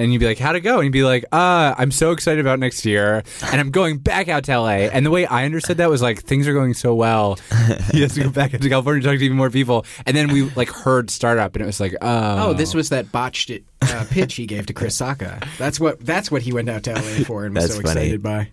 and 0.00 0.12
you'd 0.12 0.18
be 0.18 0.26
like, 0.26 0.38
how'd 0.38 0.56
it 0.56 0.60
go? 0.60 0.76
And 0.76 0.84
you'd 0.84 0.92
be 0.92 1.04
like, 1.04 1.24
uh, 1.32 1.74
I'm 1.76 1.90
so 1.90 2.10
excited 2.12 2.40
about 2.40 2.58
next 2.58 2.84
year, 2.84 3.22
and 3.42 3.60
I'm 3.60 3.70
going 3.70 3.98
back 3.98 4.28
out 4.28 4.44
to 4.44 4.58
LA. 4.58 4.68
And 4.90 5.04
the 5.04 5.10
way 5.10 5.26
I 5.26 5.44
understood 5.44 5.76
that 5.76 5.90
was 5.90 6.02
like, 6.02 6.22
things 6.22 6.48
are 6.48 6.54
going 6.54 6.74
so 6.74 6.94
well, 6.94 7.38
he 7.92 8.02
has 8.02 8.14
to 8.14 8.24
go 8.24 8.30
back 8.30 8.54
out 8.54 8.62
to 8.62 8.68
California 8.68 9.02
to 9.02 9.08
talk 9.08 9.18
to 9.18 9.24
even 9.24 9.36
more 9.36 9.50
people. 9.50 9.84
And 10.06 10.16
then 10.16 10.32
we 10.32 10.50
like 10.50 10.70
heard 10.70 11.10
startup, 11.10 11.54
and 11.54 11.62
it 11.62 11.66
was 11.66 11.80
like, 11.80 11.94
oh, 12.00 12.48
oh, 12.50 12.52
this 12.54 12.74
was 12.74 12.88
that 12.88 13.12
botched 13.12 13.50
uh, 13.82 14.04
pitch 14.10 14.34
he 14.34 14.46
gave 14.46 14.66
to 14.66 14.72
Chris 14.72 14.98
Sacca. 14.98 15.46
That's 15.58 15.78
what 15.78 16.00
that's 16.00 16.30
what 16.30 16.42
he 16.42 16.52
went 16.52 16.68
out 16.68 16.82
to 16.84 16.92
LA 16.94 17.24
for 17.24 17.44
and 17.44 17.54
was 17.54 17.64
That's 17.64 17.76
so 17.76 17.82
funny. 17.82 18.00
excited 18.00 18.22
by. 18.22 18.48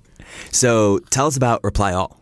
So 0.52 1.00
tell 1.10 1.28
us 1.28 1.38
about 1.38 1.64
Reply 1.64 1.94
All. 1.94 2.20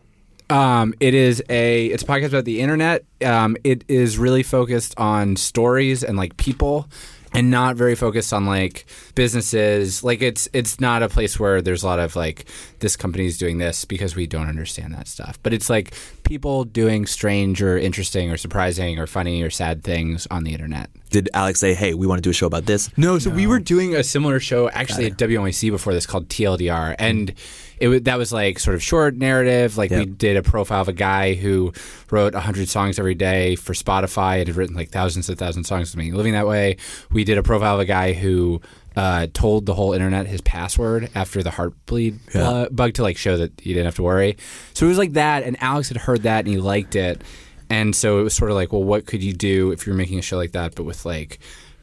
Um, 0.50 0.94
it 1.00 1.16
is 1.16 1.42
a 1.50 1.88
it's 1.88 2.04
a 2.04 2.06
podcast 2.06 2.28
about 2.28 2.46
the 2.46 2.62
internet. 2.62 3.04
Um, 3.24 3.58
it 3.64 3.84
is 3.88 4.18
really 4.18 4.44
focused 4.44 4.94
on 4.98 5.36
stories 5.38 6.04
and 6.04 6.18
like 6.18 6.38
people, 6.38 6.88
and 7.36 7.52
not 7.52 7.76
very 7.76 7.96
focused 7.96 8.32
on 8.34 8.46
like 8.46 8.86
businesses. 9.14 10.04
Like 10.04 10.22
it's 10.22 10.48
it's 10.54 10.80
not 10.80 11.04
a 11.04 11.10
place 11.10 11.40
where 11.40 11.62
there's 11.62 11.84
a 11.84 11.88
lot 11.88 12.00
of 12.00 12.16
like 12.16 12.46
this 12.80 12.96
company 12.96 13.26
is 13.26 13.38
doing 13.38 13.58
this 13.58 13.86
because 13.86 14.16
we 14.16 14.26
don't 14.26 14.48
understand 14.48 14.94
that 14.96 15.08
stuff. 15.08 15.38
But 15.44 15.54
it's 15.54 15.70
like 15.70 15.94
people 16.24 16.64
doing 16.64 17.06
strange 17.06 17.62
or 17.62 17.78
interesting 17.78 18.32
or 18.32 18.38
surprising 18.38 18.98
or 18.98 19.06
funny 19.06 19.44
or 19.44 19.50
sad 19.50 19.84
things 19.84 20.28
on 20.32 20.46
the 20.46 20.54
internet. 20.54 20.90
Did 21.10 21.30
Alex 21.34 21.60
say, 21.60 21.74
"Hey, 21.74 21.94
we 21.94 22.08
want 22.08 22.20
to 22.20 22.24
do 22.24 22.32
a 22.32 22.34
show 22.34 22.48
about 22.48 22.66
this"? 22.66 22.90
No, 22.98 23.20
so 23.20 23.30
we 23.30 23.48
were 23.48 23.60
doing 23.60 23.96
a 23.96 24.04
similar 24.04 24.40
show 24.40 24.70
actually 24.70 25.06
at 25.06 25.18
WNYC 25.18 25.70
before 25.72 25.94
this 25.94 26.06
called 26.06 26.30
TLDR, 26.30 26.96
and 26.98 27.34
it 27.80 27.88
was, 27.88 28.02
that 28.04 28.18
was 28.18 28.32
like 28.32 28.60
sort 28.60 28.76
of 28.76 28.82
short 28.84 29.16
narrative. 29.16 29.78
Like 29.78 29.92
we 29.92 30.06
did 30.06 30.38
a 30.38 30.44
profile 30.44 30.82
of 30.82 30.88
a 30.88 30.94
guy 30.94 31.34
who 31.34 31.74
wrote 32.12 32.34
hundred 32.36 32.70
songs 32.70 32.98
every 33.00 33.16
day 33.16 33.56
for 33.56 33.74
Spotify 33.74 34.40
and 34.40 34.48
had 34.48 34.56
written 34.58 34.76
like 34.76 34.90
thousands 34.90 35.30
and 35.30 35.38
thousands 35.38 35.66
of 35.66 35.70
songs 35.70 35.92
to 35.92 35.98
make 35.98 36.14
living 36.14 36.34
that 36.34 36.48
way. 36.48 36.78
We 37.12 37.24
did 37.24 37.38
a 37.38 37.44
profile 37.44 37.76
of 37.76 37.80
a 37.82 37.86
guy 37.86 38.14
who. 38.14 38.62
Uh, 38.98 39.28
told 39.34 39.66
the 39.66 39.74
whole 39.74 39.92
internet 39.92 40.26
his 40.26 40.40
password 40.40 41.10
after 41.16 41.44
the 41.44 41.50
heartbleed 41.50 42.18
Yeah. 42.34 42.50
uh, 42.50 42.70
bug 42.70 42.94
to 42.94 43.04
like 43.04 43.18
show 43.18 43.36
that 43.36 43.52
you 43.66 43.74
didn't 43.74 43.88
have 43.88 43.96
to 43.96 44.04
worry. 44.04 44.38
So 44.74 44.86
it 44.86 44.88
was 44.88 44.98
like 44.98 45.12
that, 45.14 45.44
and 45.44 45.62
Alex 45.62 45.90
had 45.90 45.98
heard 45.98 46.24
that 46.24 46.46
and 46.46 46.48
he 46.48 46.58
liked 46.60 46.96
it, 46.96 47.22
and 47.70 47.94
so 47.94 48.22
it 48.22 48.24
was 48.24 48.34
sort 48.34 48.52
of 48.52 48.56
like, 48.56 48.72
well, 48.72 48.86
what 48.86 49.06
could 49.06 49.22
you 49.22 49.34
do 49.34 49.72
if 49.74 49.86
you're 49.86 49.98
making 49.98 50.18
a 50.18 50.22
show 50.22 50.38
like 50.38 50.54
that, 50.54 50.76
but 50.76 50.84
with 50.86 51.06
like 51.06 51.40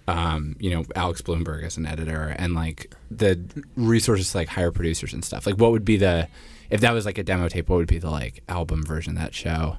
um, 0.09 0.57
you 0.59 0.71
know, 0.71 0.85
Alex 0.97 1.23
Blumberg 1.23 1.65
as 1.65 1.77
an 1.77 1.87
editor 1.87 2.35
and 2.39 2.55
like 2.55 2.95
the 3.11 3.41
resources 3.77 4.33
to 4.33 4.39
like 4.39 4.49
hire 4.49 4.73
producers 4.73 5.13
and 5.13 5.25
stuff. 5.25 5.47
Like, 5.47 5.57
what 5.57 5.73
would 5.73 5.85
be 5.85 5.97
the 5.97 6.29
if 6.71 6.81
that 6.81 6.93
was 6.93 7.05
like 7.07 7.19
a 7.19 7.23
demo 7.23 7.49
tape? 7.49 7.69
What 7.69 7.77
would 7.77 7.89
be 7.89 7.99
the 7.99 8.11
like 8.11 8.43
album 8.49 8.85
version 8.85 9.17
of 9.17 9.23
that 9.23 9.35
show? 9.35 9.77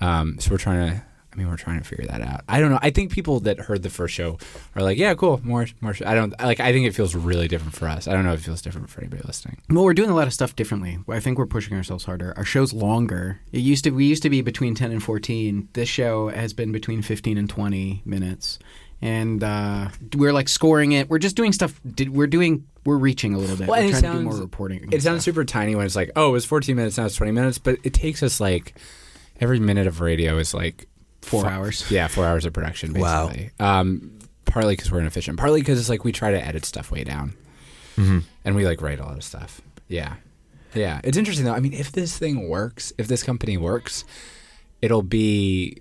Um, 0.00 0.38
so 0.38 0.50
we're 0.50 0.58
trying 0.58 0.90
to. 0.90 1.02
I 1.32 1.38
mean, 1.38 1.48
we're 1.48 1.58
trying 1.58 1.78
to 1.78 1.84
figure 1.84 2.06
that 2.06 2.22
out. 2.22 2.44
I 2.48 2.60
don't 2.60 2.70
know. 2.70 2.78
I 2.80 2.88
think 2.88 3.12
people 3.12 3.40
that 3.40 3.58
heard 3.58 3.82
the 3.82 3.90
first 3.90 4.14
show 4.14 4.38
are 4.74 4.82
like, 4.82 4.96
"Yeah, 4.96 5.12
cool, 5.12 5.38
more, 5.44 5.66
more." 5.82 5.92
Show. 5.92 6.06
I 6.06 6.14
don't 6.14 6.32
like. 6.40 6.60
I 6.60 6.72
think 6.72 6.86
it 6.86 6.94
feels 6.94 7.14
really 7.14 7.46
different 7.46 7.74
for 7.74 7.86
us. 7.88 8.08
I 8.08 8.12
don't 8.12 8.24
know 8.24 8.32
if 8.32 8.40
it 8.40 8.44
feels 8.44 8.62
different 8.62 8.88
for 8.88 9.00
anybody 9.00 9.22
listening. 9.26 9.58
Well, 9.68 9.84
we're 9.84 9.92
doing 9.92 10.08
a 10.08 10.14
lot 10.14 10.26
of 10.26 10.32
stuff 10.32 10.56
differently. 10.56 10.98
I 11.08 11.20
think 11.20 11.36
we're 11.36 11.44
pushing 11.44 11.76
ourselves 11.76 12.04
harder. 12.06 12.32
Our 12.38 12.44
show's 12.46 12.72
longer. 12.72 13.40
It 13.52 13.60
used 13.60 13.84
to 13.84 13.90
we 13.90 14.06
used 14.06 14.22
to 14.22 14.30
be 14.30 14.40
between 14.40 14.74
10 14.74 14.92
and 14.92 15.02
14. 15.02 15.68
This 15.74 15.90
show 15.90 16.28
has 16.28 16.54
been 16.54 16.72
between 16.72 17.02
15 17.02 17.36
and 17.36 17.50
20 17.50 18.02
minutes. 18.06 18.58
And 19.02 19.44
uh, 19.44 19.88
we're 20.16 20.32
like 20.32 20.48
scoring 20.48 20.92
it. 20.92 21.10
We're 21.10 21.18
just 21.18 21.36
doing 21.36 21.52
stuff 21.52 21.78
did- 21.94 22.08
we're 22.14 22.26
doing 22.26 22.66
we're 22.84 22.96
reaching 22.96 23.34
a 23.34 23.38
little 23.38 23.56
bit. 23.56 23.68
Well, 23.68 23.80
we're 23.80 23.88
it 23.88 23.90
trying 23.90 24.02
to 24.02 24.08
do 24.08 24.14
sounds- 24.14 24.24
more 24.36 24.40
reporting. 24.42 24.82
and 24.84 24.94
It 24.94 25.02
sounds 25.02 25.22
stuff. 25.22 25.34
super 25.34 25.44
tiny 25.44 25.74
when 25.74 25.84
it's 25.84 25.96
like, 25.96 26.10
oh, 26.16 26.28
it 26.28 26.32
was 26.32 26.44
14 26.44 26.74
minutes, 26.76 26.96
now 26.96 27.04
it's 27.06 27.16
20 27.16 27.32
minutes, 27.32 27.58
but 27.58 27.78
it 27.84 27.92
takes 27.92 28.22
us 28.22 28.40
like 28.40 28.74
every 29.40 29.58
minute 29.60 29.86
of 29.86 30.00
radio 30.00 30.38
is 30.38 30.54
like 30.54 30.86
4 31.22 31.42
fu- 31.42 31.46
hours. 31.48 31.90
Yeah, 31.90 32.06
four 32.06 32.24
hours 32.24 32.44
of 32.46 32.52
production, 32.52 32.94
Wow. 32.94 33.26
basically. 33.28 33.50
Um, 33.60 34.18
partly 34.44 34.76
because 34.76 34.90
we're 34.92 35.00
inefficient, 35.00 35.36
partly 35.38 35.60
because 35.60 35.78
it's 35.80 35.88
like 35.88 36.04
we 36.04 36.12
try 36.12 36.30
to 36.30 36.42
edit 36.42 36.64
stuff 36.64 36.90
way 36.92 37.02
down, 37.04 37.34
and 37.98 38.54
we 38.54 38.64
like 38.64 38.80
write 38.80 39.00
a 39.00 39.04
lot 39.04 39.16
of 39.16 39.24
stuff. 39.24 39.60
Yeah, 39.88 40.14
yeah. 40.74 41.00
It's 41.04 41.16
interesting 41.18 41.44
though. 41.44 41.54
I 41.54 41.60
mean, 41.60 41.72
if 41.72 41.90
this 41.92 42.16
thing 42.16 42.48
works, 42.48 42.92
if 42.98 43.08
this 43.08 43.22
company 43.22 43.56
works, 43.56 44.04
it'll 44.80 45.02
be 45.02 45.78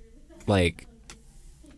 like. 0.47 0.87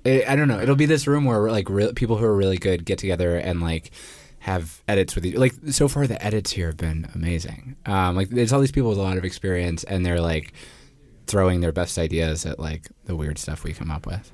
I 0.07 0.33
I 0.33 0.35
don't 0.35 0.47
know. 0.47 0.59
It'll 0.59 0.75
be 0.75 0.85
this 0.85 1.07
room 1.07 1.25
where 1.25 1.49
like 1.51 1.69
real, 1.69 1.93
people 1.93 2.17
who 2.17 2.25
are 2.25 2.35
really 2.35 2.57
good 2.57 2.85
get 2.85 2.97
together 2.99 3.37
and 3.37 3.61
like 3.61 3.91
have 4.39 4.81
edits 4.87 5.15
with 5.15 5.25
you. 5.25 5.37
Like 5.39 5.53
so 5.71 5.87
far, 5.87 6.07
the 6.07 6.23
edits 6.23 6.51
here 6.51 6.67
have 6.67 6.77
been 6.77 7.09
amazing. 7.13 7.75
Um, 7.85 8.15
like 8.15 8.29
there's 8.29 8.53
all 8.53 8.59
these 8.59 8.71
people 8.71 8.89
with 8.89 8.97
a 8.97 9.01
lot 9.01 9.17
of 9.17 9.25
experience, 9.25 9.83
and 9.83 10.05
they're 10.05 10.21
like 10.21 10.53
throwing 11.27 11.61
their 11.61 11.71
best 11.71 11.97
ideas 11.97 12.45
at 12.45 12.59
like 12.59 12.87
the 13.05 13.15
weird 13.15 13.37
stuff 13.37 13.63
we 13.63 13.73
come 13.73 13.91
up 13.91 14.05
with. 14.05 14.31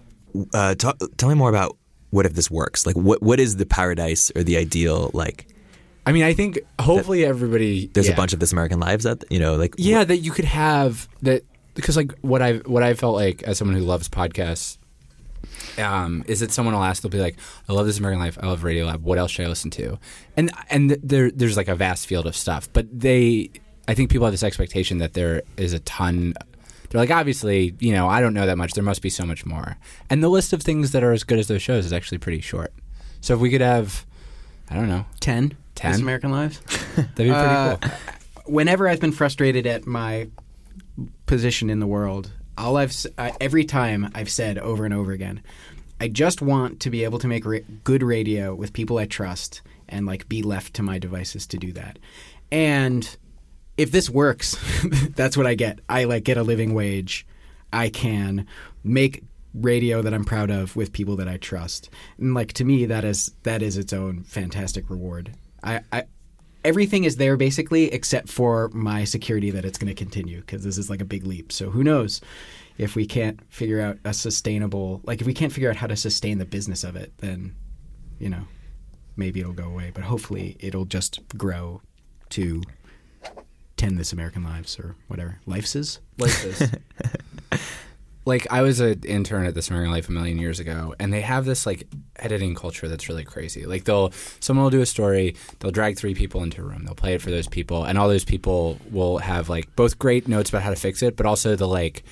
Uh, 0.53 0.75
talk, 0.75 0.97
tell 1.17 1.29
me 1.29 1.35
more 1.35 1.49
about 1.49 1.77
what 2.11 2.25
if 2.25 2.33
this 2.33 2.49
works. 2.49 2.85
Like, 2.85 2.95
what 2.95 3.21
what 3.21 3.39
is 3.39 3.57
the 3.57 3.65
paradise 3.65 4.31
or 4.35 4.43
the 4.43 4.57
ideal? 4.57 5.09
Like, 5.13 5.47
I 6.05 6.11
mean, 6.11 6.23
I 6.23 6.33
think 6.33 6.59
hopefully 6.79 7.25
everybody. 7.25 7.87
there's 7.87 8.07
yeah. 8.07 8.13
a 8.13 8.15
bunch 8.15 8.33
of 8.33 8.39
This 8.39 8.51
American 8.51 8.79
Lives 8.79 9.03
that 9.03 9.23
you 9.29 9.39
know, 9.39 9.55
like, 9.55 9.73
Yeah, 9.77 10.03
that 10.03 10.17
you 10.17 10.31
could 10.31 10.45
have 10.45 11.09
that 11.23 11.43
because 11.73 11.97
like 11.97 12.13
what 12.21 12.41
I 12.41 12.57
what 12.57 12.83
I 12.83 12.93
felt 12.93 13.15
like 13.15 13.43
as 13.43 13.57
someone 13.57 13.75
who 13.75 13.83
loves 13.83 14.09
podcasts. 14.09 14.77
Um, 15.77 16.23
is 16.27 16.39
that 16.41 16.51
someone 16.51 16.75
will 16.75 16.83
ask? 16.83 17.01
They'll 17.01 17.09
be 17.11 17.19
like, 17.19 17.37
"I 17.67 17.73
love 17.73 17.85
this 17.85 17.97
American 17.99 18.19
Life. 18.19 18.37
I 18.41 18.47
love 18.47 18.61
Radiolab. 18.61 19.01
What 19.01 19.17
else 19.17 19.31
should 19.31 19.45
I 19.45 19.49
listen 19.49 19.71
to?" 19.71 19.97
And 20.37 20.51
and 20.69 20.91
there 21.03 21.31
there's 21.31 21.57
like 21.57 21.67
a 21.67 21.75
vast 21.75 22.07
field 22.07 22.27
of 22.27 22.35
stuff, 22.35 22.71
but 22.73 22.87
they, 22.91 23.49
I 23.87 23.93
think 23.93 24.09
people 24.11 24.25
have 24.25 24.33
this 24.33 24.43
expectation 24.43 24.99
that 24.99 25.13
there 25.13 25.41
is 25.57 25.73
a 25.73 25.79
ton. 25.79 26.33
They're 26.89 27.01
like, 27.01 27.09
obviously, 27.11 27.75
you 27.79 27.91
know, 27.91 28.07
I 28.07 28.21
don't 28.21 28.35
know 28.35 28.45
that 28.45 28.57
much. 28.57 28.73
There 28.73 28.83
must 28.83 29.01
be 29.01 29.09
so 29.09 29.25
much 29.25 29.45
more. 29.47 29.77
And 30.11 30.23
the 30.23 30.29
list 30.29 30.53
of 30.53 30.61
things 30.61 30.91
that 30.91 31.03
are 31.03 31.11
as 31.11 31.23
good 31.23 31.39
as 31.39 31.47
those 31.47 31.61
shows 31.63 31.85
is 31.87 31.93
actually 31.93 32.19
pretty 32.19 32.39
short. 32.41 32.71
So 33.21 33.33
if 33.33 33.39
we 33.39 33.49
could 33.49 33.61
have, 33.61 34.05
I 34.69 34.75
don't 34.75 34.87
know, 34.87 35.05
10 35.21 35.57
10? 35.73 35.91
This 35.91 36.01
American 36.01 36.29
Lives. 36.31 36.59
that'd 36.95 37.15
be 37.15 37.23
pretty 37.23 37.31
Uh, 37.31 37.77
cool. 37.77 37.91
Whenever 38.45 38.87
I've 38.87 38.99
been 38.99 39.11
frustrated 39.11 39.65
at 39.65 39.87
my 39.87 40.27
position 41.25 41.69
in 41.71 41.79
the 41.79 41.87
world, 41.87 42.31
all 42.57 42.77
I've 42.77 42.95
uh, 43.17 43.31
every 43.39 43.65
time 43.65 44.11
I've 44.13 44.29
said 44.29 44.57
over 44.57 44.85
and 44.85 44.93
over 44.93 45.11
again, 45.11 45.41
I 45.99 46.07
just 46.07 46.41
want 46.41 46.81
to 46.81 46.89
be 46.89 47.03
able 47.03 47.19
to 47.19 47.27
make 47.27 47.45
ra- 47.45 47.59
good 47.83 48.03
radio 48.03 48.53
with 48.55 48.73
people 48.73 48.97
I 48.97 49.05
trust 49.05 49.61
and 49.89 50.05
like 50.05 50.27
be 50.27 50.43
left 50.43 50.73
to 50.75 50.83
my 50.83 50.99
devices 50.99 51.47
to 51.47 51.57
do 51.57 51.71
that. 51.73 51.99
And 52.51 53.17
if 53.77 53.91
this 53.91 54.09
works, 54.09 54.57
that's 55.15 55.37
what 55.37 55.47
I 55.47 55.55
get. 55.55 55.79
I 55.89 56.03
like 56.05 56.23
get 56.23 56.37
a 56.37 56.43
living 56.43 56.73
wage. 56.73 57.25
I 57.71 57.89
can 57.89 58.47
make 58.83 59.23
radio 59.53 60.01
that 60.01 60.13
I'm 60.13 60.25
proud 60.25 60.49
of 60.49 60.75
with 60.75 60.93
people 60.93 61.15
that 61.17 61.27
I 61.27 61.37
trust. 61.37 61.89
And 62.17 62.33
like 62.33 62.53
to 62.53 62.63
me 62.63 62.85
that 62.85 63.03
is 63.03 63.31
that 63.43 63.61
is 63.61 63.77
its 63.77 63.93
own 63.93 64.23
fantastic 64.23 64.89
reward. 64.89 65.31
I, 65.63 65.81
I 65.91 66.03
everything 66.63 67.03
is 67.03 67.17
there 67.17 67.37
basically 67.37 67.91
except 67.93 68.29
for 68.29 68.69
my 68.69 69.03
security 69.03 69.51
that 69.51 69.65
it's 69.65 69.77
going 69.77 69.93
to 69.93 69.95
continue 69.95 70.41
because 70.41 70.63
this 70.63 70.77
is 70.77 70.89
like 70.89 71.01
a 71.01 71.05
big 71.05 71.25
leap. 71.25 71.51
So 71.51 71.69
who 71.69 71.83
knows 71.83 72.21
if 72.77 72.95
we 72.95 73.05
can't 73.05 73.39
figure 73.51 73.81
out 73.81 73.97
a 74.03 74.13
sustainable 74.13 75.01
like 75.03 75.21
if 75.21 75.27
we 75.27 75.33
can't 75.33 75.51
figure 75.51 75.69
out 75.69 75.75
how 75.75 75.87
to 75.87 75.95
sustain 75.95 76.37
the 76.39 76.45
business 76.45 76.83
of 76.83 76.95
it 76.95 77.13
then 77.19 77.55
you 78.17 78.29
know 78.29 78.47
maybe 79.15 79.39
it'll 79.39 79.53
go 79.53 79.65
away 79.65 79.91
but 79.93 80.03
hopefully 80.03 80.57
it'll 80.59 80.85
just 80.85 81.19
grow 81.37 81.81
to 82.29 82.63
10 83.77 83.95
this 83.95 84.13
American 84.13 84.43
lives 84.43 84.79
or 84.79 84.95
whatever. 85.07 85.39
Life's 85.45 85.75
is? 85.75 85.99
like 86.17 86.31
this. 86.41 86.71
like 88.25 88.47
I 88.51 88.61
was 88.61 88.79
an 88.79 89.01
intern 89.03 89.45
at 89.45 89.53
the 89.53 89.65
American 89.69 89.91
Life 89.91 90.09
a 90.09 90.11
million 90.11 90.37
years 90.37 90.59
ago, 90.59 90.95
and 90.99 91.11
they 91.11 91.21
have 91.21 91.45
this 91.45 91.65
like 91.65 91.87
editing 92.15 92.55
culture 92.55 92.87
that's 92.87 93.09
really 93.09 93.23
crazy. 93.23 93.65
Like 93.65 93.83
they'll 93.83 94.11
someone 94.39 94.63
will 94.63 94.71
do 94.71 94.81
a 94.81 94.85
story, 94.85 95.35
they'll 95.59 95.71
drag 95.71 95.97
three 95.97 96.15
people 96.15 96.43
into 96.43 96.61
a 96.61 96.63
room, 96.63 96.85
they'll 96.85 96.95
play 96.95 97.13
it 97.13 97.21
for 97.21 97.31
those 97.31 97.47
people, 97.47 97.83
and 97.83 97.97
all 97.97 98.07
those 98.07 98.25
people 98.25 98.79
will 98.91 99.17
have 99.17 99.49
like 99.49 99.75
both 99.75 99.99
great 99.99 100.27
notes 100.27 100.49
about 100.49 100.61
how 100.61 100.69
to 100.69 100.75
fix 100.75 101.03
it, 101.03 101.15
but 101.17 101.25
also 101.25 101.55
the 101.55 101.67
like, 101.67 102.03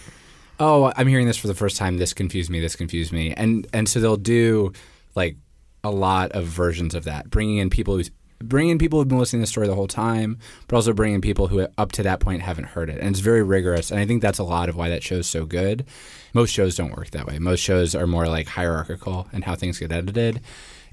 oh, 0.60 0.92
I'm 0.96 1.08
hearing 1.08 1.28
this 1.28 1.38
for 1.38 1.48
the 1.48 1.56
first 1.56 1.78
time. 1.78 1.98
This 1.98 2.14
confused 2.14 2.50
me. 2.50 2.60
This 2.60 2.76
confused 2.76 3.14
me, 3.14 3.34
and 3.34 3.66
and 3.74 3.88
so 3.88 4.00
they'll 4.00 4.18
do 4.18 4.74
like 5.16 5.38
a 5.84 5.92
lot 5.92 6.32
of 6.34 6.46
versions 6.46 6.94
of 6.94 7.06
that, 7.06 7.30
bringing 7.30 7.58
in 7.58 7.70
people 7.70 7.96
who 7.96 8.04
bringing 8.44 8.72
in 8.72 8.78
people 8.78 9.00
who've 9.00 9.08
been 9.08 9.18
listening 9.18 9.42
to 9.42 9.44
the 9.44 9.52
story 9.52 9.68
the 9.68 9.76
whole 9.76 9.88
time, 9.88 10.38
but 10.68 10.76
also 10.76 10.94
bringing 10.94 11.16
in 11.16 11.22
people 11.22 11.48
who 11.48 11.68
up 11.78 11.92
to 11.94 12.04
that 12.04 12.20
point 12.20 12.42
haven't 12.42 12.66
heard 12.66 12.90
it. 12.90 13.00
And 13.00 13.10
it's 13.10 13.20
very 13.20 13.44
rigorous, 13.44 13.92
and 13.92 14.00
I 14.00 14.06
think 14.06 14.22
that's 14.22 14.40
a 14.40 14.44
lot 14.44 14.70
of 14.70 14.76
why 14.76 14.90
that 14.90 15.04
show's 15.04 15.28
so 15.28 15.46
good. 15.46 15.86
Most 16.34 16.52
shows 16.52 16.76
don't 16.76 16.96
work 16.96 17.12
that 17.12 17.28
way. 17.28 17.40
Most 17.40 17.60
shows 17.60 17.96
are 17.96 18.08
more 18.08 18.28
like 18.28 18.48
hierarchical 18.48 19.28
and 19.34 19.44
how 19.44 19.56
things 19.56 19.80
get 19.80 19.92
edited. 19.92 20.42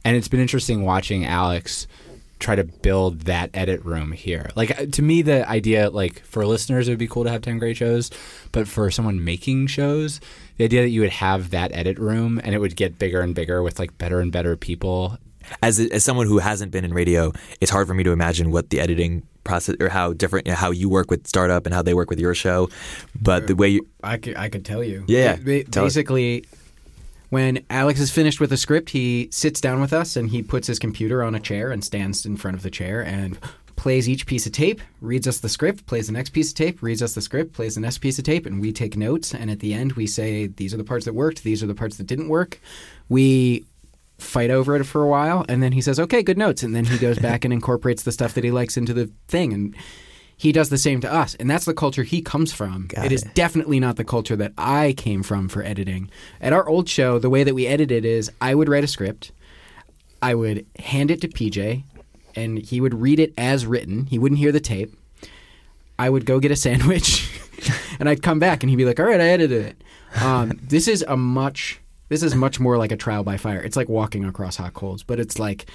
And 0.04 0.16
it's 0.16 0.28
been 0.28 0.40
interesting 0.40 0.84
watching 0.84 1.24
Alex 1.24 1.86
try 2.38 2.54
to 2.54 2.64
build 2.64 3.22
that 3.22 3.50
edit 3.52 3.84
room 3.84 4.12
here. 4.12 4.50
Like 4.54 4.78
uh, 4.80 4.86
to 4.92 5.02
me 5.02 5.22
the 5.22 5.48
idea 5.48 5.90
like 5.90 6.20
for 6.20 6.46
listeners 6.46 6.86
it 6.86 6.92
would 6.92 6.98
be 6.98 7.08
cool 7.08 7.24
to 7.24 7.30
have 7.30 7.42
10 7.42 7.58
great 7.58 7.76
shows, 7.76 8.10
but 8.52 8.68
for 8.68 8.90
someone 8.90 9.24
making 9.24 9.66
shows, 9.66 10.20
the 10.56 10.64
idea 10.64 10.82
that 10.82 10.90
you 10.90 11.00
would 11.00 11.10
have 11.10 11.50
that 11.50 11.72
edit 11.72 11.98
room 11.98 12.40
and 12.42 12.54
it 12.54 12.58
would 12.58 12.76
get 12.76 12.98
bigger 12.98 13.20
and 13.20 13.34
bigger 13.34 13.62
with 13.62 13.78
like 13.78 13.98
better 13.98 14.20
and 14.20 14.30
better 14.30 14.56
people 14.56 15.18
as 15.62 15.78
as 15.78 16.04
someone 16.04 16.26
who 16.26 16.38
hasn't 16.38 16.72
been 16.72 16.84
in 16.84 16.92
radio, 16.92 17.32
it's 17.60 17.70
hard 17.70 17.86
for 17.86 17.94
me 17.94 18.04
to 18.04 18.12
imagine 18.12 18.50
what 18.50 18.70
the 18.70 18.80
editing 18.80 19.22
process 19.44 19.76
or 19.80 19.88
how 19.88 20.12
different 20.12 20.46
you 20.46 20.52
know, 20.52 20.56
how 20.56 20.70
you 20.70 20.88
work 20.88 21.10
with 21.10 21.26
startup 21.26 21.66
and 21.66 21.74
how 21.74 21.82
they 21.82 21.94
work 21.94 22.10
with 22.10 22.20
your 22.20 22.34
show. 22.34 22.68
But 23.20 23.46
the 23.46 23.54
way 23.56 23.68
you, 23.68 23.86
I 24.02 24.18
could, 24.18 24.36
I 24.36 24.48
could 24.48 24.64
tell 24.64 24.84
you. 24.84 25.04
Yeah, 25.08 25.36
Ba- 25.36 25.64
tell 25.64 25.84
us. 25.84 25.94
basically, 25.94 26.44
when 27.30 27.64
Alex 27.70 28.00
is 28.00 28.10
finished 28.10 28.40
with 28.40 28.52
a 28.52 28.56
script, 28.56 28.90
he 28.90 29.28
sits 29.30 29.60
down 29.60 29.80
with 29.80 29.92
us 29.92 30.16
and 30.16 30.30
he 30.30 30.42
puts 30.42 30.66
his 30.66 30.78
computer 30.78 31.22
on 31.22 31.34
a 31.34 31.40
chair 31.40 31.70
and 31.70 31.84
stands 31.84 32.24
in 32.24 32.36
front 32.36 32.56
of 32.56 32.62
the 32.62 32.70
chair 32.70 33.02
and 33.04 33.38
plays 33.76 34.08
each 34.08 34.26
piece 34.26 34.44
of 34.44 34.50
tape, 34.52 34.80
reads 35.00 35.28
us 35.28 35.38
the 35.38 35.48
script, 35.48 35.86
plays 35.86 36.08
the 36.08 36.12
next 36.12 36.30
piece 36.30 36.48
of 36.48 36.56
tape, 36.56 36.82
reads 36.82 37.00
us 37.00 37.14
the 37.14 37.22
script, 37.22 37.52
plays 37.52 37.76
the 37.76 37.80
next 37.80 37.98
piece 37.98 38.18
of 38.18 38.24
tape, 38.24 38.44
and 38.44 38.60
we 38.60 38.72
take 38.72 38.96
notes. 38.96 39.32
And 39.32 39.50
at 39.50 39.60
the 39.60 39.72
end, 39.72 39.92
we 39.92 40.06
say, 40.06 40.48
these 40.48 40.74
are 40.74 40.78
the 40.78 40.84
parts 40.84 41.04
that 41.04 41.14
worked, 41.14 41.44
these 41.44 41.62
are 41.62 41.66
the 41.66 41.76
parts 41.76 41.96
that 41.98 42.06
didn't 42.06 42.28
work. 42.28 42.60
We 43.08 43.64
fight 44.18 44.50
over 44.50 44.76
it 44.76 44.84
for 44.84 45.02
a 45.02 45.08
while, 45.08 45.44
and 45.48 45.62
then 45.62 45.72
he 45.72 45.80
says, 45.80 45.98
okay, 46.00 46.22
good 46.22 46.38
notes. 46.38 46.62
And 46.62 46.74
then 46.74 46.84
he 46.84 46.98
goes 46.98 47.18
back 47.18 47.44
and 47.44 47.52
incorporates 47.52 48.02
the 48.02 48.12
stuff 48.12 48.34
that 48.34 48.44
he 48.44 48.50
likes 48.50 48.76
into 48.76 48.92
the 48.92 49.10
thing. 49.28 49.52
And 49.52 49.76
he 50.36 50.52
does 50.52 50.70
the 50.70 50.78
same 50.78 51.00
to 51.00 51.12
us. 51.12 51.34
And 51.36 51.50
that's 51.50 51.64
the 51.64 51.74
culture 51.74 52.02
he 52.02 52.22
comes 52.22 52.52
from. 52.52 52.86
Got 52.86 53.06
it 53.06 53.12
is 53.12 53.22
it. 53.22 53.34
definitely 53.34 53.80
not 53.80 53.96
the 53.96 54.04
culture 54.04 54.36
that 54.36 54.52
I 54.58 54.94
came 54.96 55.22
from 55.22 55.48
for 55.48 55.62
editing. 55.62 56.10
At 56.40 56.52
our 56.52 56.68
old 56.68 56.88
show, 56.88 57.18
the 57.18 57.30
way 57.30 57.44
that 57.44 57.54
we 57.54 57.66
edited 57.66 58.04
is 58.04 58.30
I 58.40 58.54
would 58.54 58.68
write 58.68 58.84
a 58.84 58.88
script, 58.88 59.32
I 60.22 60.34
would 60.34 60.66
hand 60.78 61.10
it 61.10 61.20
to 61.22 61.28
PJ, 61.28 61.84
and 62.34 62.58
he 62.58 62.80
would 62.80 63.00
read 63.00 63.18
it 63.18 63.34
as 63.36 63.66
written. 63.66 64.06
He 64.06 64.18
wouldn't 64.18 64.38
hear 64.38 64.52
the 64.52 64.60
tape. 64.60 64.94
I 65.98 66.08
would 66.10 66.24
go 66.24 66.38
get 66.38 66.52
a 66.52 66.56
sandwich, 66.56 67.28
and 67.98 68.08
I'd 68.08 68.22
come 68.22 68.38
back, 68.38 68.62
and 68.62 68.70
he'd 68.70 68.76
be 68.76 68.84
like, 68.84 69.00
"All 69.00 69.06
right, 69.06 69.20
I 69.20 69.28
edited 69.28 69.66
it." 69.66 69.84
Um, 70.22 70.58
this 70.62 70.86
is 70.86 71.04
a 71.08 71.16
much. 71.16 71.80
This 72.08 72.22
is 72.22 72.34
much 72.34 72.58
more 72.58 72.78
like 72.78 72.92
a 72.92 72.96
trial 72.96 73.22
by 73.24 73.36
fire. 73.36 73.60
It's 73.60 73.76
like 73.76 73.88
walking 73.88 74.24
across 74.24 74.56
hot 74.56 74.74
coals, 74.74 75.02
but 75.02 75.20
it's 75.20 75.38
like 75.38 75.66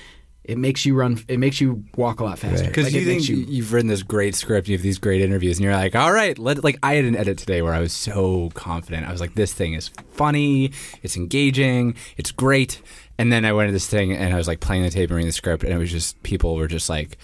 it 0.43 0.57
makes 0.57 0.85
you 0.85 0.93
run. 0.93 1.23
It 1.27 1.39
makes 1.39 1.61
you 1.61 1.85
walk 1.95 2.19
a 2.19 2.25
lot 2.25 2.37
faster. 2.37 2.67
Because 2.67 2.85
Like, 2.85 2.93
you 2.93 3.05
think 3.05 3.29
you, 3.29 3.37
you've 3.37 3.71
written 3.71 3.87
this 3.87 4.03
great 4.03 4.35
script, 4.35 4.67
you 4.67 4.75
have 4.75 4.81
these 4.81 4.97
great 4.97 5.21
interviews, 5.21 5.57
and 5.57 5.63
you're 5.63 5.73
like, 5.73 5.95
all 5.95 6.11
right, 6.11 6.37
let 6.37 6.63
like 6.63 6.77
I 6.83 6.95
had 6.95 7.05
an 7.05 7.15
edit 7.15 7.37
today 7.37 7.61
where 7.61 7.73
I 7.73 7.79
was 7.79 7.93
so 7.93 8.49
confident. 8.53 9.07
I 9.07 9.11
was 9.11 9.21
like, 9.21 9.35
this 9.35 9.53
thing 9.53 9.73
is 9.73 9.89
funny, 10.11 10.71
it's 11.01 11.15
engaging, 11.15 11.95
it's 12.17 12.31
great. 12.31 12.81
And 13.17 13.31
then 13.31 13.45
I 13.45 13.53
went 13.53 13.69
to 13.69 13.71
this 13.73 13.87
thing 13.87 14.11
and 14.11 14.33
I 14.33 14.37
was 14.37 14.47
like 14.47 14.59
playing 14.59 14.83
the 14.83 14.89
tape 14.89 15.09
and 15.09 15.15
reading 15.15 15.29
the 15.29 15.33
script, 15.33 15.63
and 15.63 15.71
it 15.71 15.77
was 15.77 15.91
just 15.91 16.21
people 16.23 16.55
were 16.55 16.67
just 16.67 16.89
like, 16.89 17.17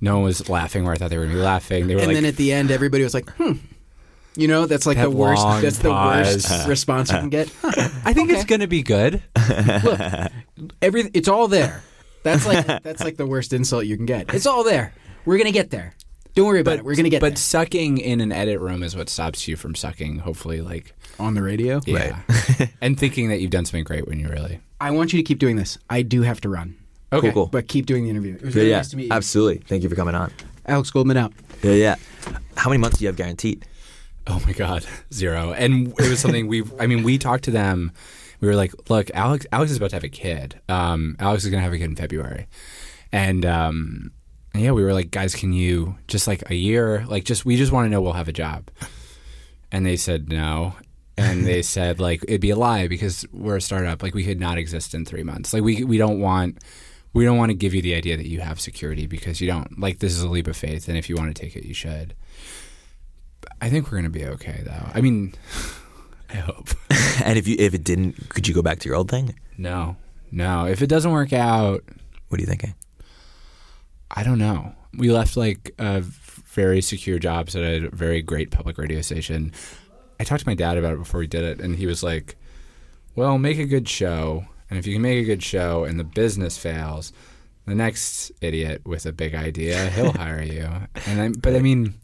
no 0.00 0.16
one 0.16 0.24
was 0.24 0.48
laughing 0.48 0.84
where 0.84 0.94
I 0.94 0.96
thought 0.96 1.10
they 1.10 1.18
were 1.18 1.24
gonna 1.24 1.36
be 1.36 1.42
laughing. 1.42 1.88
They 1.88 1.94
were 1.94 2.00
and 2.00 2.08
like, 2.08 2.16
then 2.16 2.24
at 2.24 2.36
the 2.36 2.52
end, 2.52 2.70
everybody 2.70 3.04
was 3.04 3.12
like, 3.12 3.28
"Hmm." 3.32 3.52
You 4.36 4.48
know, 4.48 4.66
that's 4.66 4.86
like 4.86 4.96
That 4.98 5.04
the 5.04 5.10
worst. 5.10 5.42
long 5.42 5.62
That's 5.62 5.78
the 5.78 5.90
worst 5.90 6.68
response 6.68 7.10
you 7.10 7.18
can 7.18 7.30
get. 7.30 7.50
Huh, 7.62 7.88
I 8.04 8.12
think 8.12 8.30
it's 8.30 8.44
gonna 8.44 8.66
be 8.66 8.82
good. 8.82 9.22
Look, 9.84 10.00
every 10.82 11.10
it's 11.14 11.28
all 11.28 11.48
there. 11.48 11.82
That's 12.22 12.46
like 12.46 12.66
that's 12.82 13.02
like 13.02 13.16
the 13.16 13.26
worst 13.26 13.52
insult 13.52 13.86
you 13.86 13.96
can 13.96 14.06
get. 14.06 14.32
It's 14.34 14.46
all 14.46 14.64
there. 14.64 14.92
We're 15.24 15.38
gonna 15.38 15.52
get 15.52 15.70
there. 15.70 15.94
Don't 16.34 16.46
worry 16.46 16.60
about 16.60 16.78
it. 16.78 16.84
We're 16.84 16.96
gonna 16.96 17.08
get 17.08 17.20
But 17.20 17.30
there. 17.30 17.36
sucking 17.36 17.98
in 17.98 18.20
an 18.20 18.30
edit 18.30 18.60
room 18.60 18.82
is 18.82 18.94
what 18.94 19.08
stops 19.08 19.48
you 19.48 19.56
from 19.56 19.74
sucking. 19.74 20.18
Hopefully, 20.18 20.60
like 20.60 20.92
on 21.18 21.34
the 21.34 21.42
radio. 21.42 21.80
yeah, 21.86 22.20
and 22.82 22.98
thinking 22.98 23.28
that 23.30 23.40
you've 23.40 23.50
done 23.50 23.64
something 23.64 23.84
great 23.84 24.06
when 24.06 24.20
you 24.20 24.28
really. 24.28 24.60
I 24.80 24.90
want 24.90 25.12
you 25.14 25.18
to 25.18 25.22
keep 25.22 25.38
doing 25.38 25.56
this. 25.56 25.78
I 25.88 26.02
do 26.02 26.20
have 26.22 26.40
to 26.42 26.50
run, 26.50 26.76
Okay. 27.10 27.32
cool. 27.32 27.46
but 27.46 27.66
keep 27.68 27.86
doing 27.86 28.04
the 28.04 28.10
interview. 28.10 28.34
It 28.34 28.42
was 28.42 28.54
yeah, 28.54 28.58
really 28.60 28.70
yeah, 28.72 28.76
nice 28.76 28.88
to 28.90 28.96
meet 28.98 29.04
you. 29.04 29.12
absolutely. 29.12 29.62
Thank 29.66 29.82
you 29.82 29.88
for 29.88 29.94
coming 29.94 30.14
on. 30.14 30.30
Alex 30.66 30.90
Goldman 30.90 31.16
out. 31.16 31.32
Yeah, 31.62 31.72
yeah. 31.72 31.94
How 32.58 32.68
many 32.68 32.78
months 32.78 32.98
do 32.98 33.04
you 33.04 33.08
have 33.08 33.16
guaranteed? 33.16 33.64
Oh 34.26 34.42
my 34.44 34.52
God, 34.52 34.86
zero. 35.12 35.52
And 35.52 35.88
it 35.98 36.08
was 36.08 36.20
something 36.20 36.46
we. 36.46 36.64
I 36.78 36.86
mean, 36.86 37.02
we 37.02 37.18
talked 37.18 37.44
to 37.44 37.50
them. 37.50 37.92
We 38.40 38.48
were 38.48 38.56
like, 38.56 38.90
"Look, 38.90 39.10
Alex. 39.14 39.46
Alex 39.52 39.70
is 39.70 39.76
about 39.76 39.90
to 39.90 39.96
have 39.96 40.04
a 40.04 40.08
kid. 40.08 40.60
Um, 40.68 41.16
Alex 41.18 41.44
is 41.44 41.50
going 41.50 41.60
to 41.60 41.64
have 41.64 41.72
a 41.72 41.78
kid 41.78 41.84
in 41.84 41.96
February." 41.96 42.46
And 43.12 43.46
um, 43.46 44.10
yeah, 44.54 44.72
we 44.72 44.82
were 44.82 44.92
like, 44.92 45.10
"Guys, 45.10 45.34
can 45.34 45.52
you 45.52 45.96
just 46.08 46.26
like 46.26 46.48
a 46.50 46.54
year? 46.54 47.04
Like, 47.08 47.24
just 47.24 47.44
we 47.44 47.56
just 47.56 47.72
want 47.72 47.86
to 47.86 47.90
know 47.90 48.00
we'll 48.00 48.12
have 48.12 48.28
a 48.28 48.32
job." 48.32 48.70
And 49.72 49.84
they 49.86 49.96
said 49.96 50.28
no. 50.28 50.74
And 51.16 51.46
they 51.46 51.62
said 51.76 51.98
like 51.98 52.22
it'd 52.24 52.40
be 52.40 52.50
a 52.50 52.56
lie 52.56 52.88
because 52.88 53.24
we're 53.32 53.56
a 53.56 53.60
startup. 53.60 54.02
Like 54.02 54.14
we 54.14 54.24
could 54.24 54.40
not 54.40 54.58
exist 54.58 54.94
in 54.94 55.04
three 55.04 55.22
months. 55.22 55.52
Like 55.52 55.62
we 55.62 55.84
we 55.84 55.98
don't 55.98 56.20
want 56.20 56.58
we 57.12 57.24
don't 57.24 57.38
want 57.38 57.50
to 57.50 57.54
give 57.54 57.72
you 57.72 57.80
the 57.80 57.94
idea 57.94 58.16
that 58.16 58.28
you 58.28 58.40
have 58.40 58.60
security 58.60 59.06
because 59.06 59.40
you 59.40 59.46
don't. 59.46 59.80
Like 59.80 60.00
this 60.00 60.12
is 60.12 60.22
a 60.22 60.28
leap 60.28 60.46
of 60.46 60.56
faith, 60.56 60.88
and 60.88 60.98
if 60.98 61.08
you 61.08 61.16
want 61.16 61.34
to 61.34 61.42
take 61.42 61.56
it, 61.56 61.64
you 61.64 61.72
should. 61.72 62.14
I 63.60 63.70
think 63.70 63.90
we're 63.90 63.98
gonna 63.98 64.10
be 64.10 64.24
okay 64.26 64.62
though. 64.64 64.90
I 64.94 65.00
mean, 65.00 65.34
I 66.30 66.36
hope. 66.36 66.68
and 67.24 67.38
if 67.38 67.46
you 67.48 67.56
if 67.58 67.74
it 67.74 67.84
didn't, 67.84 68.28
could 68.30 68.46
you 68.48 68.54
go 68.54 68.62
back 68.62 68.78
to 68.80 68.88
your 68.88 68.96
old 68.96 69.10
thing? 69.10 69.34
No, 69.58 69.96
no. 70.30 70.66
If 70.66 70.82
it 70.82 70.88
doesn't 70.88 71.10
work 71.12 71.32
out, 71.32 71.82
What 72.28 72.38
are 72.38 72.42
you 72.42 72.46
thinking? 72.46 72.74
I 74.10 74.22
don't 74.22 74.38
know. 74.38 74.74
We 74.96 75.10
left 75.10 75.36
like 75.36 75.74
uh, 75.78 76.00
very 76.02 76.80
secure 76.80 77.18
jobs 77.18 77.54
at 77.56 77.62
a 77.62 77.88
very 77.90 78.22
great 78.22 78.50
public 78.50 78.78
radio 78.78 79.00
station. 79.02 79.52
I 80.18 80.24
talked 80.24 80.42
to 80.42 80.48
my 80.48 80.54
dad 80.54 80.78
about 80.78 80.94
it 80.94 80.98
before 80.98 81.20
we 81.20 81.26
did 81.26 81.44
it, 81.44 81.60
and 81.60 81.76
he 81.76 81.86
was 81.86 82.02
like, 82.02 82.36
"Well, 83.14 83.38
make 83.38 83.58
a 83.58 83.66
good 83.66 83.88
show, 83.88 84.46
and 84.70 84.78
if 84.78 84.86
you 84.86 84.94
can 84.94 85.02
make 85.02 85.22
a 85.22 85.26
good 85.26 85.42
show 85.42 85.84
and 85.84 85.98
the 86.00 86.04
business 86.04 86.56
fails, 86.56 87.12
the 87.66 87.74
next 87.74 88.32
idiot 88.40 88.82
with 88.86 89.04
a 89.06 89.12
big 89.12 89.34
idea, 89.34 89.90
he'll 89.90 90.12
hire 90.24 90.42
you." 90.42 90.68
And 91.06 91.20
I, 91.20 91.28
but 91.38 91.54
I 91.54 91.58
mean, 91.60 91.94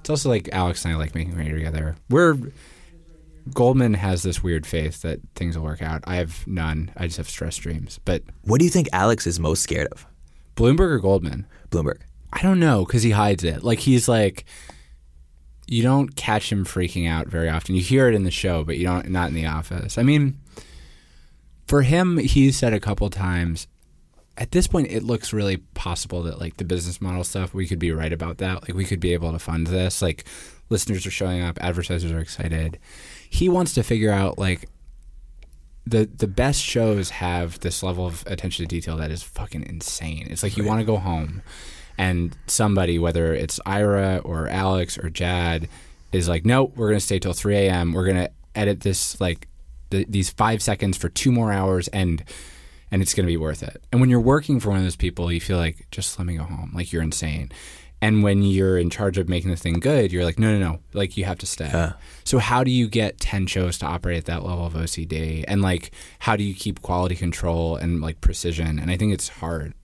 it's 0.00 0.10
also 0.10 0.28
like 0.28 0.48
Alex 0.52 0.84
and 0.84 0.94
I 0.94 0.96
like 0.96 1.14
making 1.14 1.36
money 1.36 1.50
together. 1.50 1.96
We're 2.08 2.36
Goldman 3.54 3.94
has 3.94 4.22
this 4.22 4.42
weird 4.42 4.66
faith 4.66 5.02
that 5.02 5.20
things 5.34 5.56
will 5.56 5.64
work 5.64 5.82
out. 5.82 6.02
I 6.06 6.16
have 6.16 6.46
none. 6.46 6.90
I 6.96 7.06
just 7.06 7.16
have 7.16 7.28
stress 7.28 7.56
dreams. 7.56 7.98
But 8.04 8.22
What 8.42 8.58
do 8.58 8.64
you 8.64 8.70
think 8.70 8.88
Alex 8.92 9.26
is 9.26 9.40
most 9.40 9.62
scared 9.62 9.88
of? 9.92 10.06
Blumberg 10.56 10.90
or 10.90 10.98
Goldman? 10.98 11.46
Blumberg. 11.70 12.00
I 12.32 12.42
don't 12.42 12.60
know 12.60 12.84
because 12.84 13.02
he 13.02 13.10
hides 13.10 13.42
it. 13.44 13.62
Like 13.62 13.80
he's 13.80 14.08
like, 14.08 14.44
you 15.66 15.82
don't 15.82 16.14
catch 16.16 16.50
him 16.50 16.64
freaking 16.64 17.08
out 17.08 17.28
very 17.28 17.48
often. 17.48 17.74
You 17.74 17.80
hear 17.80 18.08
it 18.08 18.14
in 18.14 18.24
the 18.24 18.30
show, 18.30 18.64
but 18.64 18.76
you 18.76 18.84
don't 18.84 19.08
not 19.08 19.28
in 19.28 19.34
the 19.34 19.46
office. 19.46 19.98
I 19.98 20.02
mean, 20.02 20.38
for 21.66 21.82
him, 21.82 22.18
he 22.18 22.50
said 22.52 22.72
a 22.72 22.80
couple 22.80 23.08
times, 23.10 23.66
at 24.40 24.52
this 24.52 24.66
point 24.66 24.90
it 24.90 25.02
looks 25.02 25.34
really 25.34 25.58
possible 25.58 26.22
that 26.22 26.40
like 26.40 26.56
the 26.56 26.64
business 26.64 27.00
model 27.00 27.22
stuff 27.22 27.52
we 27.52 27.66
could 27.66 27.78
be 27.78 27.92
right 27.92 28.12
about 28.12 28.38
that. 28.38 28.62
Like 28.62 28.74
we 28.74 28.86
could 28.86 28.98
be 28.98 29.12
able 29.12 29.30
to 29.32 29.38
fund 29.38 29.66
this. 29.66 30.00
Like 30.00 30.24
listeners 30.70 31.06
are 31.06 31.10
showing 31.10 31.42
up, 31.42 31.58
advertisers 31.60 32.10
are 32.10 32.18
excited. 32.18 32.78
He 33.28 33.48
wants 33.50 33.74
to 33.74 33.82
figure 33.82 34.10
out 34.10 34.38
like 34.38 34.66
the 35.86 36.08
the 36.16 36.26
best 36.26 36.62
shows 36.62 37.10
have 37.10 37.60
this 37.60 37.82
level 37.82 38.06
of 38.06 38.24
attention 38.26 38.64
to 38.64 38.68
detail 38.68 38.96
that 38.96 39.10
is 39.10 39.22
fucking 39.22 39.64
insane. 39.64 40.26
It's 40.30 40.42
like 40.42 40.56
you 40.56 40.64
want 40.64 40.80
to 40.80 40.86
go 40.86 40.96
home 40.96 41.42
and 41.98 42.34
somebody, 42.46 42.98
whether 42.98 43.34
it's 43.34 43.60
Ira 43.66 44.22
or 44.24 44.48
Alex 44.48 44.96
or 44.96 45.10
Jad, 45.10 45.68
is 46.12 46.30
like, 46.30 46.46
no, 46.46 46.72
we're 46.76 46.88
gonna 46.88 47.00
stay 47.00 47.18
till 47.18 47.34
three 47.34 47.56
a.m. 47.56 47.92
We're 47.92 48.06
gonna 48.06 48.30
edit 48.54 48.80
this 48.80 49.20
like 49.20 49.48
th- 49.90 50.06
these 50.08 50.30
five 50.30 50.62
seconds 50.62 50.96
for 50.96 51.10
two 51.10 51.30
more 51.30 51.52
hours 51.52 51.88
and 51.88 52.24
and 52.90 53.02
it's 53.02 53.14
gonna 53.14 53.26
be 53.26 53.36
worth 53.36 53.62
it. 53.62 53.82
And 53.92 54.00
when 54.00 54.10
you're 54.10 54.20
working 54.20 54.60
for 54.60 54.70
one 54.70 54.78
of 54.78 54.84
those 54.84 54.96
people, 54.96 55.30
you 55.32 55.40
feel 55.40 55.58
like 55.58 55.86
just 55.90 56.18
let 56.18 56.26
me 56.26 56.36
go 56.36 56.44
home, 56.44 56.72
like 56.74 56.92
you're 56.92 57.02
insane. 57.02 57.50
And 58.02 58.22
when 58.22 58.42
you're 58.42 58.78
in 58.78 58.88
charge 58.88 59.18
of 59.18 59.28
making 59.28 59.50
the 59.50 59.56
thing 59.56 59.78
good, 59.78 60.10
you're 60.10 60.24
like, 60.24 60.38
no, 60.38 60.58
no, 60.58 60.72
no, 60.72 60.78
like 60.94 61.18
you 61.18 61.24
have 61.26 61.36
to 61.38 61.46
stay. 61.46 61.68
Yeah. 61.70 61.92
So 62.24 62.38
how 62.38 62.64
do 62.64 62.70
you 62.70 62.88
get 62.88 63.20
ten 63.20 63.46
shows 63.46 63.76
to 63.78 63.86
operate 63.86 64.18
at 64.18 64.24
that 64.24 64.42
level 64.44 64.64
of 64.64 64.72
OCD? 64.72 65.44
And 65.46 65.60
like, 65.60 65.90
how 66.20 66.34
do 66.34 66.42
you 66.42 66.54
keep 66.54 66.80
quality 66.80 67.14
control 67.14 67.76
and 67.76 68.00
like 68.00 68.20
precision? 68.22 68.78
And 68.78 68.90
I 68.90 68.96
think 68.96 69.12
it's 69.12 69.28
hard. 69.28 69.74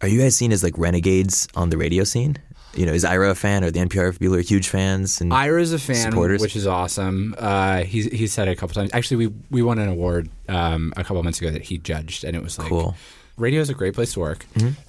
Are 0.00 0.08
you 0.08 0.20
guys 0.20 0.36
seen 0.36 0.52
as 0.52 0.62
like 0.62 0.76
renegades 0.78 1.48
on 1.54 1.70
the 1.70 1.76
radio 1.76 2.04
scene? 2.04 2.38
You 2.74 2.84
know, 2.84 2.92
is 2.92 3.04
Ira 3.04 3.30
a 3.30 3.34
fan 3.34 3.64
or 3.64 3.70
the 3.70 3.80
NPR 3.80 4.18
people 4.18 4.34
are 4.36 4.40
huge 4.40 4.68
fans? 4.68 5.20
And 5.22 5.32
Ira's 5.32 5.72
a 5.72 5.78
fan, 5.78 6.10
Supporters? 6.10 6.40
which 6.42 6.56
is 6.56 6.66
awesome. 6.66 7.34
Uh, 7.38 7.84
he's 7.84 8.04
he's 8.06 8.32
said 8.32 8.48
it 8.48 8.52
a 8.52 8.56
couple 8.56 8.74
times. 8.74 8.90
Actually, 8.92 9.26
we 9.28 9.34
we 9.50 9.62
won 9.62 9.78
an 9.78 9.88
award 9.88 10.28
um, 10.48 10.92
a 10.96 11.02
couple 11.04 11.22
months 11.22 11.40
ago 11.40 11.50
that 11.50 11.62
he 11.62 11.78
judged, 11.78 12.22
and 12.24 12.36
it 12.36 12.42
was 12.42 12.58
like 12.58 12.68
Cool. 12.68 12.94
radio 13.38 13.60
is 13.62 13.70
a 13.70 13.74
great 13.74 13.94
place 13.94 14.12
to 14.12 14.20
work. 14.20 14.44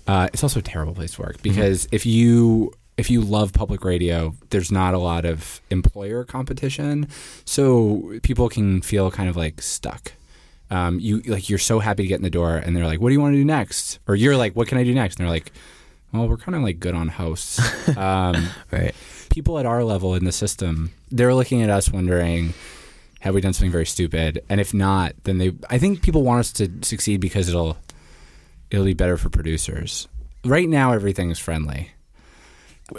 Uh, 0.07 0.27
it's 0.33 0.43
also 0.43 0.59
a 0.59 0.63
terrible 0.63 0.93
place 0.93 1.13
to 1.13 1.21
work 1.21 1.41
because 1.41 1.87
if 1.93 2.05
you 2.05 2.73
if 2.97 3.09
you 3.09 3.21
love 3.21 3.53
public 3.53 3.85
radio, 3.85 4.33
there's 4.49 4.71
not 4.71 4.93
a 4.93 4.97
lot 4.97 5.23
of 5.23 5.61
employer 5.69 6.25
competition, 6.25 7.07
so 7.45 8.11
people 8.23 8.49
can 8.49 8.81
feel 8.81 9.09
kind 9.11 9.29
of 9.29 9.37
like 9.37 9.61
stuck. 9.61 10.11
Um, 10.69 10.99
you 10.99 11.21
like 11.21 11.47
you're 11.49 11.59
so 11.59 11.79
happy 11.79 12.03
to 12.03 12.07
get 12.09 12.15
in 12.17 12.23
the 12.23 12.29
door, 12.29 12.57
and 12.57 12.75
they're 12.75 12.85
like, 12.85 12.99
"What 12.99 13.09
do 13.09 13.13
you 13.13 13.21
want 13.21 13.33
to 13.33 13.37
do 13.37 13.45
next?" 13.45 13.99
Or 14.07 14.15
you're 14.15 14.35
like, 14.35 14.55
"What 14.57 14.67
can 14.67 14.77
I 14.77 14.83
do 14.83 14.93
next?" 14.93 15.17
And 15.17 15.25
they're 15.25 15.33
like, 15.33 15.53
"Well, 16.11 16.27
we're 16.27 16.37
kind 16.37 16.55
of 16.55 16.61
like 16.61 16.79
good 16.79 16.95
on 16.95 17.07
hosts." 17.07 17.59
um, 17.97 18.47
right. 18.71 18.93
people 19.29 19.59
at 19.59 19.65
our 19.65 19.83
level 19.83 20.15
in 20.15 20.25
the 20.25 20.31
system, 20.31 20.91
they're 21.11 21.33
looking 21.33 21.61
at 21.61 21.69
us 21.69 21.91
wondering, 21.91 22.53
have 23.19 23.33
we 23.33 23.41
done 23.41 23.53
something 23.53 23.71
very 23.71 23.85
stupid? 23.85 24.43
And 24.49 24.61
if 24.61 24.73
not, 24.73 25.13
then 25.23 25.37
they 25.37 25.53
I 25.69 25.77
think 25.77 26.01
people 26.01 26.23
want 26.23 26.39
us 26.39 26.51
to 26.53 26.69
succeed 26.81 27.19
because 27.19 27.49
it'll 27.49 27.77
it'll 28.69 28.85
be 28.85 28.93
better 28.93 29.17
for 29.17 29.29
producers. 29.29 30.07
Right 30.45 30.69
now 30.69 30.93
everything 30.93 31.31
is 31.31 31.39
friendly. 31.39 31.91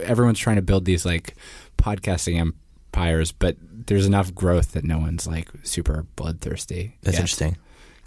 Everyone's 0.03 0.39
trying 0.39 0.57
to 0.57 0.63
build 0.63 0.85
these 0.85 1.07
like 1.07 1.35
podcasting 1.79 2.39
empires, 2.39 3.33
but 3.33 3.57
there's 3.87 4.07
enough 4.07 4.35
growth 4.35 4.73
that 4.73 4.85
no 4.85 4.99
one's 4.99 5.27
like 5.27 5.49
super 5.63 6.05
bloodthirsty. 6.17 6.97
That's 7.03 7.15
yet. 7.15 7.21
interesting. 7.21 7.57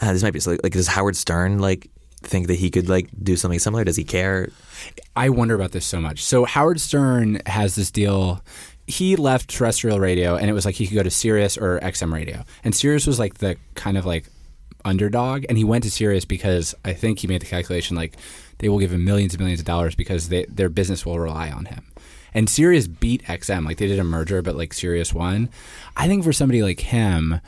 Ah, 0.02 0.14
this 0.14 0.24
might 0.24 0.34
be 0.34 0.40
so, 0.40 0.58
like 0.62 0.76
is 0.76 0.88
Howard 0.88 1.16
Stern 1.16 1.60
like 1.60 1.90
think 2.24 2.48
that 2.48 2.56
he 2.56 2.70
could 2.70 2.90
like 2.90 3.10
do 3.22 3.36
something 3.36 3.60
similar? 3.60 3.84
Does 3.84 3.96
he 3.96 4.04
care? 4.04 4.50
I 5.16 5.30
wonder 5.30 5.56
about 5.56 5.72
this 5.72 5.86
so 5.86 6.00
much. 6.00 6.24
So 6.24 6.46
Howard 6.46 6.80
Stern 6.80 7.42
has 7.46 7.76
this 7.76 7.92
deal. 7.92 8.44
He 8.88 9.16
left 9.16 9.50
terrestrial 9.50 10.00
radio, 10.00 10.36
and 10.36 10.50
it 10.50 10.54
was 10.54 10.66
like 10.66 10.76
he 10.76 10.88
could 10.88 10.96
go 10.96 11.04
to 11.04 11.12
Sirius 11.12 11.58
or 11.58 11.80
XM 11.82 12.14
radio, 12.14 12.44
and 12.64 12.76
Sirius 12.76 13.08
was 13.08 13.20
like 13.20 13.36
the 13.36 13.58
kind 13.76 13.98
of 13.98 14.06
like 14.06 14.26
underdog, 14.84 15.46
and 15.48 15.58
he 15.58 15.64
went 15.64 15.84
to 15.84 15.92
Sirius 15.92 16.26
because 16.26 16.76
I 16.84 16.94
think 16.94 17.20
he 17.20 17.28
made 17.28 17.42
the 17.42 17.46
calculation 17.46 17.96
like 17.96 18.18
they 18.58 18.70
will 18.70 18.80
give 18.80 18.94
him 18.94 19.04
millions 19.04 19.34
and 19.34 19.40
millions 19.40 19.60
of 19.60 19.66
dollars 19.66 19.96
because 19.96 20.30
they, 20.30 20.46
their 20.46 20.70
business 20.70 21.06
will 21.06 21.20
rely 21.20 21.50
on 21.50 21.66
him. 21.66 21.86
And 22.34 22.50
Sirius 22.50 22.88
beat 22.88 23.24
XM, 23.24 23.66
like 23.66 23.78
they 23.78 23.88
did 23.88 24.00
a 24.00 24.04
merger, 24.04 24.42
but 24.42 24.56
like 24.56 24.74
Sirius 24.74 25.14
won. 25.14 25.50
I 25.98 26.08
think 26.08 26.24
for 26.24 26.32
somebody 26.32 26.64
like 26.64 26.80
him, 26.80 27.42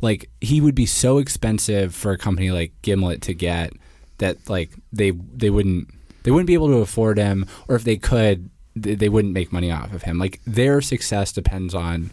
like 0.00 0.28
he 0.40 0.60
would 0.60 0.74
be 0.74 0.86
so 0.86 1.18
expensive 1.18 1.94
for 1.94 2.12
a 2.12 2.18
company 2.18 2.50
like 2.50 2.72
Gimlet 2.82 3.22
to 3.22 3.34
get 3.34 3.72
that 4.18 4.48
like 4.48 4.70
they 4.92 5.10
they 5.10 5.50
wouldn't 5.50 5.88
they 6.22 6.30
wouldn't 6.30 6.46
be 6.46 6.54
able 6.54 6.68
to 6.68 6.78
afford 6.78 7.18
him 7.18 7.46
or 7.68 7.76
if 7.76 7.84
they 7.84 7.96
could 7.96 8.50
th- 8.80 8.98
they 8.98 9.08
wouldn't 9.08 9.34
make 9.34 9.52
money 9.52 9.70
off 9.70 9.92
of 9.92 10.02
him. 10.02 10.18
Like 10.18 10.40
their 10.46 10.80
success 10.80 11.32
depends 11.32 11.74
on 11.74 12.10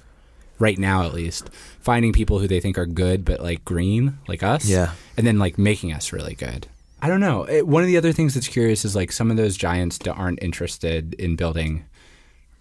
right 0.60 0.78
now 0.78 1.04
at 1.04 1.14
least 1.14 1.50
finding 1.80 2.14
people 2.14 2.40
who 2.40 2.48
they 2.48 2.60
think 2.60 2.78
are 2.78 2.86
good 2.86 3.26
but 3.26 3.42
like 3.42 3.66
green 3.66 4.18
like 4.28 4.44
us 4.44 4.66
Yeah. 4.70 4.92
and 5.18 5.26
then 5.26 5.40
like 5.40 5.58
making 5.58 5.92
us 5.92 6.14
really 6.14 6.36
good. 6.36 6.68
I 7.02 7.08
don't 7.10 7.20
know. 7.20 7.44
It- 7.44 7.68
one 7.68 7.82
of 7.84 7.88
the 7.88 7.98
other 7.98 8.14
things 8.14 8.34
that's 8.36 8.48
curious 8.48 8.86
is 8.86 8.96
like 8.96 9.12
some 9.12 9.32
of 9.32 9.36
those 9.38 9.58
giants 9.58 9.98
that 10.00 10.14
aren't 10.14 10.42
interested 10.44 11.16
in 11.16 11.36
building 11.36 11.86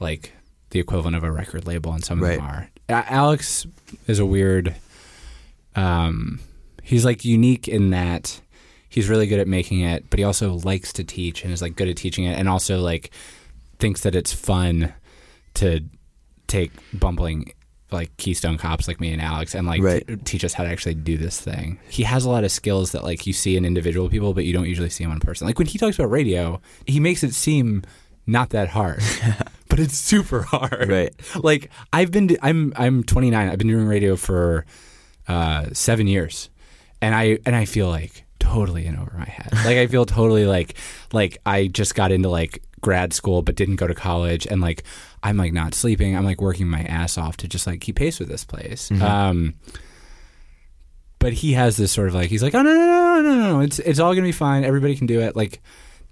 like 0.01 0.33
the 0.71 0.81
equivalent 0.81 1.15
of 1.17 1.23
a 1.23 1.31
record 1.31 1.67
label 1.67 1.93
and 1.93 2.03
some 2.05 2.23
of 2.23 2.29
them 2.29 2.41
are. 2.41 2.71
Alex 2.89 3.67
is 4.09 4.19
a 4.19 4.27
weird 4.27 4.75
um, 5.77 6.41
he's 6.83 7.05
like 7.05 7.25
unique 7.25 7.69
in 7.69 7.91
that 7.91 8.41
he's 8.93 9.09
really 9.09 9.27
good 9.27 9.41
at 9.41 9.49
making 9.49 9.81
it, 9.81 10.09
but 10.11 10.19
he 10.19 10.25
also 10.25 10.55
likes 10.65 10.93
to 10.95 11.05
teach 11.05 11.43
and 11.45 11.53
is 11.53 11.63
like 11.63 11.75
good 11.77 11.89
at 11.89 11.97
teaching 11.97 12.25
it, 12.25 12.39
and 12.39 12.49
also 12.49 12.79
like 12.81 13.11
thinks 13.79 14.03
that 14.03 14.15
it's 14.15 14.33
fun 14.33 14.93
to 15.55 15.81
take 16.47 16.71
bumbling 16.93 17.53
like 17.91 18.17
Keystone 18.17 18.57
cops 18.57 18.89
like 18.89 19.01
me 19.01 19.13
and 19.13 19.21
Alex 19.21 19.55
and 19.55 19.67
like 19.67 19.83
Right. 19.83 20.07
t- 20.07 20.17
teach 20.17 20.45
us 20.45 20.55
how 20.55 20.65
to 20.65 20.71
actually 20.71 20.95
do 20.95 21.19
this 21.19 21.39
thing. 21.41 21.79
He 21.91 22.05
has 22.05 22.25
a 22.25 22.31
lot 22.31 22.43
of 22.45 22.51
skills 22.51 22.93
that 22.93 23.05
like 23.05 23.27
you 23.27 23.33
see 23.35 23.57
in 23.57 23.65
individual 23.67 24.09
people, 24.09 24.33
but 24.33 24.45
you 24.45 24.53
don't 24.55 24.67
usually 24.69 24.89
see 24.89 25.05
in 25.05 25.11
one 25.11 25.21
person. 25.21 25.47
Like 25.47 25.59
when 25.59 25.67
he 25.67 25.79
talks 25.79 25.99
about 25.99 26.11
radio, 26.11 26.61
he 26.87 27.01
makes 27.01 27.23
it 27.23 27.35
seem 27.35 27.83
not 28.27 28.51
that 28.51 28.69
hard. 28.69 29.03
But 29.69 29.81
it's 29.81 29.97
super 29.97 30.43
hard. 30.43 30.91
Right. 30.91 31.15
Like 31.43 31.71
I've 31.95 32.11
been, 32.11 32.37
I'm, 32.43 32.75
I'm 32.77 33.03
29. 33.05 33.49
I've 33.49 33.57
been 33.57 33.69
doing 33.69 33.87
radio 33.87 34.17
for 34.17 34.67
uh, 35.29 35.67
seven 35.73 36.07
years, 36.07 36.51
and 37.01 37.15
I 37.15 37.39
and 37.47 37.57
I 37.57 37.65
feel 37.65 37.89
like 37.89 38.25
totally 38.43 38.87
in 38.87 38.97
over 38.97 39.13
my 39.17 39.25
head. 39.25 39.49
Like 39.65 39.79
I 39.79 39.87
feel 39.87 40.05
totally 40.05 40.45
like 40.45 40.77
like 41.13 41.39
I 41.47 41.69
just 41.69 41.95
got 41.95 42.13
into 42.13 42.29
like 42.29 42.63
grad 42.81 43.13
school 43.13 43.43
but 43.43 43.55
didn't 43.55 43.77
go 43.77 43.87
to 43.87 43.95
college, 43.95 44.47
and 44.47 44.61
like 44.61 44.85
I'm 45.23 45.37
like 45.37 45.53
not 45.53 45.75
sleeping. 45.75 46.17
I'm 46.17 46.25
like 46.25 46.41
working 46.41 46.69
my 46.69 46.83
ass 46.83 47.17
off 47.17 47.37
to 47.39 47.49
just 47.49 47.67
like 47.67 47.81
keep 47.81 47.97
pace 47.97 48.19
with 48.19 48.29
this 48.29 48.45
place. 48.45 48.91
Um, 48.91 49.55
but 51.19 51.33
he 51.33 51.53
has 51.53 51.77
this 51.77 51.93
sort 51.93 52.09
of 52.09 52.15
like 52.15 52.29
he's 52.29 52.43
like 52.43 52.55
oh 52.55 52.63
no 52.63 52.75
no 52.75 52.87
no 52.87 53.21
no 53.23 53.35
no 53.37 53.53
no 53.53 53.61
it's 53.61 53.79
it's 53.79 53.99
all 53.99 54.15
gonna 54.15 54.27
be 54.27 54.33
fine. 54.33 54.65
Everybody 54.65 54.97
can 54.97 55.07
do 55.07 55.21
it. 55.21 55.37
Like 55.37 55.63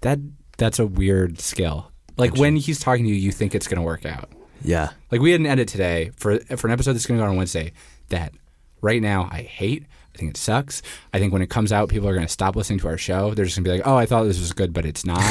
that 0.01 0.19
that's 0.57 0.79
a 0.79 0.85
weird 0.87 1.39
skill. 1.39 1.91
Like 2.17 2.35
when 2.37 2.55
he's 2.55 2.79
talking 2.79 3.05
to 3.05 3.09
you, 3.09 3.15
you 3.15 3.31
think 3.31 3.53
it's 3.55 3.67
gonna 3.67 3.83
work 3.83 4.05
out. 4.05 4.29
Yeah. 4.63 4.89
Like 5.11 5.21
we 5.21 5.31
had 5.31 5.41
an 5.41 5.47
edit 5.47 5.67
today 5.67 6.11
for 6.15 6.39
for 6.55 6.67
an 6.67 6.73
episode 6.73 6.93
that's 6.93 7.05
going 7.05 7.19
to 7.19 7.25
go 7.25 7.29
on 7.29 7.35
Wednesday 7.35 7.73
that 8.09 8.33
right 8.81 9.01
now 9.01 9.27
I 9.31 9.41
hate. 9.41 9.85
I 10.13 10.17
think 10.17 10.31
it 10.31 10.37
sucks. 10.37 10.81
I 11.13 11.19
think 11.19 11.33
when 11.33 11.41
it 11.41 11.49
comes 11.49 11.71
out, 11.71 11.89
people 11.89 12.07
are 12.07 12.13
going 12.13 12.25
to 12.25 12.31
stop 12.31 12.55
listening 12.55 12.79
to 12.79 12.87
our 12.87 12.97
show. 12.97 13.33
They're 13.33 13.45
just 13.45 13.57
going 13.57 13.63
to 13.63 13.69
be 13.69 13.77
like, 13.77 13.87
"Oh, 13.87 13.95
I 13.95 14.05
thought 14.05 14.23
this 14.23 14.39
was 14.39 14.53
good, 14.53 14.73
but 14.73 14.85
it's 14.85 15.05
not." 15.05 15.23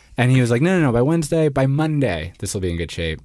and 0.16 0.30
he 0.30 0.40
was 0.40 0.50
like, 0.50 0.62
"No, 0.62 0.78
no, 0.78 0.86
no. 0.86 0.92
By 0.92 1.02
Wednesday, 1.02 1.48
by 1.48 1.66
Monday, 1.66 2.32
this 2.38 2.54
will 2.54 2.60
be 2.60 2.70
in 2.70 2.76
good 2.76 2.90
shape." 2.90 3.20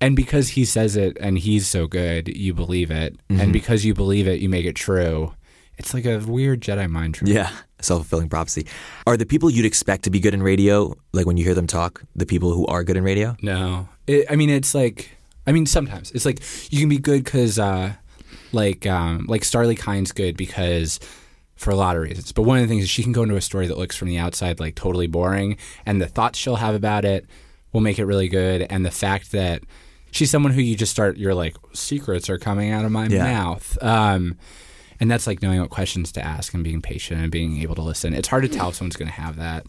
And 0.00 0.14
because 0.14 0.50
he 0.50 0.64
says 0.64 0.96
it 0.96 1.16
and 1.20 1.38
he's 1.38 1.66
so 1.66 1.86
good, 1.86 2.28
you 2.28 2.52
believe 2.52 2.90
it. 2.90 3.18
And 3.30 3.52
because 3.52 3.84
you 3.84 3.94
believe 3.94 4.28
it, 4.28 4.40
you 4.40 4.48
make 4.48 4.66
it 4.66 4.76
true. 4.76 5.32
It's 5.78 5.94
like 5.94 6.04
a 6.04 6.18
weird 6.18 6.60
Jedi 6.60 6.88
mind 6.88 7.14
trick. 7.14 7.30
Yeah. 7.30 7.50
Self 7.80 8.02
fulfilling 8.02 8.28
prophecy. 8.28 8.66
Are 9.06 9.16
the 9.16 9.26
people 9.26 9.50
you'd 9.50 9.66
expect 9.66 10.04
to 10.04 10.10
be 10.10 10.20
good 10.20 10.34
in 10.34 10.42
radio, 10.42 10.94
like 11.12 11.26
when 11.26 11.36
you 11.36 11.44
hear 11.44 11.54
them 11.54 11.66
talk, 11.66 12.02
the 12.14 12.26
people 12.26 12.52
who 12.52 12.66
are 12.66 12.82
good 12.82 12.96
in 12.96 13.04
radio? 13.04 13.36
No, 13.42 13.88
it, 14.06 14.26
I 14.30 14.36
mean 14.36 14.48
it's 14.48 14.74
like 14.74 15.10
I 15.46 15.52
mean 15.52 15.66
sometimes 15.66 16.10
it's 16.12 16.24
like 16.24 16.40
you 16.70 16.80
can 16.80 16.88
be 16.88 16.98
good 16.98 17.24
because 17.24 17.58
uh, 17.58 17.92
like 18.52 18.86
um, 18.86 19.26
like 19.28 19.42
Starlee 19.42 19.78
Kine's 19.78 20.12
good 20.12 20.36
because 20.36 21.00
for 21.56 21.70
a 21.70 21.74
lot 21.76 21.96
of 21.96 22.02
reasons. 22.02 22.32
But 22.32 22.42
one 22.42 22.58
of 22.58 22.62
the 22.64 22.68
things 22.68 22.84
is 22.84 22.90
she 22.90 23.02
can 23.02 23.12
go 23.12 23.22
into 23.22 23.36
a 23.36 23.40
story 23.40 23.66
that 23.66 23.78
looks 23.78 23.96
from 23.96 24.08
the 24.08 24.18
outside 24.18 24.60
like 24.60 24.74
totally 24.74 25.06
boring, 25.06 25.56
and 25.86 26.00
the 26.00 26.06
thoughts 26.06 26.38
she'll 26.38 26.56
have 26.56 26.74
about 26.74 27.04
it 27.04 27.26
will 27.72 27.80
make 27.80 27.98
it 27.98 28.04
really 28.04 28.28
good. 28.28 28.66
And 28.70 28.84
the 28.84 28.90
fact 28.90 29.32
that 29.32 29.62
she's 30.10 30.30
someone 30.30 30.52
who 30.52 30.60
you 30.62 30.76
just 30.76 30.92
start 30.92 31.16
you're 31.16 31.34
like 31.34 31.56
secrets 31.72 32.28
are 32.30 32.38
coming 32.38 32.70
out 32.72 32.84
of 32.84 32.92
my 32.92 33.06
Yeah. 33.06 33.22
mouth. 33.24 33.76
Um, 33.82 34.36
and 34.98 35.10
that's 35.10 35.26
like 35.26 35.42
knowing 35.42 35.60
what 35.60 35.68
questions 35.68 36.10
to 36.12 36.24
ask 36.24 36.54
and 36.54 36.64
being 36.64 36.80
patient 36.80 37.20
and 37.20 37.30
being 37.30 37.60
able 37.60 37.74
to 37.74 37.82
listen. 37.82 38.14
It's 38.14 38.28
hard 38.28 38.44
to 38.44 38.48
tell 38.48 38.70
if 38.70 38.76
someone's 38.76 38.96
going 38.96 39.08
to 39.10 39.14
have 39.20 39.36
that 39.36 39.66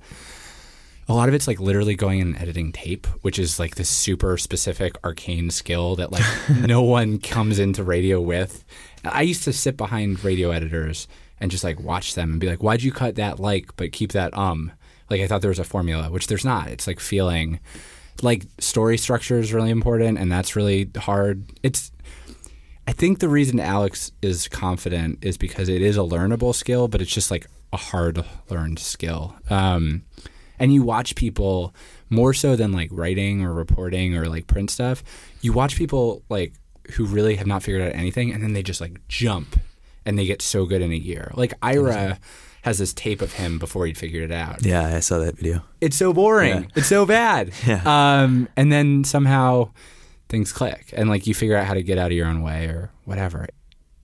a 1.09 1.13
lot 1.13 1.29
of 1.29 1.35
it's 1.35 1.47
like 1.47 1.59
literally 1.59 1.95
going 1.95 2.21
and 2.21 2.37
editing 2.37 2.71
tape, 2.71 3.07
which 3.21 3.39
is 3.39 3.59
like 3.59 3.75
this 3.75 3.89
super 3.89 4.37
specific 4.37 4.95
arcane 5.03 5.49
skill 5.49 5.95
that 5.95 6.11
like 6.11 6.25
no 6.61 6.81
one 6.81 7.19
comes 7.19 7.59
into 7.59 7.83
radio 7.83 8.19
with. 8.19 8.65
I 9.05 9.21
used 9.21 9.43
to 9.43 9.53
sit 9.53 9.77
behind 9.77 10.23
radio 10.23 10.51
editors 10.51 11.07
and 11.39 11.51
just 11.51 11.63
like 11.63 11.79
watch 11.79 12.15
them 12.15 12.31
and 12.31 12.39
be 12.39 12.49
like, 12.49 12.61
"Why'd 12.61 12.83
you 12.83 12.91
cut 12.91 13.15
that 13.15 13.39
like 13.39 13.75
but 13.77 13.91
keep 13.91 14.11
that 14.11 14.37
um?" 14.37 14.71
Like 15.09 15.21
I 15.21 15.27
thought 15.27 15.41
there 15.41 15.49
was 15.49 15.59
a 15.59 15.63
formula, 15.63 16.09
which 16.09 16.27
there's 16.27 16.43
not. 16.43 16.67
It's 16.67 16.87
like 16.87 16.99
feeling 16.99 17.59
like 18.21 18.45
story 18.59 18.97
structure 18.97 19.37
is 19.37 19.53
really 19.53 19.69
important 19.69 20.17
and 20.17 20.31
that's 20.31 20.55
really 20.55 20.89
hard. 20.97 21.45
It's 21.63 21.91
I 22.87 22.91
think 22.91 23.19
the 23.19 23.29
reason 23.29 23.59
Alex 23.59 24.11
is 24.21 24.47
confident 24.47 25.19
is 25.21 25.37
because 25.37 25.69
it 25.69 25.81
is 25.81 25.97
a 25.97 26.01
learnable 26.01 26.55
skill, 26.55 26.87
but 26.87 27.01
it's 27.01 27.11
just 27.11 27.31
like 27.31 27.47
a 27.73 27.77
hard 27.77 28.23
learned 28.49 28.79
skill. 28.79 29.35
Um, 29.49 30.03
and 30.59 30.73
you 30.73 30.83
watch 30.83 31.15
people 31.15 31.73
more 32.09 32.33
so 32.33 32.55
than 32.55 32.71
like 32.71 32.89
writing 32.91 33.43
or 33.43 33.53
reporting 33.53 34.15
or 34.15 34.27
like 34.27 34.47
print 34.47 34.69
stuff. 34.69 35.03
You 35.41 35.53
watch 35.53 35.75
people 35.75 36.23
like 36.29 36.53
who 36.93 37.05
really 37.05 37.35
have 37.35 37.47
not 37.47 37.63
figured 37.63 37.81
out 37.81 37.95
anything, 37.95 38.31
and 38.31 38.43
then 38.43 38.53
they 38.53 38.63
just 38.63 38.81
like 38.81 39.05
jump 39.07 39.59
and 40.05 40.17
they 40.17 40.25
get 40.25 40.41
so 40.41 40.65
good 40.65 40.81
in 40.81 40.91
a 40.91 40.95
year. 40.95 41.31
Like 41.35 41.53
Ira 41.61 42.17
has 42.61 42.79
this 42.79 42.93
tape 42.93 43.21
of 43.21 43.33
him 43.33 43.59
before 43.59 43.85
he'd 43.85 43.97
figured 43.97 44.23
it 44.23 44.33
out. 44.33 44.65
Yeah, 44.65 44.95
I 44.95 44.99
saw 44.99 45.19
that 45.19 45.37
video. 45.37 45.63
It's 45.81 45.95
so 45.97 46.13
boring. 46.13 46.63
Yeah. 46.63 46.69
It's 46.75 46.87
so 46.87 47.05
bad. 47.05 47.51
Yeah. 47.65 47.81
Um, 47.85 48.47
and 48.55 48.71
then 48.71 49.03
somehow 49.03 49.71
things 50.29 50.51
click, 50.51 50.93
and 50.93 51.09
like 51.09 51.27
you 51.27 51.33
figure 51.33 51.55
out 51.55 51.65
how 51.65 51.73
to 51.73 51.83
get 51.83 51.97
out 51.97 52.07
of 52.07 52.13
your 52.13 52.27
own 52.27 52.41
way 52.41 52.65
or 52.65 52.91
whatever. 53.05 53.47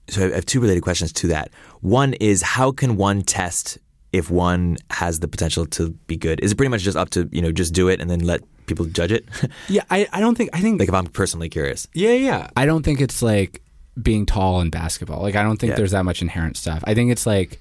So 0.08 0.26
I 0.26 0.34
have 0.34 0.46
two 0.46 0.60
related 0.60 0.82
questions 0.82 1.12
to 1.14 1.28
that. 1.28 1.50
One 1.80 2.12
is 2.14 2.42
how 2.42 2.72
can 2.72 2.96
one 2.96 3.22
test 3.22 3.78
if 4.14 4.30
one 4.30 4.76
has 4.90 5.20
the 5.20 5.28
potential 5.28 5.66
to 5.66 5.90
be 6.06 6.16
good? 6.16 6.38
Is 6.40 6.52
it 6.52 6.56
pretty 6.56 6.70
much 6.70 6.82
just 6.82 6.96
up 6.96 7.10
to 7.10 7.28
you 7.32 7.42
know 7.42 7.52
just 7.52 7.74
do 7.74 7.88
it 7.88 8.00
and 8.00 8.08
then 8.08 8.20
let 8.20 8.40
people 8.66 8.86
judge 8.86 9.12
it? 9.12 9.24
Yeah, 9.68 9.82
I, 9.90 10.06
I 10.12 10.20
don't 10.20 10.36
think 10.36 10.50
I 10.52 10.60
think 10.60 10.78
like 10.80 10.88
if 10.88 10.94
I'm 10.94 11.06
personally 11.06 11.48
curious. 11.48 11.86
Yeah, 11.94 12.12
yeah. 12.12 12.48
I 12.56 12.64
don't 12.66 12.84
think 12.84 13.00
it's 13.00 13.20
like 13.22 13.60
being 14.00 14.26
tall 14.26 14.60
in 14.60 14.70
basketball. 14.70 15.20
Like 15.22 15.34
I 15.36 15.42
don't 15.42 15.58
think 15.58 15.70
Yeah. 15.70 15.76
there's 15.76 15.90
that 15.92 16.04
much 16.04 16.22
inherent 16.22 16.56
stuff. 16.56 16.82
I 16.86 16.94
think 16.94 17.10
it's 17.12 17.26
like 17.26 17.58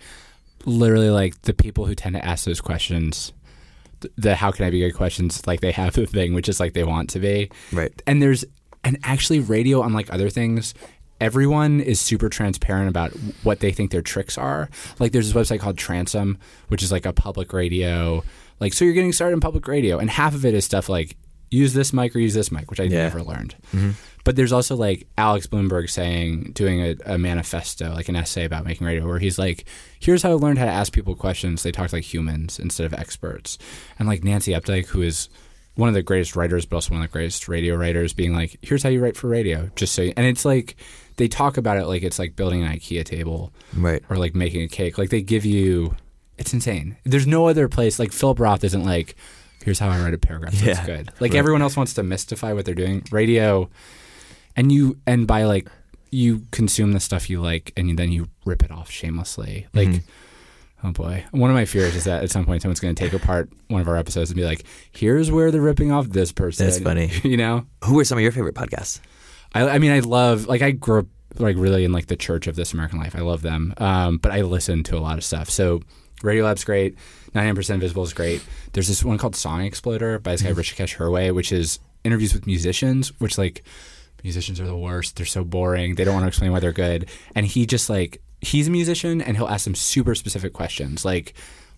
literally 0.66 1.10
like 1.10 1.42
the 1.44 1.54
people 1.54 1.86
who 1.86 1.96
tend 1.96 2.16
to 2.16 2.24
ask 2.26 2.46
those 2.46 2.62
questions, 2.62 3.34
the 4.18 4.36
how 4.36 4.52
can 4.52 4.66
I 4.66 4.70
be 4.70 4.80
good 4.80 4.94
questions, 4.96 5.46
like 5.48 5.62
they 5.62 5.72
have 5.72 5.94
the 5.94 6.06
thing 6.06 6.34
which 6.34 6.48
is 6.50 6.60
like 6.60 6.74
they 6.74 6.84
want 6.84 7.10
to 7.12 7.20
be. 7.20 7.50
Right. 7.72 7.94
And 8.08 8.22
there's 8.22 8.46
and 8.84 8.98
actually 9.04 9.40
radio 9.40 9.82
unlike 9.82 10.12
other 10.14 10.30
things 10.30 10.74
everyone 11.22 11.80
is 11.80 12.00
super 12.00 12.30
transparent 12.30 12.90
about 12.90 13.12
what 13.44 13.60
they 13.60 13.72
think 13.72 13.92
their 13.92 14.02
tricks 14.02 14.38
are. 14.38 14.70
Like 15.00 15.12
there's 15.12 15.32
this 15.32 15.50
website 15.52 15.60
called 15.60 15.78
Transom, 15.78 16.38
which 16.68 16.84
is 16.84 16.92
like 16.92 17.06
a 17.06 17.14
public 17.14 17.54
radio. 17.54 18.24
Like 18.60 18.74
so 18.74 18.86
you're 18.86 18.94
getting 18.94 19.14
started 19.14 19.34
in 19.34 19.40
public 19.40 19.68
radio 19.68 19.98
and 20.00 20.10
half 20.10 20.36
of 20.36 20.46
it 20.46 20.54
is 20.54 20.66
stuff 20.66 20.90
like 20.90 21.16
use 21.50 21.74
this 21.74 21.94
mic 21.94 22.16
or 22.16 22.20
use 22.20 22.34
this 22.34 22.52
mic, 22.52 22.70
which 22.72 22.80
I 22.80 22.84
Yeah. 22.86 23.04
never 23.04 23.22
learned. 23.22 23.56
Mm-hmm. 23.74 23.92
But 24.24 24.36
there's 24.36 24.52
also 24.54 24.76
like 24.76 25.06
Alex 25.18 25.46
Blumberg 25.48 25.90
saying, 25.90 26.54
doing 26.54 26.82
a, 26.82 26.96
a 27.14 27.18
manifesto, 27.18 27.94
like 27.94 28.10
an 28.10 28.16
essay 28.16 28.46
about 28.46 28.66
making 28.66 28.88
radio, 28.88 29.06
where 29.06 29.20
he's 29.20 29.38
like, 29.38 29.66
here's 30.00 30.24
how 30.24 30.32
I 30.32 30.34
learned 30.34 30.58
how 30.60 30.66
to 30.66 30.72
ask 30.72 30.94
people 30.94 31.14
questions. 31.14 31.62
They 31.62 31.72
talk 31.72 31.94
like 31.94 32.06
humans 32.12 32.58
instead 32.58 32.86
of 32.86 32.94
experts. 32.94 33.58
And 34.00 34.08
like 34.08 34.24
Nancy 34.24 34.54
Updike, 34.54 34.88
who 34.88 35.02
is 35.02 35.28
one 35.76 35.90
of 35.90 35.94
the 35.96 36.02
greatest 36.02 36.36
writers, 36.36 36.66
but 36.66 36.78
also 36.78 36.94
one 36.94 37.04
of 37.04 37.10
the 37.10 37.12
greatest 37.14 37.48
radio 37.50 37.76
writers, 37.76 38.14
being 38.14 38.34
like, 38.34 38.58
here's 38.62 38.82
how 38.82 38.90
you 38.90 39.04
write 39.04 39.18
for 39.18 39.28
radio. 39.28 39.70
Just 39.76 39.94
so, 39.94 40.04
you, 40.04 40.14
and 40.16 40.26
it's 40.26 40.46
like, 40.46 40.76
they 41.18 41.28
talk 41.28 41.58
about 41.58 41.78
it 41.78 41.86
like 41.86 42.04
it's 42.04 42.20
like 42.20 42.36
building 42.36 42.64
an 42.64 42.72
IKEA 42.72 43.04
table 43.06 43.54
Right. 43.76 44.04
or 44.10 44.18
like 44.18 44.36
making 44.36 44.62
a 44.64 44.68
cake. 44.68 44.98
Like 44.98 45.10
they 45.10 45.22
give 45.22 45.46
you, 45.46 45.96
it's 46.38 46.54
insane. 46.54 46.98
There's 47.04 47.28
no 47.28 47.48
other 47.48 47.68
place, 47.68 48.00
like 48.00 48.12
Philip 48.12 48.40
Roth 48.40 48.64
isn't 48.64 48.84
like, 48.86 49.16
here's 49.64 49.80
how 49.80 49.90
I 49.90 50.00
write 50.00 50.14
a 50.14 50.18
paragraph 50.18 50.54
that's 50.54 50.80
Yeah. 50.80 50.86
good. 50.86 51.08
Like 51.20 51.32
Right. 51.32 51.36
everyone 51.40 51.62
else 51.62 51.78
wants 51.78 51.94
to 51.96 52.04
mystify 52.04 52.54
what 52.54 52.66
they're 52.66 52.74
doing. 52.76 53.04
Radio, 53.12 53.70
and 54.56 54.72
you 54.72 54.98
and 55.08 55.26
by 55.28 55.44
like 55.46 55.68
you 56.12 56.44
consume 56.52 56.92
the 56.92 57.00
stuff 57.00 57.30
you 57.30 57.42
like 57.42 57.74
and 57.76 57.98
then 57.98 58.12
you 58.12 58.28
rip 58.46 58.64
it 58.64 58.70
off 58.72 58.92
shamelessly 58.92 59.66
like 59.74 59.88
Mm-hmm. 59.88 60.88
oh 60.88 60.92
boy 60.92 61.24
one 61.32 61.50
of 61.50 61.56
my 61.56 61.66
fears 61.66 61.96
is 61.96 62.04
that 62.04 62.22
at 62.24 62.30
some 62.30 62.46
point 62.46 62.62
someone's 62.62 62.80
going 62.80 62.94
to 62.94 63.04
take 63.04 63.14
apart 63.14 63.50
one 63.70 63.82
of 63.82 63.88
our 63.88 63.98
episodes 63.98 64.30
and 64.30 64.38
be 64.38 64.44
like 64.44 64.64
here's 64.92 65.32
where 65.32 65.50
they're 65.50 65.60
ripping 65.62 65.92
off 65.92 66.08
this 66.10 66.32
person 66.32 66.68
That's 66.68 66.78
funny. 66.80 67.10
you 67.24 67.36
know 67.38 67.66
Who 67.86 68.00
are 68.00 68.04
some 68.06 68.20
of 68.20 68.22
your 68.22 68.32
favorite 68.32 68.54
podcasts? 68.54 69.00
I, 69.54 69.70
I 69.70 69.80
mean 69.80 69.92
i 69.92 70.00
love 70.00 70.48
like 70.48 70.62
i 70.62 70.72
grew 70.72 71.00
up 71.00 71.08
like 71.40 71.58
really 71.58 71.84
in 71.84 71.92
like 71.92 72.08
the 72.08 72.16
church 72.16 72.48
of 72.48 72.56
this 72.56 72.74
american 72.74 73.00
life 73.00 73.16
i 73.16 73.22
love 73.22 73.42
them 73.42 73.74
um, 73.78 74.18
but 74.18 74.32
i 74.32 74.42
listen 74.42 74.84
to 74.84 74.98
a 74.98 75.00
lot 75.02 75.18
of 75.18 75.24
stuff 75.24 75.50
so 75.50 75.82
radiolab's 76.22 76.64
great 76.64 76.98
99% 77.34 77.70
invisible 77.72 78.04
is 78.04 78.14
great 78.14 78.44
there's 78.74 78.88
this 78.88 79.04
one 79.04 79.18
called 79.18 79.36
song 79.36 79.62
exploder 79.62 80.20
by 80.20 80.32
this 80.32 80.44
guy 80.44 80.52
hrishikesh 80.52 80.98
hirway 80.98 81.34
which 81.34 81.52
is 81.52 81.80
interviews 82.04 82.34
with 82.34 82.46
musicians 82.46 83.20
which 83.20 83.38
like 83.38 83.64
musicians 84.24 84.60
are 84.60 84.66
the 84.66 84.76
worst. 84.78 85.16
They're 85.16 85.26
so 85.26 85.44
boring. 85.44 85.96
They 85.96 86.04
don't 86.04 86.14
want 86.14 86.24
to 86.24 86.28
explain 86.30 86.52
why 86.52 86.60
they're 86.60 86.72
good. 86.72 87.10
And 87.36 87.46
he 87.46 87.66
just 87.66 87.90
like 87.90 88.22
he's 88.42 88.68
a 88.68 88.72
musician 88.72 89.22
and 89.22 89.38
he'll 89.38 89.48
ask 89.48 89.66
them 89.66 89.76
super 89.76 90.16
specific 90.16 90.52
questions 90.52 91.06
like 91.06 91.34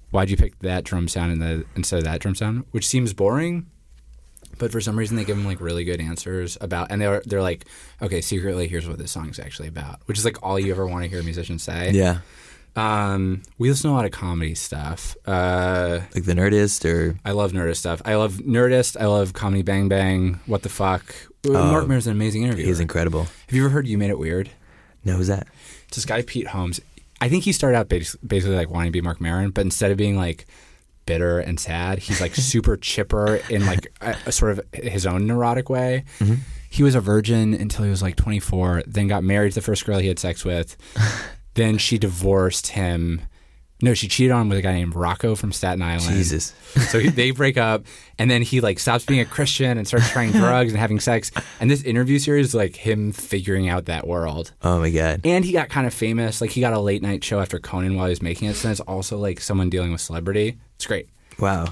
why'd 0.09 0.29
you 0.29 0.37
pick 0.37 0.57
that 0.59 0.83
drum 0.83 1.07
sound 1.07 1.31
in 1.31 1.39
the, 1.39 1.65
instead 1.75 1.97
of 1.97 2.05
that 2.05 2.21
drum 2.21 2.35
sound, 2.35 2.63
which 2.71 2.87
seems 2.87 3.13
boring. 3.13 3.65
But 4.57 4.71
for 4.71 4.81
some 4.81 4.97
reason, 4.97 5.17
they 5.17 5.25
give 5.25 5.37
them 5.37 5.45
like 5.45 5.59
really 5.61 5.83
good 5.83 5.99
answers 6.01 6.57
about, 6.61 6.91
and 6.91 7.01
they're 7.01 7.21
they're 7.25 7.41
like, 7.41 7.65
okay, 8.01 8.21
secretly, 8.21 8.67
here's 8.67 8.87
what 8.87 8.97
this 8.97 9.11
song's 9.11 9.39
actually 9.39 9.67
about, 9.67 9.99
which 10.05 10.17
is 10.17 10.25
like 10.25 10.41
all 10.43 10.59
you 10.59 10.71
ever 10.71 10.85
want 10.87 11.03
to 11.03 11.09
hear 11.09 11.19
a 11.19 11.23
musician 11.23 11.59
say. 11.59 11.91
Yeah. 11.91 12.19
Um, 12.75 13.41
we 13.57 13.69
listen 13.69 13.89
to 13.89 13.93
a 13.93 13.97
lot 13.97 14.03
of 14.05 14.11
comedy 14.11 14.53
stuff. 14.53 15.15
Uh, 15.25 16.01
Like 16.13 16.25
the 16.25 16.33
Nerdist 16.33 16.83
or 16.83 17.17
I 17.23 17.31
love 17.31 17.53
Nerdist 17.53 17.77
stuff. 17.77 18.01
I 18.03 18.15
love 18.15 18.33
Nerdist. 18.33 18.99
I 18.99 19.05
love 19.05 19.31
Comedy 19.33 19.61
Bang 19.63 19.87
Bang. 19.87 20.39
What 20.45 20.61
the 20.63 20.69
fuck? 20.69 21.15
Oh, 21.47 21.53
Marc 21.53 21.87
Maron's 21.87 22.05
an 22.07 22.11
amazing 22.11 22.43
interviewer. 22.43 22.67
he's 22.67 22.79
incredible. 22.81 23.23
Have 23.23 23.51
you 23.53 23.61
ever 23.63 23.69
heard 23.69 23.87
You 23.87 23.97
Made 23.97 24.09
It 24.09 24.19
Weird? 24.19 24.49
No, 25.05 25.15
who's 25.15 25.27
that? 25.27 25.47
It's 25.87 25.95
this 25.95 26.05
guy 26.05 26.21
Pete 26.23 26.47
Holmes. 26.47 26.81
I 27.21 27.29
think 27.29 27.45
he 27.45 27.53
started 27.53 27.77
out 27.77 27.87
basically 27.87 28.55
like 28.55 28.69
wanting 28.69 28.87
to 28.89 28.91
be 28.91 28.99
Mark 29.01 29.21
Maron, 29.21 29.51
but 29.51 29.61
instead 29.61 29.91
of 29.91 29.97
being 29.97 30.17
like 30.17 30.45
bitter 31.05 31.39
and 31.39 31.59
sad, 31.59 31.99
he's 31.99 32.21
like 32.21 32.35
super 32.35 32.77
chipper 32.77 33.41
in 33.49 33.65
like 33.65 33.87
a, 34.01 34.15
a 34.27 34.31
sort 34.31 34.51
of 34.51 34.61
his 34.73 35.05
own 35.05 35.27
neurotic 35.27 35.69
way. 35.69 36.05
Mm-hmm. 36.19 36.35
He 36.69 36.83
was 36.83 36.95
a 36.95 37.01
virgin 37.01 37.53
until 37.53 37.85
he 37.85 37.89
was 37.89 38.01
like 38.01 38.15
24, 38.17 38.83
then 38.85 39.07
got 39.07 39.23
married 39.23 39.51
to 39.51 39.55
the 39.55 39.61
first 39.61 39.85
girl 39.85 39.97
he 39.99 40.07
had 40.07 40.19
sex 40.19 40.43
with. 40.43 40.75
then 41.53 41.77
she 41.77 41.97
divorced 41.97 42.67
him. 42.67 43.21
No, 43.81 43.93
she 43.93 44.07
cheated 44.07 44.31
on 44.31 44.43
him 44.43 44.49
with 44.49 44.57
a 44.57 44.61
guy 44.61 44.73
named 44.73 44.95
Rocco 44.95 45.35
from 45.35 45.51
Staten 45.51 45.81
Island. 45.81 46.15
Jesus. 46.15 46.53
So 46.89 46.97
he, 46.97 47.09
they 47.09 47.31
break 47.31 47.57
up, 47.57 47.85
and 48.17 48.31
then 48.31 48.41
he 48.41 48.61
like 48.61 48.79
stops 48.79 49.05
being 49.05 49.19
a 49.19 49.25
Christian 49.25 49.77
and 49.77 49.85
starts 49.85 50.09
trying 50.09 50.31
drugs 50.33 50.71
and 50.71 50.79
having 50.79 51.01
sex. 51.01 51.29
And 51.59 51.69
this 51.69 51.83
interview 51.83 52.17
series 52.19 52.47
is 52.47 52.55
like 52.55 52.77
him 52.77 53.11
figuring 53.11 53.67
out 53.67 53.85
that 53.85 54.07
world. 54.07 54.53
Oh 54.61 54.79
my 54.79 54.91
god. 54.91 55.21
And 55.25 55.43
he 55.43 55.51
got 55.51 55.67
kind 55.67 55.85
of 55.85 55.93
famous. 55.93 56.39
Like 56.39 56.51
he 56.51 56.61
got 56.61 56.71
a 56.71 56.79
late 56.79 57.01
night 57.01 57.23
show 57.23 57.41
after 57.41 57.59
Conan 57.59 57.95
while 57.95 58.05
he 58.05 58.11
was 58.11 58.21
making 58.21 58.47
it. 58.47 58.55
So 58.55 58.69
it's 58.69 58.79
also 58.79 59.17
like 59.17 59.41
someone 59.41 59.69
dealing 59.69 59.91
with 59.91 60.01
celebrity. 60.01 60.57
It's 60.75 60.85
great. 60.85 61.09
Wow. 61.39 61.67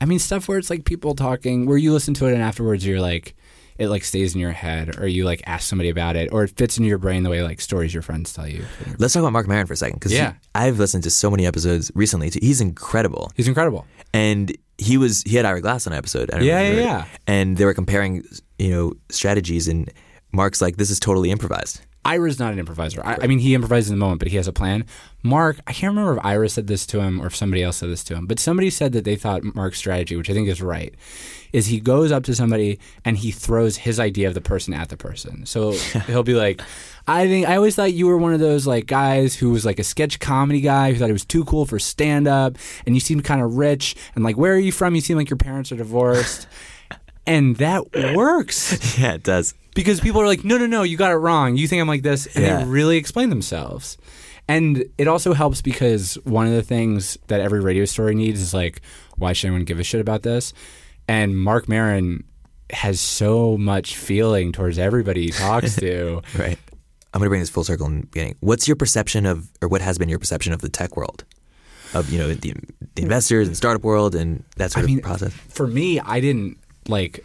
I 0.00 0.04
mean, 0.04 0.18
stuff 0.18 0.48
where 0.48 0.58
it's 0.58 0.70
like 0.70 0.84
people 0.84 1.14
talking, 1.14 1.66
where 1.66 1.76
you 1.76 1.92
listen 1.92 2.14
to 2.14 2.26
it 2.26 2.32
and 2.34 2.42
afterwards 2.42 2.84
you're 2.86 3.00
like, 3.00 3.34
it 3.78 3.88
like 3.88 4.04
stays 4.04 4.34
in 4.34 4.40
your 4.40 4.52
head, 4.52 4.98
or 5.00 5.06
you 5.06 5.24
like 5.24 5.42
ask 5.46 5.66
somebody 5.68 5.88
about 5.88 6.14
it, 6.16 6.30
or 6.32 6.44
it 6.44 6.50
fits 6.56 6.76
into 6.76 6.88
your 6.88 6.98
brain 6.98 7.22
the 7.22 7.30
way 7.30 7.42
like 7.42 7.60
stories 7.60 7.92
your 7.94 8.02
friends 8.02 8.32
tell 8.32 8.46
you. 8.46 8.64
Let's 8.98 9.14
talk 9.14 9.20
about 9.22 9.32
Marc 9.32 9.48
Maron 9.48 9.66
for 9.66 9.72
a 9.72 9.76
second 9.76 9.96
because 9.98 10.12
Yeah. 10.12 10.34
I've 10.54 10.78
listened 10.78 11.04
to 11.04 11.10
so 11.10 11.30
many 11.30 11.46
episodes 11.46 11.90
recently. 11.94 12.30
Too. 12.30 12.38
He's 12.42 12.60
incredible, 12.60 13.30
He's 13.36 13.48
incredible. 13.48 13.86
and 14.12 14.54
he 14.78 14.98
was 14.98 15.22
he 15.22 15.36
had 15.36 15.46
Ira 15.46 15.60
Glass 15.62 15.86
on 15.86 15.92
an 15.94 15.98
episode. 15.98 16.30
I 16.32 16.38
don't 16.38 16.46
Yeah, 16.46 16.58
remember. 16.60 16.80
yeah, 16.82 16.86
yeah. 16.98 17.04
And 17.26 17.56
they 17.56 17.64
were 17.64 17.74
comparing, 17.74 18.24
you 18.58 18.70
know, 18.70 18.92
strategies, 19.10 19.68
and 19.68 19.90
Marc's 20.32 20.60
like, 20.60 20.76
"This 20.76 20.90
is 20.90 20.98
totally 21.00 21.30
improvised." 21.30 21.80
Ira's 22.04 22.38
not 22.38 22.52
an 22.52 22.58
improviser. 22.58 23.00
I, 23.04 23.18
I 23.22 23.26
mean, 23.28 23.38
he 23.38 23.54
improvises 23.54 23.90
in 23.90 23.96
the 23.96 24.04
moment, 24.04 24.18
but 24.18 24.28
he 24.28 24.36
has 24.36 24.48
a 24.48 24.52
plan. 24.52 24.84
Marc, 25.22 25.60
I 25.68 25.72
can't 25.72 25.92
remember 25.92 26.18
if 26.18 26.24
Ira 26.24 26.48
said 26.48 26.66
this 26.66 26.84
to 26.86 27.00
him 27.00 27.22
or 27.22 27.26
if 27.26 27.36
somebody 27.36 27.62
else 27.62 27.76
said 27.76 27.90
this 27.90 28.02
to 28.04 28.16
him, 28.16 28.26
but 28.26 28.40
somebody 28.40 28.70
said 28.70 28.92
that 28.92 29.04
they 29.04 29.14
thought 29.14 29.44
Marc's 29.54 29.78
strategy, 29.78 30.16
which 30.16 30.28
I 30.28 30.32
think 30.32 30.48
is 30.48 30.60
right, 30.60 30.92
is 31.52 31.66
he 31.66 31.78
goes 31.78 32.10
up 32.10 32.24
to 32.24 32.34
somebody 32.34 32.80
and 33.04 33.18
he 33.18 33.30
throws 33.30 33.76
his 33.76 34.00
idea 34.00 34.26
of 34.26 34.34
the 34.34 34.40
person 34.40 34.74
at 34.74 34.88
the 34.88 34.96
person. 34.96 35.46
So 35.46 35.72
he'll 36.06 36.24
be 36.24 36.34
like, 36.34 36.60
I 37.06 37.28
think 37.28 37.48
I 37.48 37.54
always 37.54 37.76
thought 37.76 37.92
you 37.92 38.06
were 38.08 38.18
one 38.18 38.34
of 38.34 38.40
those 38.40 38.66
like 38.66 38.86
guys 38.86 39.36
who 39.36 39.50
was 39.50 39.64
like 39.64 39.78
a 39.78 39.84
sketch 39.84 40.18
comedy 40.18 40.60
guy 40.60 40.92
who 40.92 40.98
thought 40.98 41.10
it 41.10 41.14
was 41.14 41.24
too 41.24 41.44
cool 41.44 41.66
for 41.66 41.78
stand 41.78 42.26
up, 42.26 42.58
and 42.84 42.96
you 42.96 43.00
seemed 43.00 43.22
kind 43.24 43.42
of 43.42 43.56
rich, 43.56 43.94
and 44.16 44.24
like, 44.24 44.36
where 44.36 44.54
are 44.54 44.58
you 44.58 44.72
from? 44.72 44.96
You 44.96 45.00
seem 45.00 45.16
like 45.16 45.30
your 45.30 45.36
parents 45.36 45.70
are 45.70 45.76
divorced. 45.76 46.46
And 47.24 47.54
that 47.58 47.92
works 48.16 48.98
yeah, 48.98 49.12
it 49.12 49.22
does. 49.22 49.54
Because 49.74 50.00
people 50.00 50.20
are 50.20 50.26
like, 50.26 50.44
no, 50.44 50.58
no, 50.58 50.66
no, 50.66 50.82
you 50.82 50.96
got 50.96 51.10
it 51.12 51.16
wrong. 51.16 51.56
You 51.56 51.66
think 51.66 51.80
I'm 51.80 51.88
like 51.88 52.02
this, 52.02 52.26
and 52.34 52.44
Yeah. 52.44 52.58
they 52.58 52.64
really 52.64 52.96
explain 52.98 53.30
themselves. 53.30 53.96
And 54.48 54.84
it 54.98 55.08
also 55.08 55.32
helps 55.32 55.62
because 55.62 56.14
one 56.24 56.46
of 56.46 56.52
the 56.52 56.62
things 56.62 57.16
that 57.28 57.40
every 57.40 57.60
radio 57.60 57.84
story 57.84 58.14
needs 58.14 58.40
is 58.40 58.52
like, 58.52 58.82
why 59.16 59.32
should 59.32 59.46
anyone 59.48 59.64
give 59.64 59.78
a 59.78 59.84
shit 59.84 60.00
about 60.00 60.22
this? 60.22 60.52
And 61.08 61.36
Marc 61.38 61.68
Maron 61.68 62.24
has 62.70 63.00
so 63.00 63.56
much 63.56 63.96
feeling 63.96 64.50
towards 64.52 64.78
everybody 64.78 65.26
he 65.26 65.30
talks 65.30 65.76
to. 65.76 66.22
Right. 66.38 66.58
I'm 67.14 67.18
going 67.18 67.26
to 67.26 67.30
bring 67.30 67.40
this 67.40 67.50
full 67.50 67.64
circle 67.64 67.86
in 67.86 68.00
the 68.00 68.06
beginning. 68.06 68.36
What's 68.40 68.66
your 68.66 68.74
perception 68.76 69.26
of, 69.26 69.50
or 69.60 69.68
what 69.68 69.82
has 69.82 69.98
been 69.98 70.08
your 70.08 70.18
perception 70.18 70.54
of 70.54 70.62
the 70.62 70.70
tech 70.70 70.96
world, 70.96 71.24
of 71.92 72.08
you 72.10 72.18
know 72.18 72.32
the, 72.32 72.54
the 72.94 73.02
investors 73.02 73.46
and 73.46 73.54
startup 73.56 73.84
world 73.84 74.14
and 74.14 74.42
that 74.56 74.72
sort 74.72 74.84
I 74.84 74.86
mean, 74.86 74.98
of 74.98 75.04
process? 75.04 75.32
for 75.48 75.66
me, 75.66 76.00
I 76.00 76.20
didn't 76.20 76.56
like 76.88 77.22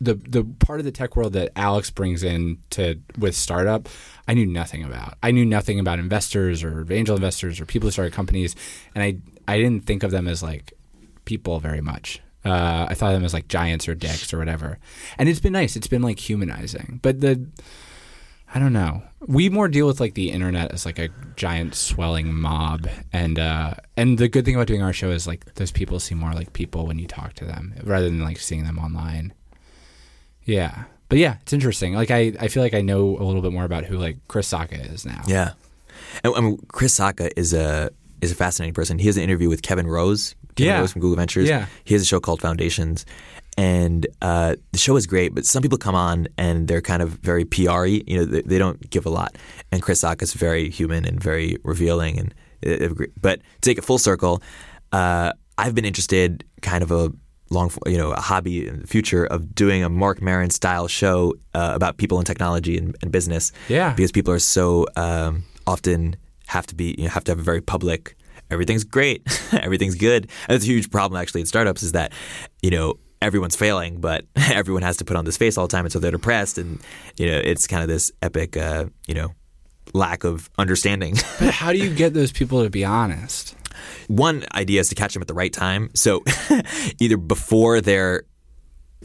the 0.00 0.14
the 0.14 0.44
part 0.44 0.78
of 0.78 0.84
the 0.84 0.92
tech 0.92 1.16
world 1.16 1.32
that 1.34 1.52
Alex 1.56 1.90
brings 1.90 2.22
in 2.22 2.58
to 2.70 3.00
with 3.18 3.34
startup. 3.34 3.88
I 4.28 4.34
knew 4.34 4.46
nothing 4.46 4.82
about. 4.82 5.16
I 5.22 5.30
knew 5.30 5.44
nothing 5.44 5.80
about 5.80 5.98
investors 5.98 6.62
or 6.62 6.86
angel 6.90 7.16
investors 7.16 7.60
or 7.60 7.66
people 7.66 7.86
who 7.86 7.92
started 7.92 8.12
companies, 8.12 8.54
and 8.94 9.02
I 9.02 9.18
I 9.48 9.58
didn't 9.58 9.86
think 9.86 10.02
of 10.02 10.10
them 10.10 10.28
as 10.28 10.42
like 10.42 10.72
people 11.24 11.60
very 11.60 11.80
much. 11.80 12.20
Uh, 12.44 12.86
I 12.88 12.94
thought 12.94 13.08
of 13.08 13.14
them 13.14 13.24
as 13.24 13.34
like 13.34 13.48
giants 13.48 13.88
or 13.88 13.94
dicks 13.94 14.32
or 14.32 14.38
whatever. 14.38 14.78
And 15.18 15.28
it's 15.28 15.40
been 15.40 15.52
nice. 15.52 15.74
It's 15.74 15.88
been 15.88 16.02
like 16.02 16.18
humanizing. 16.20 17.00
But 17.02 17.20
the 17.20 17.44
I 18.54 18.58
don't 18.58 18.72
know. 18.72 19.02
We 19.26 19.48
more 19.48 19.68
deal 19.68 19.86
with 19.86 19.98
like 19.98 20.14
the 20.14 20.30
internet 20.30 20.72
as 20.72 20.86
like 20.86 20.98
a 20.98 21.08
giant 21.34 21.74
swelling 21.74 22.32
mob, 22.32 22.88
and 23.12 23.38
uh, 23.38 23.74
and 23.96 24.18
the 24.18 24.28
good 24.28 24.44
thing 24.44 24.54
about 24.54 24.68
doing 24.68 24.82
our 24.82 24.92
show 24.92 25.10
is 25.10 25.26
like 25.26 25.54
those 25.54 25.72
people 25.72 25.98
seem 25.98 26.18
more 26.18 26.32
like 26.32 26.52
people 26.52 26.86
when 26.86 26.98
you 26.98 27.06
talk 27.06 27.34
to 27.34 27.44
them 27.44 27.74
rather 27.82 28.06
than 28.06 28.20
like 28.20 28.38
seeing 28.38 28.64
them 28.64 28.78
online. 28.78 29.34
Yeah, 30.46 30.84
but 31.08 31.18
yeah, 31.18 31.36
it's 31.42 31.52
interesting. 31.52 31.94
Like 31.94 32.10
I, 32.10 32.32
I 32.40 32.48
feel 32.48 32.62
like 32.62 32.74
I 32.74 32.80
know 32.80 33.18
a 33.18 33.24
little 33.24 33.42
bit 33.42 33.52
more 33.52 33.64
about 33.64 33.84
who 33.84 33.98
like 33.98 34.16
Chris 34.28 34.50
Sacca 34.50 34.92
is 34.92 35.04
now. 35.04 35.22
Yeah, 35.26 35.52
and, 36.24 36.34
I 36.34 36.40
mean, 36.40 36.58
Chris 36.68 36.98
Sacca 36.98 37.30
is 37.36 37.52
a 37.52 37.90
is 38.22 38.32
a 38.32 38.34
fascinating 38.34 38.72
person. 38.74 38.98
He 38.98 39.06
has 39.06 39.16
an 39.18 39.22
interview 39.22 39.48
with 39.48 39.62
Kevin 39.62 39.86
Rose. 39.86 40.34
Kevin 40.54 40.72
Yeah. 40.72 40.80
Rose 40.80 40.92
from 40.92 41.02
Google 41.02 41.16
Ventures. 41.16 41.48
Yeah. 41.48 41.66
he 41.84 41.92
has 41.94 42.02
a 42.02 42.06
show 42.06 42.18
called 42.18 42.40
Foundations, 42.40 43.04
and 43.58 44.06
uh, 44.22 44.56
the 44.72 44.78
show 44.78 44.96
is 44.96 45.06
great. 45.06 45.34
But 45.34 45.44
some 45.44 45.62
people 45.62 45.76
come 45.78 45.94
on 45.94 46.28
and 46.38 46.66
they're 46.68 46.80
kind 46.80 47.02
of 47.02 47.10
very 47.10 47.44
PR-y. 47.44 48.02
You 48.06 48.18
know, 48.18 48.24
they, 48.24 48.42
they 48.42 48.58
don't 48.58 48.88
give 48.90 49.04
a 49.04 49.10
lot. 49.10 49.36
And 49.70 49.82
Chris 49.82 50.02
Sacca 50.02 50.22
is 50.22 50.32
very 50.32 50.70
human 50.70 51.04
and 51.04 51.22
very 51.22 51.58
revealing. 51.62 52.18
And 52.18 52.34
uh, 52.82 52.94
but 53.20 53.40
to 53.40 53.60
take 53.60 53.78
it 53.78 53.84
full 53.84 53.98
circle, 53.98 54.42
uh, 54.92 55.32
I've 55.58 55.74
been 55.74 55.84
interested, 55.84 56.44
kind 56.62 56.82
of 56.82 56.90
a 56.90 57.12
long, 57.50 57.70
you 57.86 57.96
know, 57.96 58.12
a 58.12 58.20
hobby 58.20 58.66
in 58.66 58.80
the 58.80 58.86
future 58.86 59.24
of 59.24 59.54
doing 59.54 59.82
a 59.84 59.88
Marc 59.88 60.20
Maron 60.20 60.50
style 60.50 60.88
show 60.88 61.34
uh, 61.54 61.72
about 61.74 61.96
people 61.96 62.18
and 62.18 62.26
technology 62.26 62.76
and, 62.76 62.96
and 63.02 63.12
business. 63.12 63.52
Yeah. 63.68 63.94
because 63.94 64.12
people 64.12 64.32
are 64.32 64.38
so 64.38 64.86
um, 64.96 65.44
often 65.66 66.16
have 66.46 66.66
to 66.66 66.74
be 66.74 66.94
you 66.98 67.04
know, 67.04 67.10
have 67.10 67.24
to 67.24 67.32
have 67.32 67.38
a 67.38 67.42
very 67.42 67.60
public. 67.60 68.16
Everything's 68.50 68.84
great, 68.84 69.22
everything's 69.52 69.96
good. 69.96 70.24
And 70.48 70.54
that's 70.54 70.64
a 70.64 70.68
huge 70.68 70.90
problem 70.90 71.20
actually 71.20 71.40
in 71.40 71.46
startups 71.46 71.82
is 71.82 71.92
that 71.92 72.12
you 72.62 72.70
know 72.70 72.94
everyone's 73.22 73.56
failing, 73.56 74.00
but 74.00 74.24
everyone 74.36 74.82
has 74.82 74.96
to 74.98 75.04
put 75.04 75.16
on 75.16 75.24
this 75.24 75.36
face 75.36 75.58
all 75.58 75.66
the 75.66 75.72
time, 75.72 75.84
and 75.84 75.92
so 75.92 75.98
they're 75.98 76.10
depressed, 76.10 76.58
and 76.58 76.80
you 77.16 77.26
know 77.26 77.38
it's 77.38 77.66
kind 77.66 77.82
of 77.82 77.88
this 77.88 78.12
epic 78.22 78.56
uh, 78.56 78.86
you 79.06 79.14
know 79.14 79.32
lack 79.92 80.24
of 80.24 80.50
understanding. 80.58 81.16
But 81.40 81.54
how 81.54 81.72
do 81.72 81.78
you 81.78 81.92
get 81.94 82.14
those 82.14 82.32
people 82.32 82.62
to 82.64 82.70
be 82.70 82.84
honest? 82.84 83.54
One 84.08 84.44
idea 84.54 84.80
is 84.80 84.88
to 84.90 84.94
catch 84.94 85.12
them 85.14 85.22
at 85.22 85.28
the 85.28 85.34
right 85.34 85.52
time. 85.52 85.90
So 85.94 86.22
either 87.00 87.16
before 87.16 87.80
they're 87.80 88.22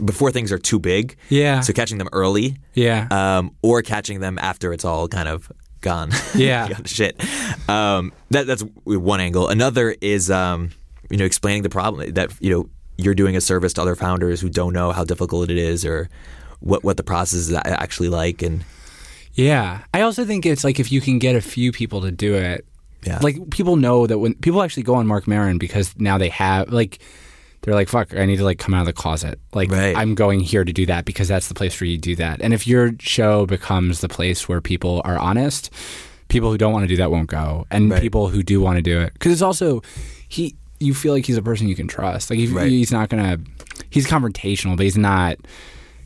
before 0.04 0.32
things 0.32 0.52
are 0.52 0.58
too 0.58 0.80
big, 0.80 1.16
Yeah. 1.30 1.60
So 1.62 1.74
catching 1.74 1.98
them 1.98 2.08
early, 2.14 2.56
Yeah. 2.74 3.08
um, 3.12 3.56
or 3.62 3.82
catching 3.82 4.20
them 4.22 4.40
after 4.40 4.74
it's 4.74 4.86
all 4.86 5.08
kind 5.08 5.28
of 5.28 5.52
gone. 5.82 6.12
Yeah. 6.36 6.70
gone 6.74 6.86
shit. 6.86 7.22
Um, 7.70 8.12
that 8.32 8.48
that's 8.48 8.64
one 8.86 9.20
angle. 9.20 9.48
Another 9.50 9.96
is 10.02 10.32
um, 10.32 10.72
you 11.10 11.18
know 11.18 11.26
explaining 11.26 11.64
the 11.64 11.70
problem 11.70 12.14
that 12.14 12.32
you 12.40 12.50
know 12.52 12.70
you're 12.98 13.16
doing 13.16 13.36
a 13.36 13.42
service 13.42 13.74
to 13.74 13.82
other 13.82 13.96
founders 13.96 14.40
who 14.42 14.50
don't 14.50 14.74
know 14.74 14.92
how 14.92 15.04
difficult 15.04 15.50
it 15.50 15.58
is 15.58 15.86
or 15.86 16.10
what 16.60 16.84
what 16.84 16.96
the 16.98 17.04
process 17.04 17.40
is 17.40 17.54
actually 17.54 18.10
like 18.10 18.42
and 18.42 18.64
Yeah. 19.34 19.82
I 19.94 20.02
also 20.02 20.24
think 20.26 20.46
it's 20.46 20.64
like 20.64 20.80
if 20.80 20.92
you 20.92 21.02
can 21.02 21.20
get 21.20 21.36
a 21.36 21.42
few 21.42 21.72
people 21.72 22.02
to 22.02 22.12
do 22.12 22.36
it, 22.36 22.66
Yeah. 23.06 23.20
like 23.22 23.50
people 23.50 23.76
know 23.78 24.06
that 24.08 24.20
when 24.20 24.36
people 24.36 24.62
actually 24.62 24.84
go 24.84 24.96
on 24.96 25.08
Marc 25.08 25.28
Maron 25.28 25.58
because 25.58 25.94
now 25.98 26.18
they 26.18 26.30
have 26.30 26.70
like 26.72 27.00
they're 27.62 27.74
like 27.74 27.90
fuck 27.90 28.16
I 28.16 28.26
need 28.26 28.38
to 28.38 28.44
like 28.44 28.60
come 28.60 28.74
out 28.74 28.82
of 28.82 28.86
the 28.86 28.94
closet 28.94 29.40
like 29.54 29.72
Right. 29.72 29.96
I'm 29.98 30.14
going 30.16 30.40
here 30.40 30.64
to 30.64 30.72
do 30.74 30.86
that 30.86 31.06
because 31.06 31.28
that's 31.28 31.48
the 31.48 31.54
place 31.56 31.80
where 31.82 31.88
you 31.88 31.98
do 31.98 32.16
that 32.18 32.42
and 32.42 32.54
if 32.54 32.68
your 32.68 32.92
show 33.00 33.46
becomes 33.46 34.02
the 34.02 34.08
place 34.10 34.48
where 34.48 34.62
people 34.62 35.02
are 35.06 35.18
honest 35.18 35.72
people 36.28 36.52
who 36.52 36.58
don't 36.58 36.74
want 36.74 36.84
to 36.84 36.88
do 36.88 36.96
that 36.98 37.12
won't 37.12 37.28
go 37.30 37.66
and 37.72 37.90
Right. 37.92 38.02
people 38.02 38.30
who 38.30 38.44
do 38.44 38.62
want 38.62 38.78
to 38.78 38.82
do 38.84 39.00
it 39.02 39.14
because 39.14 39.32
it's 39.32 39.42
also 39.42 39.82
he 40.30 40.56
you 40.80 40.94
feel 40.94 41.14
like 41.14 41.26
he's 41.26 41.38
a 41.38 41.42
person 41.42 41.68
you 41.68 41.76
can 41.76 41.88
trust 41.88 42.30
like 42.30 42.40
if, 42.40 42.54
Right. 42.54 42.70
he's 42.70 42.92
not 42.92 43.10
gonna 43.10 43.40
he's 43.90 44.08
confrontational 44.08 44.78
but 44.78 44.84
he's 44.84 44.98
not 44.98 45.38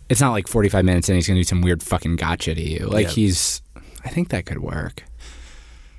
it's 0.10 0.22
not 0.22 0.32
like 0.32 0.48
45 0.48 0.86
minutes 0.86 1.10
and 1.10 1.16
he's 1.18 1.28
gonna 1.28 1.40
do 1.40 1.44
some 1.44 1.62
weird 1.62 1.84
fucking 1.84 2.16
gotcha 2.16 2.56
to 2.56 2.62
you 2.62 2.86
like 2.88 3.08
Yeah. 3.08 3.12
he's 3.14 3.62
I 4.04 4.10
think 4.10 4.30
that 4.30 4.46
could 4.46 4.60
work 4.60 5.04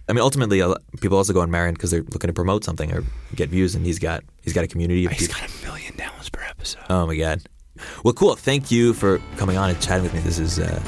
I 0.09 0.12
mean 0.12 0.22
ultimately 0.22 0.62
people 1.00 1.18
also 1.18 1.32
go 1.32 1.40
on 1.40 1.50
Maron 1.50 1.74
because 1.74 1.90
they're 1.90 2.02
looking 2.02 2.28
to 2.28 2.32
promote 2.32 2.64
something 2.64 2.92
or 2.92 3.02
get 3.34 3.48
views 3.48 3.74
and 3.74 3.84
he's 3.84 3.98
got 3.98 4.22
he's 4.42 4.52
got 4.52 4.64
a 4.64 4.68
community 4.68 5.04
of 5.04 5.12
He's 5.12 5.26
people. 5.28 5.40
got 5.40 5.50
a 5.50 5.66
million 5.66 5.92
downloads 5.94 6.30
per 6.30 6.42
episode. 6.42 6.82
Oh 6.88 7.07
my 7.07 7.16
god. 7.16 7.42
Well, 8.04 8.14
cool. 8.14 8.36
Thank 8.36 8.70
you 8.70 8.94
for 8.94 9.20
coming 9.36 9.57
on 9.59 9.68
and 9.70 9.80
chatting 9.82 10.04
with 10.04 10.14
me. 10.14 10.20
This 10.20 10.38
is 10.38 10.59
uh, 10.59 10.80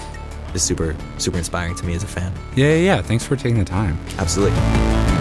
this 0.52 0.62
is 0.62 0.68
super 0.68 0.96
super 1.18 1.36
inspiring 1.38 1.74
to 1.76 1.84
me 1.84 1.94
as 1.94 2.02
a 2.02 2.06
fan. 2.06 2.32
Yeah, 2.54 2.68
yeah, 2.68 2.74
yeah. 2.76 3.02
Thanks 3.02 3.24
for 3.26 3.36
taking 3.36 3.58
the 3.58 3.64
time. 3.64 3.98
Absolutely. 4.18 5.17